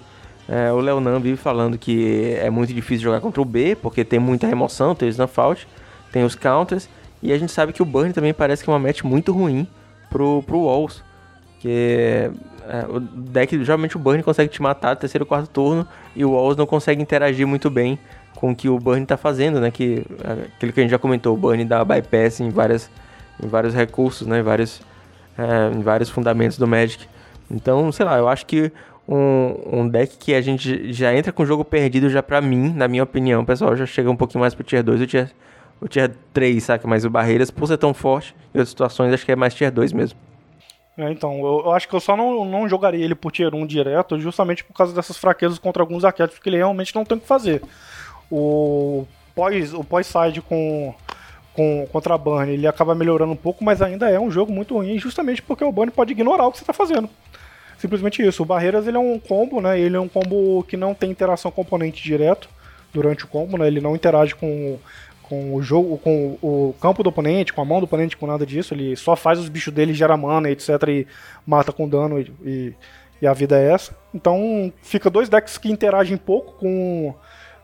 É, 0.48 0.72
o 0.72 0.80
Leonan 0.80 1.20
vive 1.20 1.38
falando 1.38 1.76
que 1.76 2.36
é 2.40 2.52
muito 2.52 2.72
difícil 2.72 3.06
jogar 3.06 3.20
contra 3.20 3.42
o 3.42 3.46
B, 3.46 3.76
porque 3.82 4.06
tem 4.06 4.20
muita 4.20 4.46
remoção, 4.46 4.94
tem 4.94 5.10
o 5.10 5.12
snuff 5.12 5.40
out, 5.40 5.68
tem 6.12 6.24
os 6.24 6.36
counters, 6.36 6.88
e 7.24 7.34
a 7.34 7.38
gente 7.40 7.52
sabe 7.52 7.74
que 7.74 7.82
o 7.82 7.86
Burn 7.86 8.14
também 8.14 8.32
parece 8.32 8.64
que 8.64 8.70
é 8.70 8.74
uma 8.74 8.78
match 8.78 9.02
muito 9.02 9.32
ruim 9.32 9.68
pro, 10.08 10.44
pro 10.44 10.60
Walls. 10.60 11.02
Que 11.64 12.30
é, 12.68 12.86
o 12.90 13.00
deck, 13.00 13.64
geralmente 13.64 13.96
o 13.96 14.00
Burn 14.00 14.22
consegue 14.22 14.52
te 14.52 14.62
matar 14.62 14.90
no 14.90 14.96
terceiro 14.98 15.26
quarto 15.26 15.50
turno 15.50 15.88
e 16.14 16.26
o 16.26 16.32
Walls 16.32 16.58
não 16.58 16.66
consegue 16.66 17.02
interagir 17.02 17.48
muito 17.48 17.70
bem 17.70 17.98
com 18.36 18.52
o 18.52 18.56
que 18.56 18.68
o 18.68 18.78
Burn 18.78 19.02
está 19.02 19.16
fazendo, 19.16 19.62
né? 19.62 19.72
Que, 19.72 20.06
é, 20.26 20.48
aquilo 20.58 20.74
que 20.74 20.82
a 20.82 20.84
gente 20.84 20.92
já 20.92 21.00
comentou, 21.00 21.34
o 21.34 21.38
Burn 21.38 21.64
dá 21.64 21.86
bypass 21.86 22.42
em, 22.42 22.50
várias, 22.50 22.90
em 23.42 23.48
vários 23.48 23.74
recursos, 23.74 24.28
né? 24.28 24.40
Em 24.40 24.44
vários, 24.44 24.82
é, 25.38 25.74
em 25.74 25.82
vários 25.82 26.10
fundamentos 26.10 26.58
do 26.58 26.68
Magic. 26.68 27.08
Então, 27.50 27.90
sei 27.94 28.06
lá, 28.06 28.18
eu 28.18 28.28
acho 28.28 28.46
que 28.46 28.70
um, 29.08 29.80
um, 29.80 29.88
deck 29.88 30.18
que 30.18 30.34
a 30.34 30.42
gente 30.42 30.92
já 30.92 31.16
entra 31.16 31.32
com 31.32 31.44
o 31.44 31.46
jogo 31.46 31.64
perdido 31.64 32.10
já 32.10 32.22
pra 32.22 32.42
mim, 32.42 32.74
na 32.74 32.90
minha 32.90 33.04
opinião, 33.04 33.46
pessoal, 33.46 33.74
já 33.78 33.86
chega 33.86 34.12
um 34.12 34.18
pouquinho 34.18 34.42
mais 34.42 34.54
pro 34.54 34.66
Tier 34.66 34.84
2 34.84 35.00
o 35.00 35.08
Tier, 35.08 35.32
o 35.80 35.88
tier 35.88 36.12
3, 36.34 36.62
saca? 36.62 36.86
Mas 36.86 37.06
o 37.06 37.10
Barreiras, 37.10 37.50
por 37.50 37.70
ser 37.70 37.78
tão 37.78 37.94
forte, 37.94 38.36
em 38.54 38.58
outras 38.58 38.68
situações, 38.68 39.14
acho 39.14 39.26
que 39.26 39.32
é 39.32 39.36
mais 39.38 39.54
Tier 39.54 39.72
2 39.72 39.94
mesmo. 39.94 40.20
É, 40.98 41.12
então, 41.12 41.40
eu, 41.40 41.64
eu, 41.66 41.72
acho 41.72 41.88
que 41.88 41.96
eu 41.96 42.00
só 42.00 42.16
não, 42.16 42.46
não 42.46 42.70
jogaria 42.70 43.04
ele 43.04 43.16
por 43.16 43.32
tier 43.32 43.54
1 43.54 43.66
direto, 43.66 44.20
justamente 44.20 44.64
por 44.64 44.74
causa 44.74 44.94
dessas 44.94 45.18
fraquezas 45.18 45.58
contra 45.58 45.82
alguns 45.82 46.06
arquétipos 46.06 46.40
que 46.40 46.50
ele 46.50 46.58
realmente 46.58 46.94
não 46.94 47.04
tem 47.04 47.18
o 47.18 47.22
que 47.22 47.28
fazer. 47.28 47.64
O 48.32 49.08
pós 49.36 49.74
o 49.74 49.84
pós 49.84 50.06
side 50.08 50.42
com 50.42 50.94
com 51.54 51.88
contra 51.92 52.16
a 52.16 52.18
Burn, 52.18 52.52
ele 52.52 52.68
acaba 52.68 52.96
melhorando 52.96 53.32
um 53.32 53.38
pouco, 53.38 53.64
mas 53.64 53.82
ainda 53.82 54.10
é 54.10 54.20
um 54.20 54.30
jogo 54.30 54.52
muito 54.52 54.76
ruim, 54.76 54.98
justamente 54.98 55.42
porque 55.42 55.64
o 55.64 55.72
Burn 55.72 55.92
pode 55.92 56.12
ignorar 56.12 56.48
o 56.48 56.52
que 56.52 56.58
você 56.58 56.64
está 56.64 56.74
fazendo. 56.74 57.10
Simplesmente 57.78 58.26
isso. 58.26 58.44
O 58.44 58.46
Barreiras 58.46 58.88
ele 58.88 58.98
é 58.98 59.00
um 59.00 59.20
combo, 59.20 59.60
né? 59.60 59.80
Ele 59.80 59.96
é 59.96 60.00
um 60.00 60.08
combo 60.08 60.64
que 60.64 60.78
não 60.78 60.94
tem 60.94 61.12
interação 61.12 61.52
componente 61.52 62.02
direto 62.02 62.50
durante 62.94 63.26
o 63.26 63.28
combo, 63.28 63.58
né? 63.58 63.68
Ele 63.68 63.82
não 63.82 63.96
interage 63.96 64.36
com 64.36 64.80
com 65.34 65.56
o 65.56 65.62
jogo, 65.62 65.98
com 65.98 66.38
o 66.42 66.76
campo 66.80 67.02
do 67.02 67.10
oponente, 67.10 67.52
com 67.52 67.62
a 67.62 67.66
mão 67.66 67.80
do 67.80 67.86
oponente, 67.86 68.16
com 68.16 68.28
nada 68.28 68.46
disso. 68.46 68.74
Ele 68.74 68.96
só 68.96 69.16
faz 69.16 69.40
os 69.40 69.50
bichos 69.50 69.74
dele, 69.74 69.94
gera 69.94 70.16
mana, 70.16 70.50
etc. 70.50 70.70
e 70.88 71.08
mata 71.46 71.72
com 71.72 71.90
dano 71.90 72.20
e, 72.20 72.32
e, 72.44 72.74
e, 73.22 73.28
a 73.28 73.34
vida 73.34 73.60
é 73.60 73.72
essa. 73.72 73.96
Então 74.14 74.72
fica 74.82 75.10
dois 75.10 75.30
decks 75.30 75.58
que 75.58 75.72
interagem 75.72 76.18
pouco 76.18 76.54
com, 76.60 77.16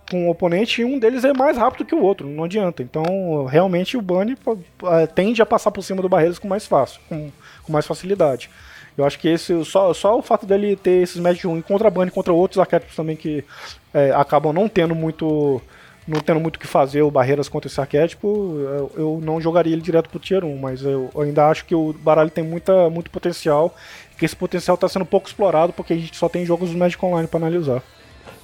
com 0.10 0.28
o 0.28 0.32
oponente 0.32 0.82
e 0.82 0.86
um 0.86 0.98
deles 0.98 1.24
é 1.24 1.32
mais 1.32 1.58
rápido 1.58 1.86
que 1.86 1.94
o 1.94 2.02
outro, 2.02 2.28
não 2.28 2.46
adianta. 2.46 2.82
Então, 2.82 3.46
realmente 3.46 3.96
o 3.96 4.02
Bunny 4.02 4.36
é, 4.84 5.06
tende 5.06 5.42
a 5.42 5.46
passar 5.46 5.72
por 5.72 5.84
cima 5.84 6.02
do 6.02 6.10
Barreiras 6.10 6.40
com 6.40 6.48
mais 6.48 6.66
fácil, 6.66 7.00
com, 7.08 7.30
com 7.64 7.72
mais 7.72 7.86
facilidade. 7.86 8.50
Eu 8.98 9.06
acho 9.06 9.20
que 9.20 9.30
esse 9.30 9.64
só, 9.64 9.94
só 9.94 10.18
o 10.18 10.22
fato 10.22 10.46
dele 10.46 10.76
ter 10.76 11.04
esses 11.04 11.18
matches 11.18 11.46
1 11.46 11.62
contra 11.62 11.90
Bunny 11.90 12.12
contra 12.12 12.34
outros 12.34 12.60
arquétipos 12.60 12.96
também 12.96 13.16
que 13.16 13.46
é, 13.94 14.12
acabam 14.12 14.52
não 14.52 14.68
tendo 14.68 14.94
muito 14.94 15.62
não 16.10 16.20
tendo 16.22 16.40
muito 16.40 16.56
o 16.56 16.60
que 16.60 16.68
fazer 16.68 17.04
o 17.04 17.12
Barreiras 17.12 17.48
contra 17.48 17.70
esse 17.70 17.80
arquétipo, 17.80 18.58
eu, 18.96 19.20
não 19.24 19.40
jogaria 19.40 19.74
ele 19.74 19.82
direto 19.82 20.10
pro 20.10 20.20
Tier 20.20 20.44
1, 20.44 20.58
mas 20.58 20.82
eu, 20.82 21.10
ainda 21.18 21.48
acho 21.48 21.66
que 21.66 21.76
o 21.76 21.94
baralho 21.94 22.32
tem 22.32 22.44
muita, 22.44 22.90
muito 22.90 23.12
potencial, 23.12 23.76
que 24.18 24.26
esse 24.26 24.36
potencial 24.36 24.76
está 24.76 24.90
sendo 24.90 25.06
pouco 25.06 25.28
explorado 25.28 25.72
porque 25.72 25.94
a 25.94 25.96
gente 25.96 26.18
só 26.18 26.28
tem 26.28 26.46
jogos 26.46 26.72
do 26.72 26.78
Magic 26.78 27.04
Online 27.06 27.28
para 27.28 27.40
analisar. 27.40 27.84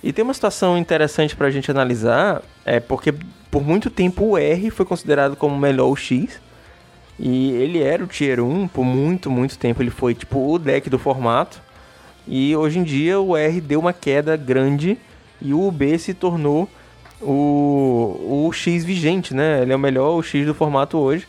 E 0.04 0.13
tem 0.13 0.23
uma 0.23 0.34
situação 0.34 0.78
interessante 0.78 1.36
para 1.36 1.47
a 1.47 1.51
gente 1.51 1.71
analisar, 1.71 2.43
é 2.63 2.80
porque 2.80 3.13
por 3.49 3.63
muito 3.65 3.89
tempo 3.89 4.23
o 4.25 4.38
R 4.38 4.69
foi 4.69 4.86
considerado 4.86 5.36
como 5.36 5.58
melhor 5.58 5.88
o 5.88 5.95
X, 5.95 6.39
e 7.17 7.51
ele 7.54 7.82
era 7.82 8.04
o 8.04 8.08
Tier 8.08 8.43
1 8.43 8.67
por 8.67 8.84
muito, 8.84 9.32
muito 9.32 9.58
tempo, 9.58 9.82
ele 9.82 9.89
foi 9.89 10.13
tipo 10.13 10.54
o 10.54 10.60
deck 10.60 10.88
do 10.89 10.99
formato, 10.99 11.60
e 12.28 12.56
hoje 12.56 12.78
em 12.78 12.84
dia 12.84 13.19
o 13.19 13.36
R 13.36 13.60
deu 13.60 13.80
uma 13.80 13.93
queda 13.93 14.38
grande 14.38 14.97
e 15.41 15.54
o 15.54 15.71
B 15.71 15.97
se 15.97 16.13
tornou 16.13 16.69
o, 17.21 18.45
o 18.47 18.51
X 18.54 18.84
vigente, 18.84 19.34
né? 19.34 19.62
Ele 19.62 19.73
é 19.73 19.75
o 19.75 19.80
melhor 19.80 20.21
X 20.23 20.45
do 20.45 20.54
formato 20.54 20.97
hoje, 20.97 21.28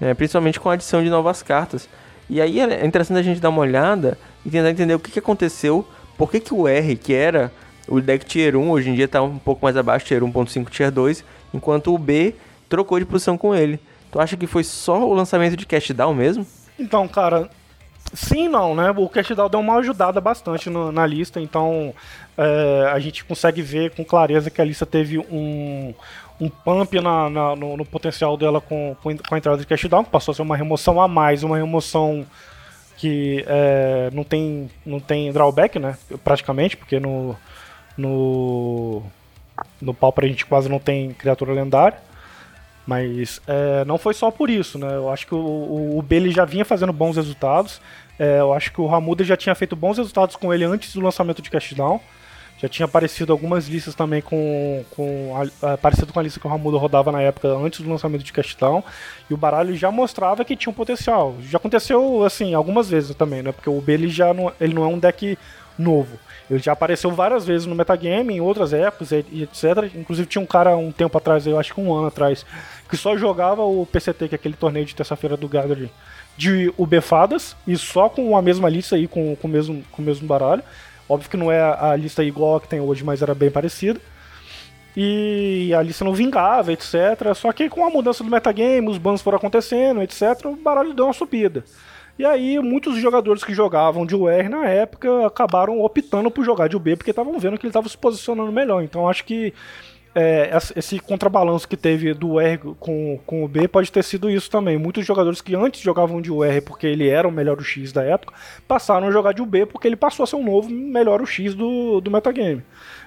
né? 0.00 0.14
principalmente 0.14 0.60
com 0.60 0.70
a 0.70 0.74
adição 0.74 1.02
de 1.02 1.10
novas 1.10 1.42
cartas. 1.42 1.88
E 2.28 2.40
aí 2.40 2.60
é 2.60 2.84
interessante 2.84 3.18
a 3.18 3.22
gente 3.22 3.40
dar 3.40 3.50
uma 3.50 3.60
olhada 3.60 4.18
e 4.44 4.50
tentar 4.50 4.70
entender 4.70 4.94
o 4.94 4.98
que, 4.98 5.10
que 5.10 5.18
aconteceu, 5.18 5.86
por 6.16 6.30
que, 6.30 6.40
que 6.40 6.54
o 6.54 6.66
R, 6.66 6.96
que 6.96 7.12
era 7.12 7.52
o 7.88 8.00
deck 8.00 8.24
Tier 8.24 8.56
1, 8.56 8.70
hoje 8.70 8.90
em 8.90 8.94
dia 8.94 9.04
está 9.04 9.22
um 9.22 9.38
pouco 9.38 9.64
mais 9.64 9.76
abaixo, 9.76 10.06
Tier 10.06 10.22
1.5, 10.22 10.70
Tier 10.70 10.90
2, 10.90 11.24
enquanto 11.52 11.94
o 11.94 11.98
B 11.98 12.34
trocou 12.68 12.98
de 12.98 13.04
posição 13.04 13.36
com 13.36 13.54
ele. 13.54 13.78
Tu 14.10 14.20
acha 14.20 14.36
que 14.36 14.46
foi 14.46 14.64
só 14.64 15.06
o 15.06 15.12
lançamento 15.12 15.56
de 15.56 15.66
Cash 15.66 15.90
Down 15.90 16.14
mesmo? 16.14 16.46
Então, 16.78 17.06
cara, 17.06 17.50
sim 18.14 18.48
não, 18.48 18.74
né? 18.74 18.90
O 18.90 19.10
Down 19.34 19.50
deu 19.50 19.60
uma 19.60 19.76
ajudada 19.76 20.20
bastante 20.20 20.70
no, 20.70 20.90
na 20.92 21.06
lista, 21.06 21.40
então 21.40 21.94
é, 22.36 22.90
a 22.92 22.98
gente 22.98 23.24
consegue 23.24 23.60
ver 23.60 23.90
com 23.90 24.04
clareza 24.04 24.50
que 24.50 24.60
a 24.60 24.64
lista 24.64 24.86
teve 24.86 25.18
um, 25.18 25.94
um 26.40 26.48
pump 26.48 27.00
na, 27.00 27.28
na 27.28 27.56
no, 27.56 27.76
no, 27.76 27.84
potencial 27.84 28.36
dela 28.36 28.60
com, 28.60 28.96
com, 29.02 29.10
a 29.34 29.38
entrada 29.38 29.64
de 29.64 29.88
down, 29.88 30.04
que 30.04 30.10
passou 30.10 30.32
a 30.32 30.34
ser 30.34 30.42
uma 30.42 30.56
remoção 30.56 31.00
a 31.00 31.08
mais, 31.08 31.42
uma 31.42 31.56
remoção 31.56 32.24
que 32.96 33.44
é, 33.46 34.10
não, 34.12 34.24
tem, 34.24 34.70
não 34.86 35.00
tem 35.00 35.32
drawback, 35.32 35.78
né? 35.78 35.96
Praticamente, 36.22 36.76
porque 36.76 37.00
no, 37.00 37.36
no, 37.96 39.02
no 39.80 39.92
Pauper 39.92 40.24
a 40.24 40.28
gente 40.28 40.46
quase 40.46 40.68
não 40.68 40.78
tem 40.78 41.12
criatura 41.12 41.52
lendária. 41.52 41.98
Mas 42.86 43.40
é, 43.46 43.84
não 43.86 43.96
foi 43.96 44.12
só 44.12 44.30
por 44.30 44.50
isso, 44.50 44.78
né? 44.78 44.94
Eu 44.94 45.10
acho 45.10 45.26
que 45.26 45.34
o, 45.34 45.38
o, 45.38 45.98
o 45.98 46.30
já 46.30 46.44
vinha 46.44 46.64
fazendo 46.64 46.92
bons 46.92 47.16
resultados. 47.16 47.80
É, 48.18 48.40
eu 48.40 48.52
acho 48.52 48.72
que 48.72 48.80
o 48.80 48.86
Ramuda 48.86 49.24
já 49.24 49.36
tinha 49.36 49.54
feito 49.54 49.74
bons 49.74 49.98
resultados 49.98 50.36
com 50.36 50.52
ele 50.52 50.64
antes 50.64 50.94
do 50.94 51.00
lançamento 51.00 51.42
de 51.42 51.50
Cash 51.50 51.72
Down. 51.72 52.00
Já 52.56 52.68
tinha 52.68 52.86
aparecido 52.86 53.32
algumas 53.32 53.66
listas 53.66 53.94
também 53.94 54.22
com. 54.22 54.84
com 54.90 55.32
a, 55.60 55.76
parecido 55.76 56.12
com 56.12 56.20
a 56.20 56.22
lista 56.22 56.38
que 56.38 56.46
o 56.46 56.50
Ramudo 56.50 56.78
rodava 56.78 57.10
na 57.10 57.20
época, 57.20 57.48
antes 57.48 57.80
do 57.80 57.90
lançamento 57.90 58.22
de 58.22 58.32
Castão. 58.32 58.82
E 59.28 59.34
o 59.34 59.36
baralho 59.36 59.76
já 59.76 59.90
mostrava 59.90 60.44
que 60.44 60.56
tinha 60.56 60.70
um 60.70 60.74
potencial. 60.74 61.34
Já 61.42 61.58
aconteceu, 61.58 62.24
assim, 62.24 62.54
algumas 62.54 62.88
vezes 62.88 63.14
também, 63.16 63.42
né? 63.42 63.50
Porque 63.50 63.68
o 63.68 63.80
B 63.80 63.94
ele 63.94 64.08
já 64.08 64.32
não, 64.32 64.52
ele 64.60 64.72
não 64.72 64.84
é 64.84 64.86
um 64.86 64.98
deck 64.98 65.36
novo. 65.76 66.18
Ele 66.48 66.60
já 66.60 66.72
apareceu 66.72 67.10
várias 67.10 67.44
vezes 67.44 67.66
no 67.66 67.74
metagame, 67.74 68.34
em 68.34 68.40
outras 68.40 68.72
épocas 68.72 69.10
e 69.10 69.42
etc. 69.42 69.94
Inclusive 69.94 70.28
tinha 70.28 70.42
um 70.42 70.46
cara 70.46 70.76
um 70.76 70.92
tempo 70.92 71.18
atrás, 71.18 71.46
eu 71.46 71.58
acho 71.58 71.74
que 71.74 71.80
um 71.80 71.92
ano 71.92 72.06
atrás, 72.06 72.46
que 72.88 72.96
só 72.96 73.16
jogava 73.16 73.62
o 73.62 73.84
PCT, 73.86 74.28
que 74.28 74.34
é 74.34 74.36
aquele 74.36 74.54
torneio 74.54 74.86
de 74.86 74.94
terça-feira 74.94 75.36
do 75.36 75.48
Gathering, 75.48 75.90
de 76.36 76.72
UB-fadas, 76.76 77.56
e 77.66 77.76
só 77.76 78.08
com 78.08 78.36
a 78.36 78.42
mesma 78.42 78.68
lista 78.68 78.96
aí, 78.96 79.06
com, 79.06 79.36
com, 79.36 79.46
o, 79.46 79.50
mesmo, 79.50 79.84
com 79.92 80.02
o 80.02 80.04
mesmo 80.04 80.26
baralho. 80.26 80.62
Óbvio 81.08 81.30
que 81.30 81.36
não 81.36 81.52
é 81.52 81.60
a 81.60 81.94
lista 81.96 82.24
igual 82.24 82.56
a 82.56 82.60
que 82.60 82.68
tem 82.68 82.80
hoje, 82.80 83.04
mas 83.04 83.22
era 83.22 83.34
bem 83.34 83.50
parecida. 83.50 84.00
E 84.96 85.72
a 85.74 85.82
lista 85.82 86.04
não 86.04 86.14
vingava, 86.14 86.72
etc. 86.72 87.34
Só 87.34 87.52
que 87.52 87.68
com 87.68 87.84
a 87.84 87.90
mudança 87.90 88.22
do 88.22 88.30
metagame, 88.30 88.88
os 88.88 88.98
bans 88.98 89.20
foram 89.20 89.38
acontecendo, 89.38 90.02
etc., 90.02 90.46
o 90.46 90.56
baralho 90.56 90.94
deu 90.94 91.06
uma 91.06 91.12
subida. 91.12 91.64
E 92.16 92.24
aí, 92.24 92.60
muitos 92.60 92.96
jogadores 92.96 93.42
que 93.42 93.52
jogavam 93.52 94.06
de 94.06 94.14
UR 94.14 94.48
na 94.48 94.68
época 94.68 95.26
acabaram 95.26 95.80
optando 95.80 96.30
por 96.30 96.44
jogar 96.44 96.68
de 96.68 96.76
UB 96.76 96.96
porque 96.96 97.10
estavam 97.10 97.36
vendo 97.40 97.58
que 97.58 97.66
ele 97.66 97.70
estava 97.70 97.88
se 97.88 97.98
posicionando 97.98 98.52
melhor. 98.52 98.82
Então, 98.82 99.08
acho 99.08 99.24
que 99.24 99.52
é, 100.14 100.50
esse 100.76 101.00
contrabalanço 101.00 101.66
que 101.66 101.76
teve 101.76 102.14
do 102.14 102.38
R 102.38 102.58
com, 102.78 103.18
com 103.26 103.44
o 103.44 103.48
B 103.48 103.66
pode 103.66 103.90
ter 103.90 104.04
sido 104.04 104.30
isso 104.30 104.48
também. 104.48 104.78
Muitos 104.78 105.04
jogadores 105.04 105.40
que 105.40 105.56
antes 105.56 105.80
jogavam 105.80 106.20
de 106.20 106.30
UR 106.30 106.62
porque 106.64 106.86
ele 106.86 107.08
era 107.08 107.26
o 107.26 107.32
melhor 107.32 107.58
o 107.58 107.64
X 107.64 107.92
da 107.92 108.04
época, 108.04 108.32
passaram 108.68 109.08
a 109.08 109.10
jogar 109.10 109.32
de 109.32 109.42
UB 109.42 109.66
porque 109.66 109.88
ele 109.88 109.96
passou 109.96 110.22
a 110.22 110.26
ser 110.26 110.36
um 110.36 110.44
novo 110.44 110.70
melhor 110.70 111.20
o 111.20 111.26
X 111.26 111.54
do, 111.54 112.00
do 112.00 112.10
metagame. 112.10 112.62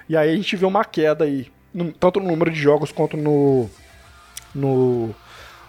E 0.08 0.16
aí 0.16 0.32
a 0.32 0.36
gente 0.36 0.54
vê 0.56 0.66
uma 0.66 0.84
queda 0.84 1.24
aí, 1.24 1.46
no, 1.72 1.92
tanto 1.92 2.20
no 2.20 2.28
número 2.28 2.50
de 2.50 2.60
jogos 2.60 2.92
quanto 2.92 3.16
no, 3.16 3.70
no, 4.54 5.14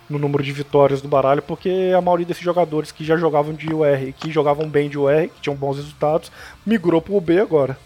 no 0.09 0.19
número 0.19 0.43
de 0.43 0.51
vitórias 0.51 1.01
do 1.01 1.07
baralho, 1.07 1.41
porque 1.41 1.93
a 1.95 2.01
maioria 2.01 2.25
desses 2.25 2.43
jogadores 2.43 2.91
que 2.91 3.05
já 3.05 3.15
jogavam 3.15 3.53
de 3.53 3.73
UR, 3.73 4.13
que 4.17 4.29
jogavam 4.29 4.67
bem 4.67 4.89
de 4.89 4.97
UR, 4.97 5.29
que 5.29 5.41
tinham 5.41 5.55
bons 5.55 5.77
resultados, 5.77 6.31
migrou 6.65 7.01
pro 7.01 7.15
UB 7.15 7.39
agora. 7.39 7.77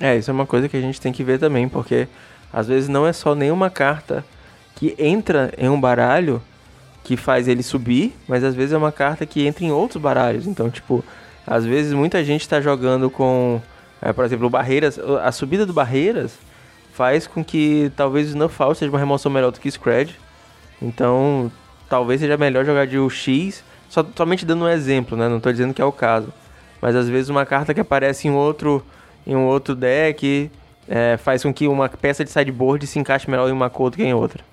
É, 0.00 0.16
isso 0.16 0.30
é 0.30 0.34
uma 0.34 0.46
coisa 0.46 0.68
que 0.68 0.76
a 0.76 0.80
gente 0.80 1.00
tem 1.00 1.12
que 1.12 1.22
ver 1.22 1.38
também, 1.38 1.68
porque 1.68 2.08
às 2.52 2.68
vezes 2.68 2.88
não 2.88 3.06
é 3.06 3.12
só 3.12 3.34
nenhuma 3.34 3.70
carta 3.70 4.24
que 4.74 4.94
entra 4.98 5.52
em 5.56 5.68
um 5.68 5.80
baralho 5.80 6.42
que 7.04 7.16
faz 7.16 7.48
ele 7.48 7.62
subir, 7.62 8.14
mas 8.28 8.44
às 8.44 8.54
vezes 8.54 8.72
é 8.72 8.76
uma 8.76 8.92
carta 8.92 9.26
que 9.26 9.46
entra 9.46 9.64
em 9.64 9.72
outros 9.72 10.00
baralhos. 10.00 10.46
Então, 10.46 10.70
tipo, 10.70 11.04
às 11.46 11.64
vezes 11.64 11.92
muita 11.92 12.22
gente 12.24 12.42
está 12.42 12.60
jogando 12.60 13.10
com, 13.10 13.60
é, 14.00 14.12
por 14.12 14.24
exemplo, 14.24 14.48
Barreiras. 14.48 14.98
A 15.22 15.32
subida 15.32 15.66
do 15.66 15.72
Barreiras 15.72 16.38
faz 16.92 17.26
com 17.26 17.44
que 17.44 17.90
talvez 17.96 18.34
o 18.34 18.50
Out 18.62 18.78
seja 18.78 18.90
uma 18.90 18.98
remoção 18.98 19.32
melhor 19.32 19.50
do 19.50 19.58
que 19.58 19.70
Scred. 19.70 20.18
Então, 20.80 21.50
talvez 21.88 22.20
seja 22.20 22.36
melhor 22.36 22.64
jogar 22.64 22.86
de 22.86 22.98
UX, 22.98 23.62
só, 23.88 24.04
somente 24.16 24.44
dando 24.44 24.64
um 24.64 24.68
exemplo, 24.68 25.16
né? 25.16 25.28
Não 25.28 25.38
estou 25.38 25.52
dizendo 25.52 25.74
que 25.74 25.82
é 25.82 25.84
o 25.84 25.92
caso. 25.92 26.32
Mas 26.80 26.96
às 26.96 27.08
vezes 27.08 27.28
uma 27.28 27.46
carta 27.46 27.72
que 27.72 27.80
aparece 27.80 28.28
em 28.28 28.32
outro, 28.32 28.84
em 29.26 29.36
um 29.36 29.44
outro 29.44 29.74
deck 29.74 30.50
é, 30.94 31.16
faz 31.16 31.42
com 31.42 31.54
que 31.54 31.66
uma 31.66 31.88
peça 31.88 32.22
de 32.22 32.30
sideboard 32.30 32.86
se 32.86 32.98
encaixe 32.98 33.30
melhor 33.30 33.48
em 33.48 33.52
uma 33.52 33.70
cor 33.70 33.90
do 33.90 33.96
que 33.96 34.02
em 34.02 34.12
outra. 34.12 34.44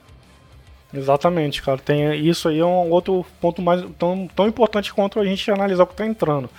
Exatamente, 0.93 1.61
cara. 1.61 1.77
Tem, 1.77 2.15
isso 2.25 2.47
aí 2.47 2.59
é 2.59 2.65
um 2.65 2.89
outro 2.89 3.25
ponto 3.41 3.61
mais 3.61 3.83
tão, 3.99 4.25
tão 4.33 4.47
importante 4.47 4.93
quanto 4.93 5.19
a 5.19 5.25
gente 5.25 5.51
analisar 5.51 5.83
o 5.83 5.87
que 5.87 5.93
está 5.93 6.05
entrando. 6.05 6.49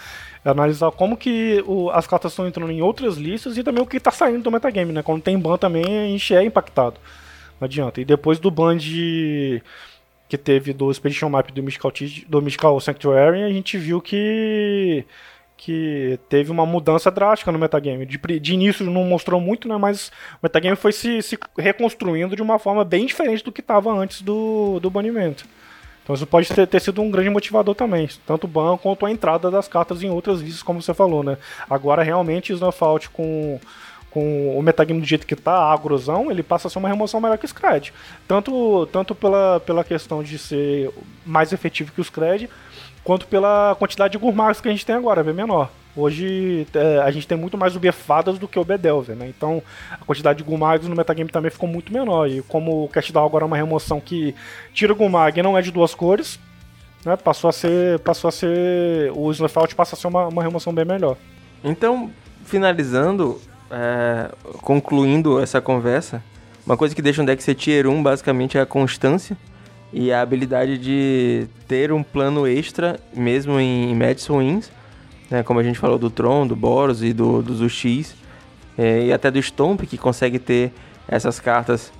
É 0.44 0.50
analisar 0.50 0.90
como 0.90 1.16
que 1.16 1.64
o, 1.66 1.88
as 1.90 2.06
cartas 2.06 2.32
estão 2.32 2.46
entrando 2.46 2.70
em 2.70 2.82
outras 2.82 3.16
listas 3.16 3.56
e 3.56 3.64
também 3.64 3.82
o 3.82 3.86
que 3.86 3.96
está 3.96 4.10
saindo 4.10 4.42
do 4.42 4.50
metagame, 4.50 4.92
né? 4.92 5.02
Quando 5.02 5.22
tem 5.22 5.38
ban 5.38 5.56
também, 5.56 5.84
a 5.84 6.06
gente 6.08 6.34
é 6.34 6.44
impactado. 6.44 6.96
Não 7.58 7.64
adianta. 7.64 8.02
E 8.02 8.04
depois 8.04 8.38
do 8.38 8.50
ban 8.50 8.76
de, 8.76 9.62
que 10.28 10.36
teve 10.36 10.74
do 10.74 10.90
Expedition 10.90 11.30
Map 11.30 11.50
do 11.50 11.62
Mystical, 11.62 11.90
do 12.28 12.42
Mystical 12.42 12.78
Sanctuary, 12.80 13.44
a 13.44 13.48
gente 13.48 13.78
viu 13.78 13.98
que 13.98 15.06
que 15.62 16.18
teve 16.30 16.50
uma 16.50 16.64
mudança 16.64 17.10
drástica 17.10 17.52
no 17.52 17.58
metagame. 17.58 18.06
De, 18.06 18.18
de 18.40 18.54
início 18.54 18.82
não 18.86 19.04
mostrou 19.04 19.38
muito, 19.38 19.68
né, 19.68 19.76
mas 19.76 20.08
o 20.08 20.38
metagame 20.44 20.74
foi 20.74 20.90
se, 20.90 21.20
se 21.20 21.38
reconstruindo 21.58 22.34
de 22.34 22.40
uma 22.40 22.58
forma 22.58 22.82
bem 22.82 23.04
diferente 23.04 23.44
do 23.44 23.52
que 23.52 23.60
estava 23.60 23.92
antes 23.92 24.22
do, 24.22 24.80
do 24.80 24.88
banimento. 24.88 25.44
Então 26.02 26.14
isso 26.14 26.26
pode 26.26 26.48
ter, 26.48 26.66
ter, 26.66 26.80
sido 26.80 27.02
um 27.02 27.10
grande 27.10 27.28
motivador 27.28 27.74
também, 27.74 28.08
tanto 28.26 28.44
o 28.44 28.48
ban 28.48 28.78
quanto 28.78 29.04
a 29.04 29.10
entrada 29.10 29.50
das 29.50 29.68
cartas 29.68 30.02
em 30.02 30.08
outras 30.08 30.40
listas, 30.40 30.62
como 30.62 30.80
você 30.80 30.94
falou, 30.94 31.22
né. 31.22 31.36
Agora 31.68 32.02
realmente 32.02 32.54
Snuff 32.54 32.82
Out 32.82 33.10
com 33.10 33.60
com 34.10 34.58
o 34.58 34.62
metagame 34.62 35.00
do 35.00 35.06
jeito 35.06 35.26
que 35.26 35.36
tá, 35.36 35.52
a 35.52 35.72
agrosão, 35.72 36.30
ele 36.30 36.42
passa 36.42 36.66
a 36.66 36.70
ser 36.70 36.78
uma 36.78 36.88
remoção 36.88 37.20
melhor 37.20 37.38
que 37.38 37.44
o 37.44 37.48
Scred. 37.48 37.92
Tanto, 38.26 38.86
tanto 38.86 39.14
pela, 39.14 39.60
pela 39.60 39.84
questão 39.84 40.20
de 40.20 40.36
ser 40.36 40.90
mais 41.24 41.52
efetivo 41.52 41.92
que 41.92 42.00
o 42.00 42.04
Scred, 42.04 42.50
quanto 43.04 43.26
pela 43.26 43.74
quantidade 43.78 44.12
de 44.12 44.18
Gurmags 44.18 44.60
que 44.60 44.68
a 44.68 44.70
gente 44.70 44.86
tem 44.86 44.94
agora, 44.94 45.20
é 45.20 45.24
bem 45.24 45.34
menor. 45.34 45.70
Hoje 45.96 46.66
é, 46.72 46.98
a 46.98 47.10
gente 47.10 47.26
tem 47.26 47.36
muito 47.36 47.58
mais 47.58 47.74
o 47.74 47.80
Befadas 47.80 48.38
do 48.38 48.46
que 48.46 48.58
o 48.58 48.64
Bedelver, 48.64 49.16
né? 49.16 49.26
Então 49.28 49.62
a 49.90 50.04
quantidade 50.04 50.38
de 50.38 50.44
Gurmags 50.44 50.88
no 50.88 50.94
metagame 50.94 51.30
também 51.30 51.50
ficou 51.50 51.68
muito 51.68 51.92
menor. 51.92 52.28
E 52.28 52.42
como 52.42 52.84
o 52.84 52.88
Cast 52.88 53.12
Down 53.12 53.26
agora 53.26 53.44
é 53.44 53.46
uma 53.46 53.56
remoção 53.56 54.00
que 54.00 54.34
tira 54.72 54.92
o 54.92 54.96
Gurmag 54.96 55.38
e 55.38 55.42
não 55.42 55.58
é 55.58 55.62
de 55.62 55.72
duas 55.72 55.94
cores, 55.94 56.38
né? 57.04 57.16
Passou 57.16 57.50
a 57.50 57.52
ser. 57.52 57.98
Passou 58.00 58.28
a 58.28 58.32
ser. 58.32 59.10
O 59.14 59.30
Snowfall 59.32 59.68
passa 59.76 59.96
a 59.96 59.98
ser 59.98 60.06
uma, 60.06 60.28
uma 60.28 60.42
remoção 60.42 60.72
bem 60.72 60.84
melhor. 60.84 61.16
Então, 61.64 62.10
finalizando, 62.44 63.40
é, 63.70 64.30
concluindo 64.62 65.40
essa 65.40 65.60
conversa, 65.60 66.22
uma 66.64 66.76
coisa 66.76 66.94
que 66.94 67.02
deixa 67.02 67.20
um 67.20 67.24
deck 67.24 67.42
ser 67.42 67.54
tier 67.54 67.86
1 67.86 68.02
basicamente 68.02 68.56
é 68.56 68.60
a 68.60 68.66
constância 68.66 69.36
e 69.92 70.12
a 70.12 70.20
habilidade 70.20 70.78
de 70.78 71.46
ter 71.66 71.92
um 71.92 72.02
plano 72.02 72.46
extra, 72.46 72.98
mesmo 73.14 73.58
em, 73.58 73.94
matches 73.94 74.26
ruins, 74.26 74.70
né, 75.30 75.42
como 75.42 75.60
a 75.60 75.62
gente 75.62 75.78
falou 75.78 75.98
do 75.98 76.10
Tron, 76.10 76.46
do 76.46 76.54
Boros 76.54 77.02
e 77.02 77.12
do, 77.12 77.42
do 77.42 77.54
Zux, 77.54 78.14
é, 78.78 79.06
e 79.06 79.12
até 79.12 79.30
do 79.30 79.42
Stomp, 79.42 79.82
que 79.82 79.98
consegue 79.98 80.38
ter 80.38 80.72
essas 81.08 81.40
cartas 81.40 81.92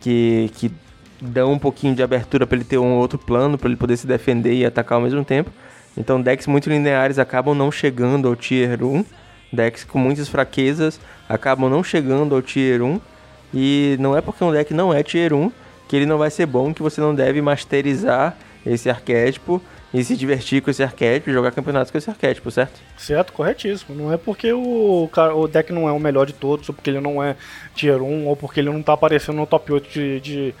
que, 0.00 0.50
que 0.54 0.70
dão 1.20 1.52
um 1.52 1.58
pouquinho 1.58 1.94
de 1.94 2.02
abertura 2.02 2.46
para 2.46 2.56
ele 2.56 2.64
ter 2.64 2.78
um 2.78 2.96
outro 2.96 3.18
plano, 3.18 3.58
para 3.58 3.68
ele 3.68 3.76
poder 3.76 3.96
se 3.96 4.06
defender 4.06 4.54
e 4.54 4.64
atacar 4.64 4.96
ao 4.96 5.02
mesmo 5.02 5.24
tempo. 5.24 5.50
Então 5.96 6.20
decks 6.20 6.46
muito 6.46 6.68
lineares 6.68 7.18
acabam 7.18 7.54
não 7.54 7.72
chegando 7.72 8.28
ao 8.28 8.36
Tier 8.36 8.82
1. 8.84 9.04
Decks 9.52 9.84
com 9.84 9.98
muitas 9.98 10.28
fraquezas 10.28 11.00
acabam 11.28 11.68
não 11.68 11.82
chegando 11.82 12.34
ao 12.34 12.42
Tier 12.42 12.82
1. 12.82 13.00
E 13.52 13.96
não 13.98 14.16
é 14.16 14.20
porque 14.20 14.44
um 14.44 14.52
deck 14.52 14.72
não 14.74 14.92
é 14.92 15.02
Tier 15.02 15.32
1 15.32 15.50
que 15.88 15.96
ele 15.96 16.06
não 16.06 16.18
vai 16.18 16.30
ser 16.30 16.46
bom, 16.46 16.72
que 16.72 16.82
você 16.82 17.00
não 17.00 17.14
deve 17.14 17.40
masterizar 17.40 18.36
esse 18.64 18.90
arquétipo 18.90 19.60
e 19.92 20.04
se 20.04 20.16
divertir 20.16 20.60
com 20.60 20.70
esse 20.70 20.82
arquétipo 20.82 21.32
jogar 21.32 21.50
campeonatos 21.50 21.90
com 21.90 21.96
esse 21.96 22.10
arquétipo, 22.10 22.50
certo? 22.50 22.78
Certo, 22.96 23.32
corretíssimo. 23.32 23.96
Não 23.96 24.12
é 24.12 24.18
porque 24.18 24.52
o, 24.52 25.08
o 25.34 25.48
deck 25.48 25.72
não 25.72 25.88
é 25.88 25.92
o 25.92 25.98
melhor 25.98 26.26
de 26.26 26.34
todos, 26.34 26.68
ou 26.68 26.74
porque 26.74 26.90
ele 26.90 27.00
não 27.00 27.22
é 27.22 27.34
Tier 27.74 28.02
1, 28.02 28.26
ou 28.26 28.36
porque 28.36 28.60
ele 28.60 28.70
não 28.70 28.82
tá 28.82 28.92
aparecendo 28.92 29.36
no 29.36 29.46
top 29.46 29.72
8 29.72 29.88
de, 29.88 30.20
de 30.20 30.54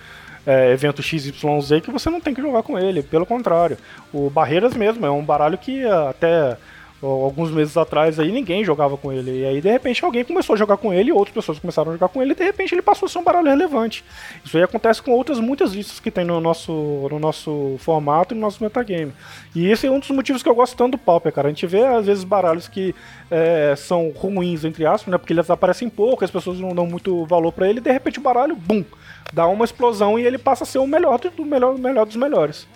é, 0.46 0.72
evento 0.72 1.02
XYZ 1.02 1.32
que 1.82 1.90
você 1.90 2.08
não 2.08 2.20
tem 2.20 2.32
que 2.32 2.40
jogar 2.40 2.62
com 2.62 2.78
ele. 2.78 3.02
Pelo 3.02 3.26
contrário, 3.26 3.76
o 4.12 4.30
Barreiras 4.30 4.74
mesmo 4.74 5.04
é 5.04 5.10
um 5.10 5.22
baralho 5.22 5.58
que 5.58 5.84
até 5.84 6.56
alguns 7.00 7.50
meses 7.50 7.76
atrás 7.76 8.18
aí 8.18 8.32
ninguém 8.32 8.64
jogava 8.64 8.96
com 8.96 9.12
ele. 9.12 9.42
E 9.42 9.44
aí 9.44 9.60
de 9.60 9.70
repente 9.70 10.04
alguém 10.04 10.24
começou 10.24 10.54
a 10.54 10.56
jogar 10.56 10.76
com 10.76 10.92
ele, 10.92 11.12
outras 11.12 11.34
pessoas 11.34 11.58
começaram 11.58 11.90
a 11.90 11.94
jogar 11.94 12.08
com 12.08 12.20
ele 12.20 12.32
e 12.32 12.34
de 12.34 12.44
repente 12.44 12.74
ele 12.74 12.82
passou 12.82 13.06
a 13.06 13.08
ser 13.08 13.18
um 13.18 13.24
baralho 13.24 13.48
relevante. 13.48 14.04
Isso 14.44 14.56
aí 14.56 14.62
acontece 14.62 15.00
com 15.00 15.12
outras 15.12 15.38
muitas 15.38 15.72
listas 15.72 16.00
que 16.00 16.10
tem 16.10 16.24
no 16.24 16.40
nosso, 16.40 16.72
no 17.10 17.18
nosso 17.18 17.76
formato 17.78 18.34
e 18.34 18.36
no 18.36 18.40
nosso 18.40 18.62
metagame. 18.62 19.12
E 19.54 19.66
esse 19.68 19.86
é 19.86 19.90
um 19.90 20.00
dos 20.00 20.10
motivos 20.10 20.42
que 20.42 20.48
eu 20.48 20.54
gosto 20.54 20.76
tanto 20.76 20.92
do 20.92 20.98
Pauper, 20.98 21.32
cara. 21.32 21.48
A 21.48 21.50
gente 21.50 21.66
vê 21.66 21.84
às 21.84 22.06
vezes 22.06 22.24
baralhos 22.24 22.66
que 22.66 22.94
é, 23.30 23.74
são 23.76 24.10
ruins, 24.10 24.64
entre 24.64 24.84
aspas, 24.84 25.12
né? 25.12 25.18
Porque 25.18 25.32
eles 25.32 25.48
aparecem 25.50 25.88
pouco, 25.88 26.24
as 26.24 26.30
pessoas 26.30 26.58
não 26.58 26.74
dão 26.74 26.86
muito 26.86 27.24
valor 27.26 27.52
para 27.52 27.68
ele 27.68 27.78
e 27.78 27.82
de 27.82 27.92
repente 27.92 28.18
o 28.18 28.22
baralho, 28.22 28.56
bum, 28.56 28.84
dá 29.32 29.46
uma 29.46 29.64
explosão 29.64 30.18
e 30.18 30.26
ele 30.26 30.38
passa 30.38 30.64
a 30.64 30.66
ser 30.66 30.78
o 30.78 30.86
melhor 30.86 31.18
do 31.18 31.44
melhor, 31.44 31.78
melhor 31.78 32.06
dos 32.06 32.16
melhores. 32.16 32.66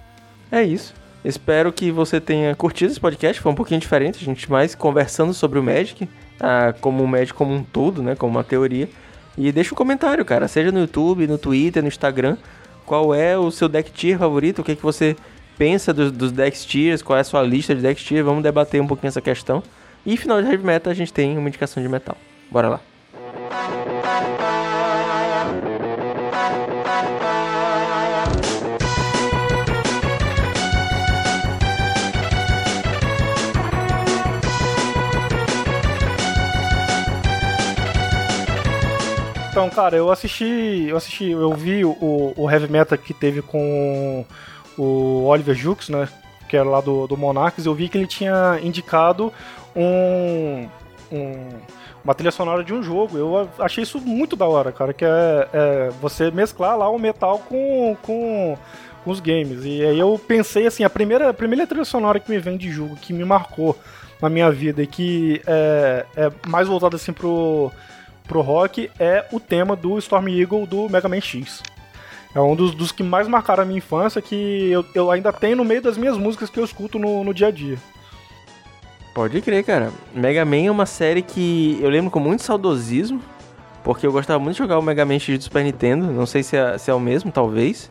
É 0.51 0.63
isso. 0.63 1.02
Espero 1.25 1.73
que 1.73 1.91
você 1.91 2.21
tenha 2.21 2.55
curtido 2.55 2.91
esse 2.91 3.01
podcast, 3.01 3.41
foi 3.41 3.53
um 3.53 3.55
pouquinho 3.55 3.81
diferente, 3.81 4.19
a 4.21 4.25
gente 4.25 4.51
mais 4.51 4.75
conversando 4.75 5.33
sobre 5.33 5.59
o 5.59 5.63
Magic, 5.63 6.09
ah, 6.41 6.75
como 6.81 7.05
o 7.05 7.07
Magic 7.07 7.33
como 7.33 7.55
um 7.55 7.63
todo, 7.63 8.03
né, 8.03 8.17
como 8.17 8.37
uma 8.37 8.43
teoria. 8.43 8.89
E 9.39 9.53
deixa 9.53 9.73
um 9.73 9.77
comentário, 9.77 10.25
cara, 10.25 10.49
seja 10.49 10.73
no 10.73 10.81
YouTube, 10.81 11.27
no 11.27 11.39
Twitter, 11.39 11.83
no 11.83 11.89
Instagram, 11.89 12.37
qual 12.85 13.15
é 13.15 13.39
o 13.39 13.51
seu 13.51 13.69
deck 13.69 13.93
tier 13.93 14.19
favorito, 14.19 14.61
o 14.61 14.65
que, 14.65 14.73
é 14.73 14.77
que 14.77 14.83
você 14.83 15.17
pensa 15.57 15.93
dos, 15.93 16.11
dos 16.11 16.33
decks 16.33 16.65
tiers, 16.65 17.03
qual 17.03 17.17
é 17.17 17.21
a 17.21 17.25
sua 17.25 17.43
lista 17.43 17.75
de 17.75 17.81
decks 17.83 18.03
tier, 18.03 18.25
vamos 18.25 18.43
debater 18.43 18.83
um 18.83 18.87
pouquinho 18.87 19.09
essa 19.09 19.21
questão. 19.21 19.63
E 20.05 20.17
final 20.17 20.43
de 20.43 20.49
Heavy 20.49 20.65
Metal 20.65 20.91
a 20.91 20.95
gente 20.95 21.13
tem 21.13 21.39
uma 21.39 21.49
indicação 21.49 21.81
de 21.81 21.89
metal. 21.89 22.17
Bora 22.51 22.69
lá. 22.69 24.52
Então, 39.53 39.69
cara, 39.69 39.95
eu 39.95 40.11
assisti. 40.11 40.87
Eu 40.89 40.97
assisti, 40.97 41.31
eu 41.31 41.53
vi 41.53 41.85
o, 41.85 42.33
o 42.35 42.51
Heavy 42.51 42.73
Metal 42.73 42.97
que 42.97 43.13
teve 43.13 43.43
com 43.43 44.25
o 44.79 45.25
Oliver 45.27 45.55
Jukes, 45.55 45.91
né? 45.91 46.09
Que 46.49 46.57
era 46.57 46.67
lá 46.67 46.81
do, 46.81 47.07
do 47.07 47.19
Monarchs, 47.19 47.67
eu 47.67 47.75
vi 47.75 47.91
que 47.91 47.99
ele 47.99 48.07
tinha 48.07 48.59
indicado 48.63 49.31
um, 49.77 50.67
um, 51.13 51.49
uma 52.03 52.15
trilha 52.15 52.31
sonora 52.31 52.65
de 52.65 52.73
um 52.73 52.83
jogo. 52.83 53.19
Eu 53.19 53.51
achei 53.59 53.83
isso 53.83 54.01
muito 54.01 54.37
da 54.37 54.47
hora, 54.47 54.73
cara. 54.73 54.95
Que 54.95 55.05
é, 55.05 55.49
é 55.53 55.91
você 56.01 56.31
mesclar 56.31 56.79
lá 56.79 56.89
o 56.89 56.99
metal 56.99 57.39
com, 57.41 57.95
com, 58.01 58.57
com, 59.05 59.11
os 59.11 59.21
games. 59.21 59.67
E 59.67 59.85
aí 59.85 59.99
eu 59.99 60.19
pensei 60.27 60.67
assim, 60.67 60.83
a 60.83 60.89
primeira, 60.89 61.29
a 61.29 61.35
primeira 61.35 61.67
trilha 61.67 61.85
sonora 61.85 62.19
que 62.19 62.31
me 62.31 62.39
vem 62.39 62.57
de 62.57 62.71
jogo, 62.71 62.97
que 62.97 63.13
me 63.13 63.23
marcou 63.23 63.79
na 64.19 64.31
minha 64.31 64.51
vida 64.51 64.83
e 64.83 64.87
que 64.87 65.43
é, 65.47 66.07
é 66.17 66.33
mais 66.49 66.67
voltada 66.67 66.97
assim 66.97 67.13
pro 67.13 67.71
pro 68.27 68.41
rock 68.41 68.91
é 68.99 69.27
o 69.33 69.39
tema 69.39 69.77
do 69.77 69.99
Storm 69.99 70.29
Eagle 70.29 70.67
do 70.67 70.89
Mega 70.89 71.09
Man 71.09 71.21
X. 71.21 71.63
É 72.35 72.41
um 72.41 72.57
dos, 72.57 72.75
dos 72.75 72.91
que 72.91 73.03
mais 73.03 73.29
marcaram 73.29 73.63
a 73.63 73.67
minha 73.67 73.79
infância, 73.79 74.23
que 74.23 74.71
eu, 74.71 74.85
eu 74.95 75.11
ainda 75.11 75.33
tenho 75.33 75.57
no 75.57 75.65
meio 75.65 75.83
das 75.83 75.99
minhas 75.99 76.17
músicas 76.17 76.49
que 76.49 76.59
eu 76.59 76.65
escuto 76.65 76.99
no, 76.99 77.23
no 77.23 77.35
dia 77.35 77.49
a 77.49 77.51
dia. 77.51 77.77
Pode 79.15 79.43
crer, 79.43 79.63
cara. 79.63 79.93
Mega 80.15 80.45
Man 80.45 80.65
é 80.65 80.71
uma 80.71 80.87
série 80.87 81.21
que 81.21 81.79
eu 81.83 81.91
lembro 81.91 82.11
com 82.11 82.19
muito 82.19 82.43
saudosismo, 82.43 83.21
porque 83.85 84.07
eu 84.07 84.13
gostava 84.13 84.39
muito 84.39 84.55
de 84.55 84.63
jogar 84.63 84.79
o 84.79 84.83
Mega 84.83 85.05
Man 85.05 85.19
X 85.19 85.39
do 85.39 85.45
Super 85.45 85.63
Nintendo. 85.63 86.07
Não 86.07 86.25
sei 86.25 86.43
se 86.43 86.57
é, 86.57 86.79
se 86.79 86.91
é 86.91 86.95
o 86.95 87.01
mesmo, 87.01 87.31
talvez. 87.31 87.91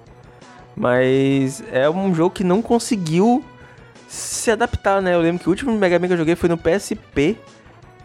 Mas 0.76 1.64
é 1.72 1.88
um 1.88 2.16
jogo 2.16 2.34
que 2.34 2.44
não 2.44 2.62
conseguiu 2.62 3.44
se 4.08 4.50
adaptar, 4.50 5.02
né? 5.02 5.14
Eu 5.14 5.22
lembro 5.22 5.44
que 5.44 5.48
o 5.48 5.52
último 5.52 5.72
Mega 5.78 6.00
Man 6.00 6.08
que 6.08 6.14
eu 6.14 6.18
joguei 6.18 6.36
foi 6.36 6.50
no 6.50 6.58
PSP. 6.58 7.38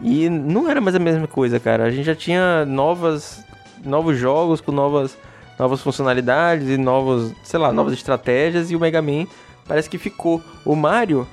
E 0.01 0.29
não 0.29 0.69
era 0.69 0.79
mais 0.79 0.95
a 0.95 0.99
mesma 0.99 1.27
coisa, 1.27 1.59
cara. 1.59 1.85
A 1.85 1.91
gente 1.91 2.05
já 2.05 2.15
tinha 2.15 2.65
novas, 2.65 3.43
novos 3.83 4.17
jogos 4.17 4.61
com 4.61 4.71
novas, 4.71 5.17
novas 5.57 5.81
funcionalidades 5.81 6.69
e 6.69 6.77
novos, 6.77 7.33
sei 7.43 7.59
lá, 7.59 7.71
novas 7.71 7.93
estratégias. 7.93 8.69
E 8.69 8.75
o 8.75 8.79
Mega 8.79 9.01
Man 9.01 9.25
parece 9.67 9.89
que 9.89 9.97
ficou. 9.97 10.41
O 10.63 10.75
Mario 10.75 11.27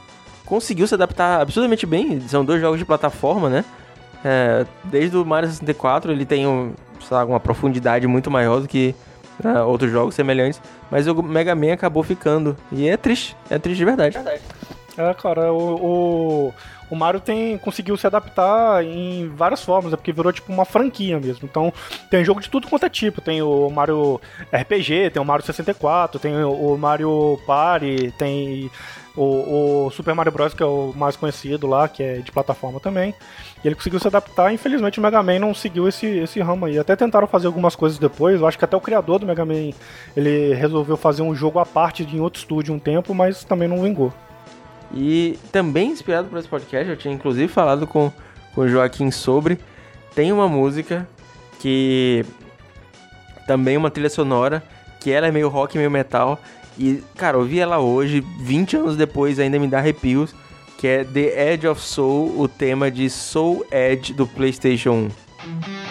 conseguiu 0.46 0.86
se 0.86 0.94
adaptar 0.94 1.40
absurdamente 1.40 1.86
bem. 1.86 2.20
São 2.28 2.44
dois 2.44 2.60
jogos 2.60 2.78
de 2.78 2.84
plataforma, 2.84 3.50
né? 3.50 3.64
É, 4.24 4.64
desde 4.84 5.16
o 5.16 5.24
Mario 5.24 5.50
64 5.50 6.10
ele 6.10 6.24
tem 6.24 6.46
um, 6.46 6.72
uma 7.28 7.38
profundidade 7.38 8.06
muito 8.06 8.30
maior 8.30 8.60
do 8.60 8.66
que 8.66 8.94
uh, 9.44 9.66
outros 9.66 9.90
jogos 9.90 10.14
semelhantes. 10.14 10.60
Mas 10.90 11.06
o 11.06 11.22
Mega 11.22 11.54
Man 11.54 11.72
acabou 11.72 12.02
ficando. 12.02 12.56
E 12.72 12.88
é 12.88 12.96
triste. 12.96 13.36
É 13.50 13.58
triste 13.58 13.78
de 13.78 13.84
verdade. 13.84 14.18
É, 14.96 15.14
cara, 15.14 15.52
o... 15.52 16.48
o 16.48 16.54
o 16.90 16.96
Mario 16.96 17.20
tem, 17.20 17.56
conseguiu 17.58 17.96
se 17.96 18.06
adaptar 18.06 18.84
em 18.84 19.28
várias 19.28 19.62
formas, 19.62 19.92
é 19.92 19.96
porque 19.96 20.12
virou 20.12 20.32
tipo 20.32 20.52
uma 20.52 20.64
franquia 20.64 21.18
mesmo. 21.18 21.48
Então, 21.50 21.72
tem 22.10 22.24
jogo 22.24 22.40
de 22.40 22.48
tudo 22.48 22.68
quanto 22.68 22.86
é 22.86 22.88
tipo. 22.88 23.20
Tem 23.20 23.42
o 23.42 23.70
Mario 23.70 24.20
RPG, 24.52 25.10
tem 25.10 25.22
o 25.22 25.24
Mario 25.24 25.44
64, 25.44 26.20
tem 26.20 26.34
o 26.44 26.76
Mario 26.76 27.38
Party, 27.46 28.12
tem 28.18 28.70
o, 29.16 29.86
o, 29.86 29.90
Super 29.90 30.14
Mario 30.14 30.32
Bros., 30.32 30.54
que 30.54 30.62
é 30.62 30.66
o 30.66 30.92
mais 30.96 31.16
conhecido 31.16 31.66
lá, 31.66 31.88
que 31.88 32.02
é 32.02 32.16
de 32.18 32.32
plataforma 32.32 32.80
também. 32.80 33.14
E 33.62 33.68
ele 33.68 33.74
conseguiu 33.74 34.00
se 34.00 34.08
adaptar, 34.08 34.52
infelizmente 34.52 34.98
o 34.98 35.02
Mega 35.02 35.22
Man 35.22 35.38
não 35.38 35.54
seguiu 35.54 35.88
esse, 35.88 36.06
esse 36.06 36.40
ramo 36.40 36.66
aí. 36.66 36.78
Até 36.78 36.96
tentaram 36.96 37.26
fazer 37.26 37.46
algumas 37.46 37.76
coisas 37.76 37.98
depois, 37.98 38.40
eu 38.40 38.46
acho 38.46 38.58
que 38.58 38.64
até 38.64 38.76
o 38.76 38.80
criador 38.80 39.18
do 39.18 39.26
Mega 39.26 39.44
Man, 39.44 39.70
ele 40.16 40.54
resolveu 40.54 40.96
fazer 40.96 41.22
um 41.22 41.34
jogo 41.34 41.58
à 41.58 41.66
parte 41.66 42.02
em 42.02 42.20
outro 42.20 42.40
estúdio 42.40 42.74
um 42.74 42.78
tempo, 42.78 43.14
mas 43.14 43.44
também 43.44 43.68
não 43.68 43.80
vingou. 43.80 44.12
E 44.92 45.38
também 45.50 45.90
inspirado 45.90 46.28
por 46.28 46.38
esse 46.38 46.48
podcast, 46.48 46.88
eu 46.88 46.96
tinha 46.96 47.14
inclusive 47.14 47.48
falado 47.48 47.86
com, 47.86 48.12
com 48.54 48.60
o 48.62 48.68
Joaquim 48.68 49.10
sobre. 49.10 49.58
Tem 50.14 50.32
uma 50.32 50.48
música 50.48 51.08
que 51.58 52.24
também 53.46 53.76
uma 53.76 53.90
trilha 53.90 54.10
sonora, 54.10 54.62
que 55.00 55.10
ela 55.10 55.26
é 55.26 55.30
meio 55.30 55.48
rock, 55.48 55.76
meio 55.76 55.90
metal. 55.90 56.40
E, 56.78 57.02
cara, 57.16 57.38
ouvi 57.38 57.60
ela 57.60 57.78
hoje, 57.78 58.24
20 58.40 58.76
anos 58.76 58.96
depois, 58.96 59.38
ainda 59.38 59.58
me 59.58 59.68
dá 59.68 59.78
arrepios. 59.78 60.34
Que 60.78 60.88
é 60.88 61.04
The 61.04 61.52
Edge 61.52 61.66
of 61.66 61.80
Soul, 61.80 62.38
o 62.38 62.46
tema 62.46 62.90
de 62.90 63.08
Soul 63.08 63.64
Edge 63.70 64.12
do 64.12 64.26
PlayStation 64.26 65.08
1. 65.40 65.83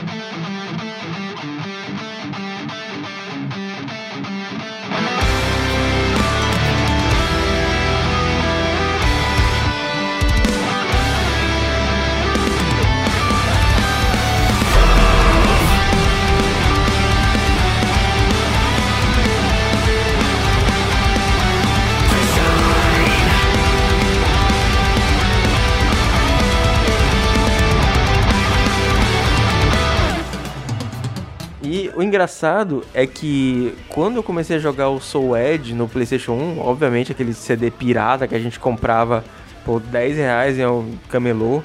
Engraçado 32.03 32.83
é 32.93 33.05
que 33.05 33.75
quando 33.89 34.17
eu 34.17 34.23
comecei 34.23 34.57
a 34.57 34.59
jogar 34.59 34.89
o 34.89 34.99
Soul 34.99 35.37
Edge 35.37 35.73
no 35.73 35.87
PlayStation 35.87 36.33
1, 36.33 36.59
obviamente 36.59 37.11
aquele 37.11 37.33
CD 37.33 37.69
pirata 37.71 38.27
que 38.27 38.35
a 38.35 38.39
gente 38.39 38.59
comprava 38.59 39.23
por 39.65 39.79
10 39.79 40.17
reais 40.17 40.59
em 40.59 40.65
um 40.65 40.97
camelô, 41.09 41.61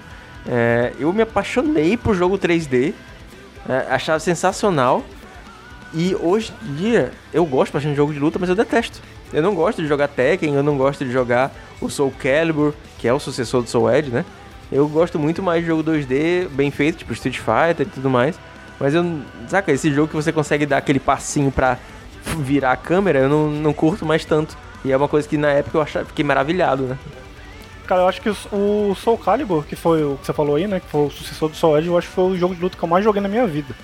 é, 0.46 0.92
eu 0.98 1.12
me 1.12 1.22
apaixonei 1.22 1.96
por 1.96 2.14
jogo 2.14 2.38
3D, 2.38 2.94
é, 3.68 3.86
achava 3.90 4.18
sensacional. 4.18 5.04
E 5.94 6.14
hoje 6.14 6.52
em 6.62 6.74
dia 6.74 7.12
eu 7.32 7.46
gosto 7.46 7.72
bastante 7.72 7.92
de 7.92 7.96
jogo 7.96 8.12
de 8.12 8.18
luta, 8.18 8.38
mas 8.38 8.48
eu 8.48 8.54
detesto. 8.54 9.00
Eu 9.32 9.42
não 9.42 9.54
gosto 9.54 9.82
de 9.82 9.88
jogar 9.88 10.08
Tekken, 10.08 10.54
eu 10.54 10.62
não 10.62 10.76
gosto 10.76 11.04
de 11.04 11.10
jogar 11.10 11.54
o 11.80 11.88
Soul 11.88 12.12
Calibur, 12.18 12.74
que 12.98 13.06
é 13.06 13.12
o 13.12 13.18
sucessor 13.18 13.62
do 13.62 13.68
Soul 13.68 13.90
Edge, 13.90 14.10
né? 14.10 14.24
Eu 14.70 14.86
gosto 14.88 15.18
muito 15.18 15.42
mais 15.42 15.62
de 15.62 15.66
jogo 15.66 15.82
2D 15.82 16.48
bem 16.50 16.70
feito, 16.70 16.98
tipo 16.98 17.12
Street 17.12 17.38
Fighter 17.38 17.86
e 17.86 17.90
tudo 17.90 18.10
mais. 18.10 18.38
Mas 18.78 18.94
eu, 18.94 19.20
saca, 19.48 19.72
esse 19.72 19.92
jogo 19.92 20.08
que 20.08 20.14
você 20.14 20.32
consegue 20.32 20.64
dar 20.64 20.78
aquele 20.78 21.00
passinho 21.00 21.50
pra 21.50 21.78
virar 22.38 22.72
a 22.72 22.76
câmera, 22.76 23.20
eu 23.20 23.28
não, 23.28 23.50
não 23.50 23.72
curto 23.72 24.06
mais 24.06 24.24
tanto. 24.24 24.56
E 24.84 24.92
é 24.92 24.96
uma 24.96 25.08
coisa 25.08 25.28
que 25.28 25.36
na 25.36 25.50
época 25.50 25.76
eu 25.76 25.82
achava, 25.82 26.04
fiquei 26.04 26.24
maravilhado, 26.24 26.84
né? 26.84 26.98
Cara, 27.86 28.02
eu 28.02 28.08
acho 28.08 28.20
que 28.20 28.28
o 28.28 28.94
Soul 28.94 29.16
Calibur, 29.16 29.64
que 29.64 29.74
foi 29.74 30.04
o 30.04 30.16
que 30.16 30.26
você 30.26 30.32
falou 30.32 30.56
aí, 30.56 30.66
né? 30.66 30.78
Que 30.78 30.86
foi 30.86 31.06
o 31.06 31.10
sucessor 31.10 31.48
do 31.48 31.56
Soul 31.56 31.78
Edge, 31.78 31.88
eu 31.88 31.96
acho 31.96 32.06
que 32.06 32.14
foi 32.14 32.24
o 32.24 32.36
jogo 32.36 32.54
de 32.54 32.60
luta 32.60 32.76
que 32.76 32.82
eu 32.82 32.88
mais 32.88 33.02
joguei 33.02 33.22
na 33.22 33.28
minha 33.28 33.46
vida. 33.46 33.74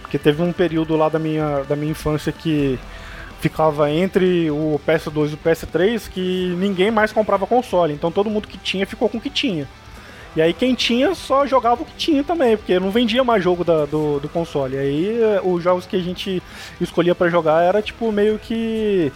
Porque 0.00 0.16
teve 0.16 0.40
um 0.42 0.52
período 0.52 0.96
lá 0.96 1.08
da 1.08 1.18
minha, 1.18 1.64
da 1.68 1.74
minha 1.76 1.90
infância 1.90 2.32
que 2.32 2.78
ficava 3.40 3.90
entre 3.90 4.50
o 4.50 4.80
PS2 4.86 5.30
e 5.30 5.34
o 5.34 5.38
PS3 5.38 6.08
que 6.08 6.54
ninguém 6.56 6.90
mais 6.90 7.12
comprava 7.12 7.46
console. 7.46 7.92
Então 7.92 8.10
todo 8.10 8.30
mundo 8.30 8.48
que 8.48 8.56
tinha 8.56 8.86
ficou 8.86 9.08
com 9.08 9.18
o 9.18 9.20
que 9.20 9.30
tinha. 9.30 9.68
E 10.36 10.42
aí 10.42 10.52
quem 10.52 10.74
tinha 10.74 11.14
só 11.14 11.46
jogava 11.46 11.82
o 11.82 11.86
que 11.86 11.94
tinha 11.96 12.22
também, 12.22 12.56
porque 12.56 12.78
não 12.78 12.90
vendia 12.90 13.24
mais 13.24 13.42
jogo 13.42 13.64
da, 13.64 13.84
do, 13.86 14.20
do 14.20 14.28
console. 14.28 14.76
E 14.76 14.78
aí 14.78 15.20
eh, 15.22 15.40
os 15.42 15.62
jogos 15.62 15.86
que 15.86 15.96
a 15.96 16.00
gente 16.00 16.42
escolhia 16.80 17.14
para 17.14 17.28
jogar 17.28 17.62
era 17.62 17.82
tipo 17.82 18.12
meio 18.12 18.38
que 18.38 19.10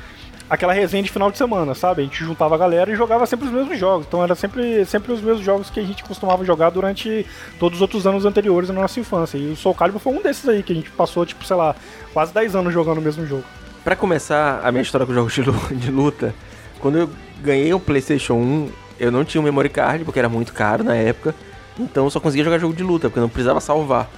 aquela 0.52 0.74
resenha 0.74 1.02
de 1.02 1.10
final 1.10 1.30
de 1.30 1.38
semana, 1.38 1.74
sabe? 1.74 2.02
A 2.02 2.04
gente 2.04 2.22
juntava 2.22 2.54
a 2.54 2.58
galera 2.58 2.92
e 2.92 2.94
jogava 2.94 3.24
sempre 3.24 3.46
os 3.46 3.52
mesmos 3.52 3.78
jogos. 3.78 4.06
Então 4.06 4.22
era 4.22 4.34
sempre, 4.34 4.84
sempre 4.84 5.10
os 5.10 5.22
mesmos 5.22 5.42
jogos 5.42 5.70
que 5.70 5.80
a 5.80 5.82
gente 5.82 6.04
costumava 6.04 6.44
jogar 6.44 6.68
durante 6.68 7.26
todos 7.58 7.78
os 7.78 7.82
outros 7.82 8.06
anos 8.06 8.26
anteriores 8.26 8.68
na 8.68 8.82
nossa 8.82 9.00
infância. 9.00 9.38
E 9.38 9.52
o 9.52 9.56
Soul 9.56 9.74
Calibur 9.74 9.98
foi 9.98 10.12
um 10.12 10.20
desses 10.20 10.46
aí, 10.46 10.62
que 10.62 10.72
a 10.72 10.76
gente 10.76 10.90
passou, 10.90 11.24
tipo, 11.24 11.42
sei 11.44 11.56
lá, 11.56 11.74
quase 12.12 12.34
10 12.34 12.54
anos 12.54 12.74
jogando 12.74 12.98
o 12.98 13.02
mesmo 13.02 13.26
jogo. 13.26 13.44
Para 13.82 13.96
começar 13.96 14.60
a 14.62 14.70
minha 14.70 14.82
história 14.82 15.06
com 15.06 15.14
jogos 15.14 15.32
de 15.72 15.90
luta, 15.90 16.34
quando 16.80 16.98
eu 16.98 17.10
ganhei 17.42 17.72
o 17.72 17.80
PlayStation 17.80 18.34
1, 18.34 18.70
eu 18.98 19.10
não 19.10 19.24
tinha 19.24 19.40
um 19.40 19.44
memory 19.44 19.68
card, 19.68 20.04
porque 20.04 20.18
era 20.18 20.28
muito 20.28 20.52
caro 20.52 20.84
na 20.84 20.94
época. 20.94 21.34
Então 21.78 22.04
eu 22.04 22.10
só 22.10 22.20
conseguia 22.20 22.44
jogar 22.44 22.58
jogo 22.58 22.74
de 22.74 22.82
luta, 22.82 23.08
porque 23.08 23.18
eu 23.18 23.22
não 23.22 23.28
precisava 23.28 23.60
salvar. 23.60 24.10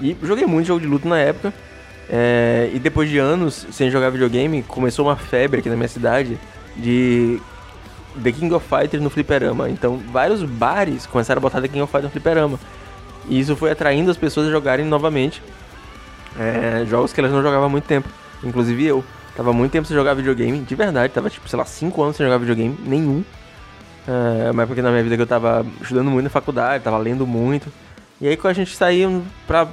E 0.00 0.16
joguei 0.22 0.46
muito 0.46 0.66
jogo 0.66 0.80
de 0.80 0.86
luta 0.86 1.08
na 1.08 1.18
época. 1.18 1.52
É, 2.08 2.70
e 2.72 2.78
depois 2.78 3.10
de 3.10 3.18
anos 3.18 3.66
sem 3.72 3.90
jogar 3.90 4.10
videogame, 4.10 4.62
começou 4.62 5.06
uma 5.06 5.16
febre 5.16 5.60
aqui 5.60 5.68
na 5.68 5.76
minha 5.76 5.88
cidade 5.88 6.38
de 6.76 7.40
The 8.22 8.30
King 8.32 8.54
of 8.54 8.66
Fighters 8.66 9.02
no 9.02 9.10
fliperama. 9.10 9.68
Então 9.68 9.98
vários 10.12 10.42
bares 10.42 11.06
começaram 11.06 11.40
a 11.40 11.42
botar 11.42 11.60
The 11.60 11.68
King 11.68 11.82
of 11.82 11.90
Fighters 11.90 12.12
no 12.14 12.20
fliperama. 12.20 12.60
E 13.28 13.40
isso 13.40 13.56
foi 13.56 13.72
atraindo 13.72 14.10
as 14.10 14.16
pessoas 14.16 14.46
a 14.46 14.50
jogarem 14.50 14.86
novamente 14.86 15.42
é, 16.38 16.84
jogos 16.86 17.12
que 17.12 17.20
elas 17.20 17.32
não 17.32 17.42
jogavam 17.42 17.66
há 17.66 17.68
muito 17.68 17.84
tempo. 17.84 18.08
Inclusive 18.44 18.84
eu. 18.84 19.04
Tava 19.34 19.52
muito 19.52 19.72
tempo 19.72 19.86
sem 19.86 19.94
jogar 19.94 20.14
videogame, 20.14 20.60
de 20.60 20.74
verdade. 20.74 21.12
Tava 21.12 21.28
tipo, 21.28 21.48
sei 21.48 21.58
lá, 21.58 21.64
5 21.64 22.02
anos 22.02 22.16
sem 22.16 22.24
jogar 22.24 22.38
videogame, 22.38 22.76
nenhum. 22.84 23.22
É, 24.08 24.50
uma 24.50 24.62
época 24.62 24.80
na 24.82 24.90
minha 24.90 25.02
vida 25.02 25.16
que 25.16 25.22
eu 25.22 25.26
tava 25.26 25.66
estudando 25.80 26.10
muito 26.10 26.24
na 26.24 26.30
faculdade, 26.30 26.84
tava 26.84 26.98
lendo 26.98 27.26
muito. 27.26 27.72
E 28.20 28.28
aí 28.28 28.36
quando 28.36 28.52
a 28.52 28.54
gente 28.54 28.74
saía 28.76 29.08
pra. 29.46 29.68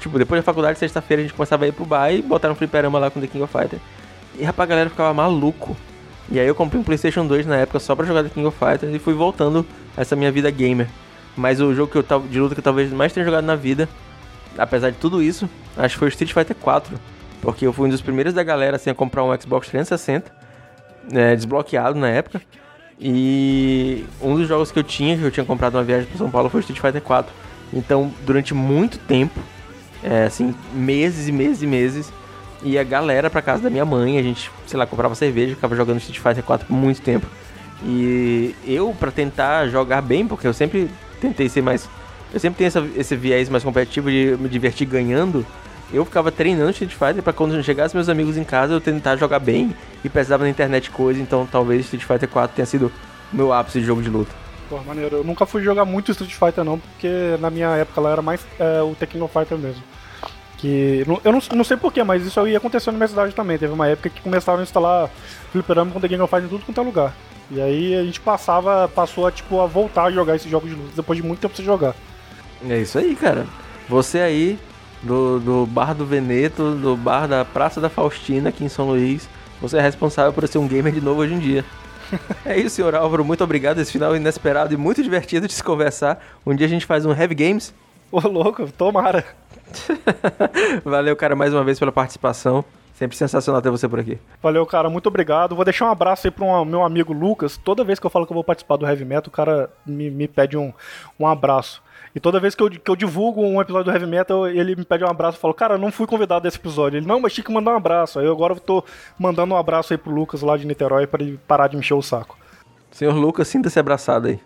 Tipo, 0.00 0.18
depois 0.18 0.40
da 0.40 0.42
faculdade, 0.42 0.78
sexta-feira, 0.78 1.22
a 1.22 1.24
gente 1.24 1.34
começava 1.34 1.64
a 1.64 1.68
ir 1.68 1.72
pro 1.72 1.84
bar 1.84 2.12
e 2.12 2.20
botar 2.22 2.50
um 2.50 2.54
fliperama 2.54 2.98
lá 2.98 3.10
com 3.10 3.20
The 3.20 3.26
King 3.26 3.42
of 3.42 3.52
Fighters. 3.52 3.82
E 4.38 4.44
rapaz, 4.44 4.68
a 4.68 4.70
galera 4.70 4.90
ficava 4.90 5.12
maluco. 5.14 5.76
E 6.30 6.40
aí 6.40 6.46
eu 6.46 6.54
comprei 6.54 6.80
um 6.80 6.84
Playstation 6.84 7.26
2 7.26 7.46
na 7.46 7.56
época 7.56 7.78
só 7.78 7.94
pra 7.94 8.04
jogar 8.04 8.22
The 8.22 8.30
King 8.30 8.46
of 8.46 8.58
Fighters 8.58 8.94
e 8.94 8.98
fui 8.98 9.14
voltando 9.14 9.64
essa 9.96 10.16
minha 10.16 10.30
vida 10.30 10.50
gamer. 10.50 10.88
Mas 11.36 11.60
o 11.60 11.74
jogo 11.74 11.90
que 11.90 11.98
eu, 11.98 12.20
de 12.20 12.40
luta 12.40 12.54
que 12.54 12.60
eu 12.60 12.64
talvez 12.64 12.92
mais 12.92 13.12
tenha 13.12 13.24
jogado 13.24 13.44
na 13.44 13.54
vida, 13.54 13.88
apesar 14.58 14.90
de 14.90 14.96
tudo 14.96 15.22
isso, 15.22 15.48
acho 15.76 15.94
que 15.94 15.98
foi 15.98 16.08
o 16.08 16.10
Street 16.10 16.32
Fighter 16.32 16.56
4. 16.56 16.98
Porque 17.40 17.66
eu 17.66 17.72
fui 17.72 17.86
um 17.86 17.90
dos 17.90 18.00
primeiros 18.00 18.34
da 18.34 18.42
galera 18.42 18.76
assim, 18.76 18.90
a 18.90 18.94
comprar 18.94 19.22
um 19.22 19.40
Xbox 19.40 19.68
360, 19.68 20.32
né, 21.10 21.36
desbloqueado 21.36 21.98
na 21.98 22.08
época. 22.08 22.40
E 22.98 24.04
um 24.22 24.36
dos 24.36 24.48
jogos 24.48 24.72
que 24.72 24.78
eu 24.78 24.82
tinha, 24.82 25.16
que 25.16 25.22
eu 25.22 25.30
tinha 25.30 25.44
comprado 25.44 25.74
uma 25.74 25.84
viagem 25.84 26.06
para 26.06 26.16
São 26.16 26.30
Paulo, 26.30 26.48
foi 26.48 26.60
Street 26.60 26.80
Fighter 26.80 27.02
4. 27.02 27.32
Então, 27.72 28.12
durante 28.24 28.54
muito 28.54 28.98
tempo, 28.98 29.38
é, 30.02 30.24
assim, 30.24 30.54
meses 30.72 31.28
e 31.28 31.32
meses 31.32 31.62
e 31.62 31.66
meses, 31.66 32.12
ia 32.62 32.82
galera 32.82 33.28
pra 33.28 33.42
casa 33.42 33.62
da 33.62 33.70
minha 33.70 33.84
mãe, 33.84 34.18
a 34.18 34.22
gente, 34.22 34.50
sei 34.66 34.78
lá, 34.78 34.86
comprava 34.86 35.14
cerveja, 35.14 35.54
ficava 35.54 35.76
jogando 35.76 35.98
Street 35.98 36.20
Fighter 36.20 36.42
4 36.42 36.66
por 36.66 36.74
muito 36.74 37.02
tempo. 37.02 37.26
E 37.84 38.54
eu, 38.64 38.94
para 38.98 39.10
tentar 39.10 39.68
jogar 39.68 40.00
bem, 40.00 40.26
porque 40.26 40.46
eu 40.46 40.54
sempre 40.54 40.90
tentei 41.20 41.48
ser 41.48 41.62
mais. 41.62 41.88
Eu 42.32 42.40
sempre 42.40 42.58
tenho 42.58 42.68
essa, 42.68 42.88
esse 42.96 43.14
viés 43.14 43.48
mais 43.48 43.62
competitivo 43.62 44.10
de 44.10 44.36
me 44.40 44.48
divertir 44.48 44.86
ganhando. 44.86 45.46
Eu 45.92 46.04
ficava 46.04 46.32
treinando 46.32 46.70
Street 46.70 46.92
Fighter 46.92 47.22
para 47.22 47.32
quando 47.32 47.62
chegasse 47.62 47.94
meus 47.94 48.08
amigos 48.08 48.36
em 48.36 48.44
casa 48.44 48.74
eu 48.74 48.80
tentar 48.80 49.16
jogar 49.16 49.38
bem 49.38 49.74
e 50.04 50.08
precisava 50.08 50.42
na 50.42 50.50
internet 50.50 50.90
coisa, 50.90 51.20
então 51.20 51.46
talvez 51.50 51.84
Street 51.84 52.04
Fighter 52.04 52.28
4 52.28 52.56
tenha 52.56 52.66
sido 52.66 52.92
o 53.32 53.36
meu 53.36 53.52
ápice 53.52 53.80
de 53.80 53.86
jogo 53.86 54.02
de 54.02 54.10
luta. 54.10 54.32
Pô, 54.68 54.78
maneiro. 54.82 55.18
Eu 55.18 55.24
nunca 55.24 55.46
fui 55.46 55.62
jogar 55.62 55.84
muito 55.84 56.10
Street 56.10 56.32
Fighter 56.32 56.64
não, 56.64 56.78
porque 56.78 57.36
na 57.40 57.50
minha 57.50 57.68
época 57.76 58.00
lá 58.00 58.10
era 58.10 58.22
mais 58.22 58.44
é, 58.58 58.82
o 58.82 58.94
Tekken 58.94 59.28
Fighter 59.28 59.56
mesmo. 59.56 59.82
Que 60.58 61.04
eu 61.24 61.32
não, 61.32 61.40
não 61.52 61.64
sei 61.64 61.76
porquê, 61.76 62.02
mas 62.02 62.24
isso 62.24 62.40
aí 62.40 62.56
aconteceu 62.56 62.92
na 62.92 62.96
minha 62.98 63.08
cidade 63.08 63.34
também. 63.34 63.58
Teve 63.58 63.72
uma 63.72 63.86
época 63.86 64.08
que 64.08 64.20
começaram 64.20 64.60
a 64.60 64.62
instalar 64.62 65.10
fliperama 65.52 65.92
com 65.92 66.00
The 66.00 66.08
Game 66.08 66.22
of 66.22 66.30
Fighter 66.30 66.46
em 66.46 66.50
tudo 66.50 66.64
quanto 66.64 66.80
é 66.80 66.84
lugar. 66.84 67.14
E 67.50 67.60
aí 67.60 67.94
a 67.94 68.02
gente 68.02 68.20
passava, 68.20 68.88
passou 68.88 69.26
a, 69.26 69.30
tipo, 69.30 69.60
a 69.60 69.66
voltar 69.66 70.04
a 70.04 70.10
jogar 70.10 70.34
esses 70.34 70.50
jogos 70.50 70.68
de 70.68 70.74
luta 70.74 70.92
depois 70.96 71.16
de 71.16 71.22
muito 71.22 71.40
tempo 71.40 71.54
sem 71.54 71.64
jogar. 71.64 71.94
É 72.68 72.78
isso 72.78 72.98
aí, 72.98 73.14
cara. 73.14 73.46
Você 73.88 74.18
aí 74.18 74.58
do, 75.02 75.38
do 75.40 75.66
Bar 75.66 75.94
do 75.94 76.04
Veneto, 76.04 76.74
do 76.74 76.96
bar 76.96 77.26
da 77.26 77.44
Praça 77.44 77.80
da 77.80 77.88
Faustina 77.88 78.48
aqui 78.48 78.64
em 78.64 78.68
São 78.68 78.86
Luís. 78.86 79.28
Você 79.60 79.78
é 79.78 79.80
responsável 79.80 80.32
por 80.32 80.46
ser 80.46 80.58
um 80.58 80.68
gamer 80.68 80.92
de 80.92 81.00
novo 81.00 81.20
hoje 81.20 81.34
em 81.34 81.38
dia. 81.38 81.64
é 82.44 82.58
isso, 82.58 82.76
senhor 82.76 82.94
Álvaro. 82.94 83.24
Muito 83.24 83.42
obrigado. 83.42 83.78
Esse 83.78 83.92
final 83.92 84.14
inesperado 84.14 84.72
e 84.74 84.76
muito 84.76 85.02
divertido 85.02 85.46
de 85.46 85.54
se 85.54 85.62
conversar. 85.62 86.24
Um 86.44 86.54
dia 86.54 86.66
a 86.66 86.70
gente 86.70 86.86
faz 86.86 87.04
um 87.06 87.12
Heavy 87.12 87.34
Games. 87.34 87.74
Ô, 88.10 88.20
louco, 88.20 88.70
tomara. 88.72 89.24
Valeu, 90.84 91.16
cara, 91.16 91.34
mais 91.34 91.52
uma 91.52 91.64
vez 91.64 91.78
pela 91.78 91.92
participação. 91.92 92.64
Sempre 92.94 93.16
sensacional 93.16 93.60
ter 93.60 93.70
você 93.70 93.86
por 93.86 94.00
aqui. 94.00 94.18
Valeu, 94.42 94.64
cara, 94.64 94.88
muito 94.88 95.06
obrigado. 95.06 95.54
Vou 95.54 95.64
deixar 95.64 95.86
um 95.86 95.90
abraço 95.90 96.26
aí 96.26 96.30
pro 96.30 96.46
um, 96.46 96.64
meu 96.64 96.82
amigo 96.82 97.12
Lucas. 97.12 97.58
Toda 97.58 97.84
vez 97.84 97.98
que 97.98 98.06
eu 98.06 98.10
falo 98.10 98.24
que 98.24 98.32
eu 98.32 98.34
vou 98.34 98.44
participar 98.44 98.76
do 98.76 98.86
Heavy 98.86 99.04
Metal, 99.04 99.28
o 99.28 99.30
cara 99.30 99.68
me, 99.84 100.10
me 100.10 100.26
pede 100.26 100.56
um, 100.56 100.72
um 101.20 101.26
abraço. 101.26 101.82
E 102.16 102.20
toda 102.20 102.40
vez 102.40 102.54
que 102.54 102.62
eu, 102.62 102.70
que 102.70 102.90
eu 102.90 102.96
divulgo 102.96 103.42
um 103.42 103.60
episódio 103.60 103.92
do 103.92 103.94
Heavy 103.94 104.06
Metal, 104.06 104.48
ele 104.48 104.74
me 104.74 104.86
pede 104.86 105.04
um 105.04 105.06
abraço 105.06 105.36
e 105.36 105.40
fala, 105.40 105.52
cara, 105.52 105.76
não 105.76 105.92
fui 105.92 106.06
convidado 106.06 106.44
desse 106.44 106.56
episódio. 106.56 106.96
Ele, 106.96 107.06
não, 107.06 107.20
mas 107.20 107.34
tinha 107.34 107.44
que 107.44 107.52
mandar 107.52 107.72
um 107.72 107.76
abraço. 107.76 108.18
Aí 108.18 108.24
eu 108.24 108.32
agora 108.32 108.56
tô 108.56 108.82
mandando 109.18 109.52
um 109.52 109.56
abraço 109.58 109.92
aí 109.92 109.98
pro 109.98 110.10
Lucas 110.10 110.40
lá 110.40 110.56
de 110.56 110.66
Niterói 110.66 111.06
para 111.06 111.22
ele 111.22 111.38
parar 111.46 111.68
de 111.68 111.76
me 111.76 111.80
encher 111.80 111.92
o 111.92 112.00
saco. 112.00 112.38
Senhor 112.90 113.14
Lucas, 113.14 113.48
sinta-se 113.48 113.78
abraçado 113.78 114.28
aí. 114.28 114.40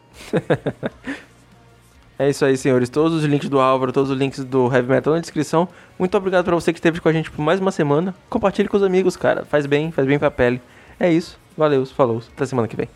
é 2.18 2.28
isso 2.28 2.44
aí, 2.44 2.56
senhores. 2.56 2.88
Todos 2.88 3.18
os 3.18 3.24
links 3.24 3.48
do 3.48 3.60
Álvaro, 3.60 3.92
todos 3.92 4.10
os 4.10 4.18
links 4.18 4.42
do 4.42 4.64
Heavy 4.66 4.88
Metal 4.88 5.14
na 5.14 5.20
descrição. 5.20 5.68
Muito 5.96 6.16
obrigado 6.16 6.44
para 6.44 6.56
você 6.56 6.72
que 6.72 6.80
esteve 6.80 7.00
com 7.00 7.08
a 7.08 7.12
gente 7.12 7.30
por 7.30 7.40
mais 7.40 7.60
uma 7.60 7.70
semana. 7.70 8.12
Compartilhe 8.28 8.68
com 8.68 8.78
os 8.78 8.82
amigos, 8.82 9.16
cara. 9.16 9.44
Faz 9.44 9.64
bem, 9.66 9.92
faz 9.92 10.08
bem 10.08 10.18
pra 10.18 10.28
pele. 10.28 10.60
É 10.98 11.08
isso. 11.12 11.38
Valeu, 11.56 11.86
falou. 11.86 12.20
Até 12.34 12.46
semana 12.46 12.66
que 12.66 12.74
vem. 12.74 12.88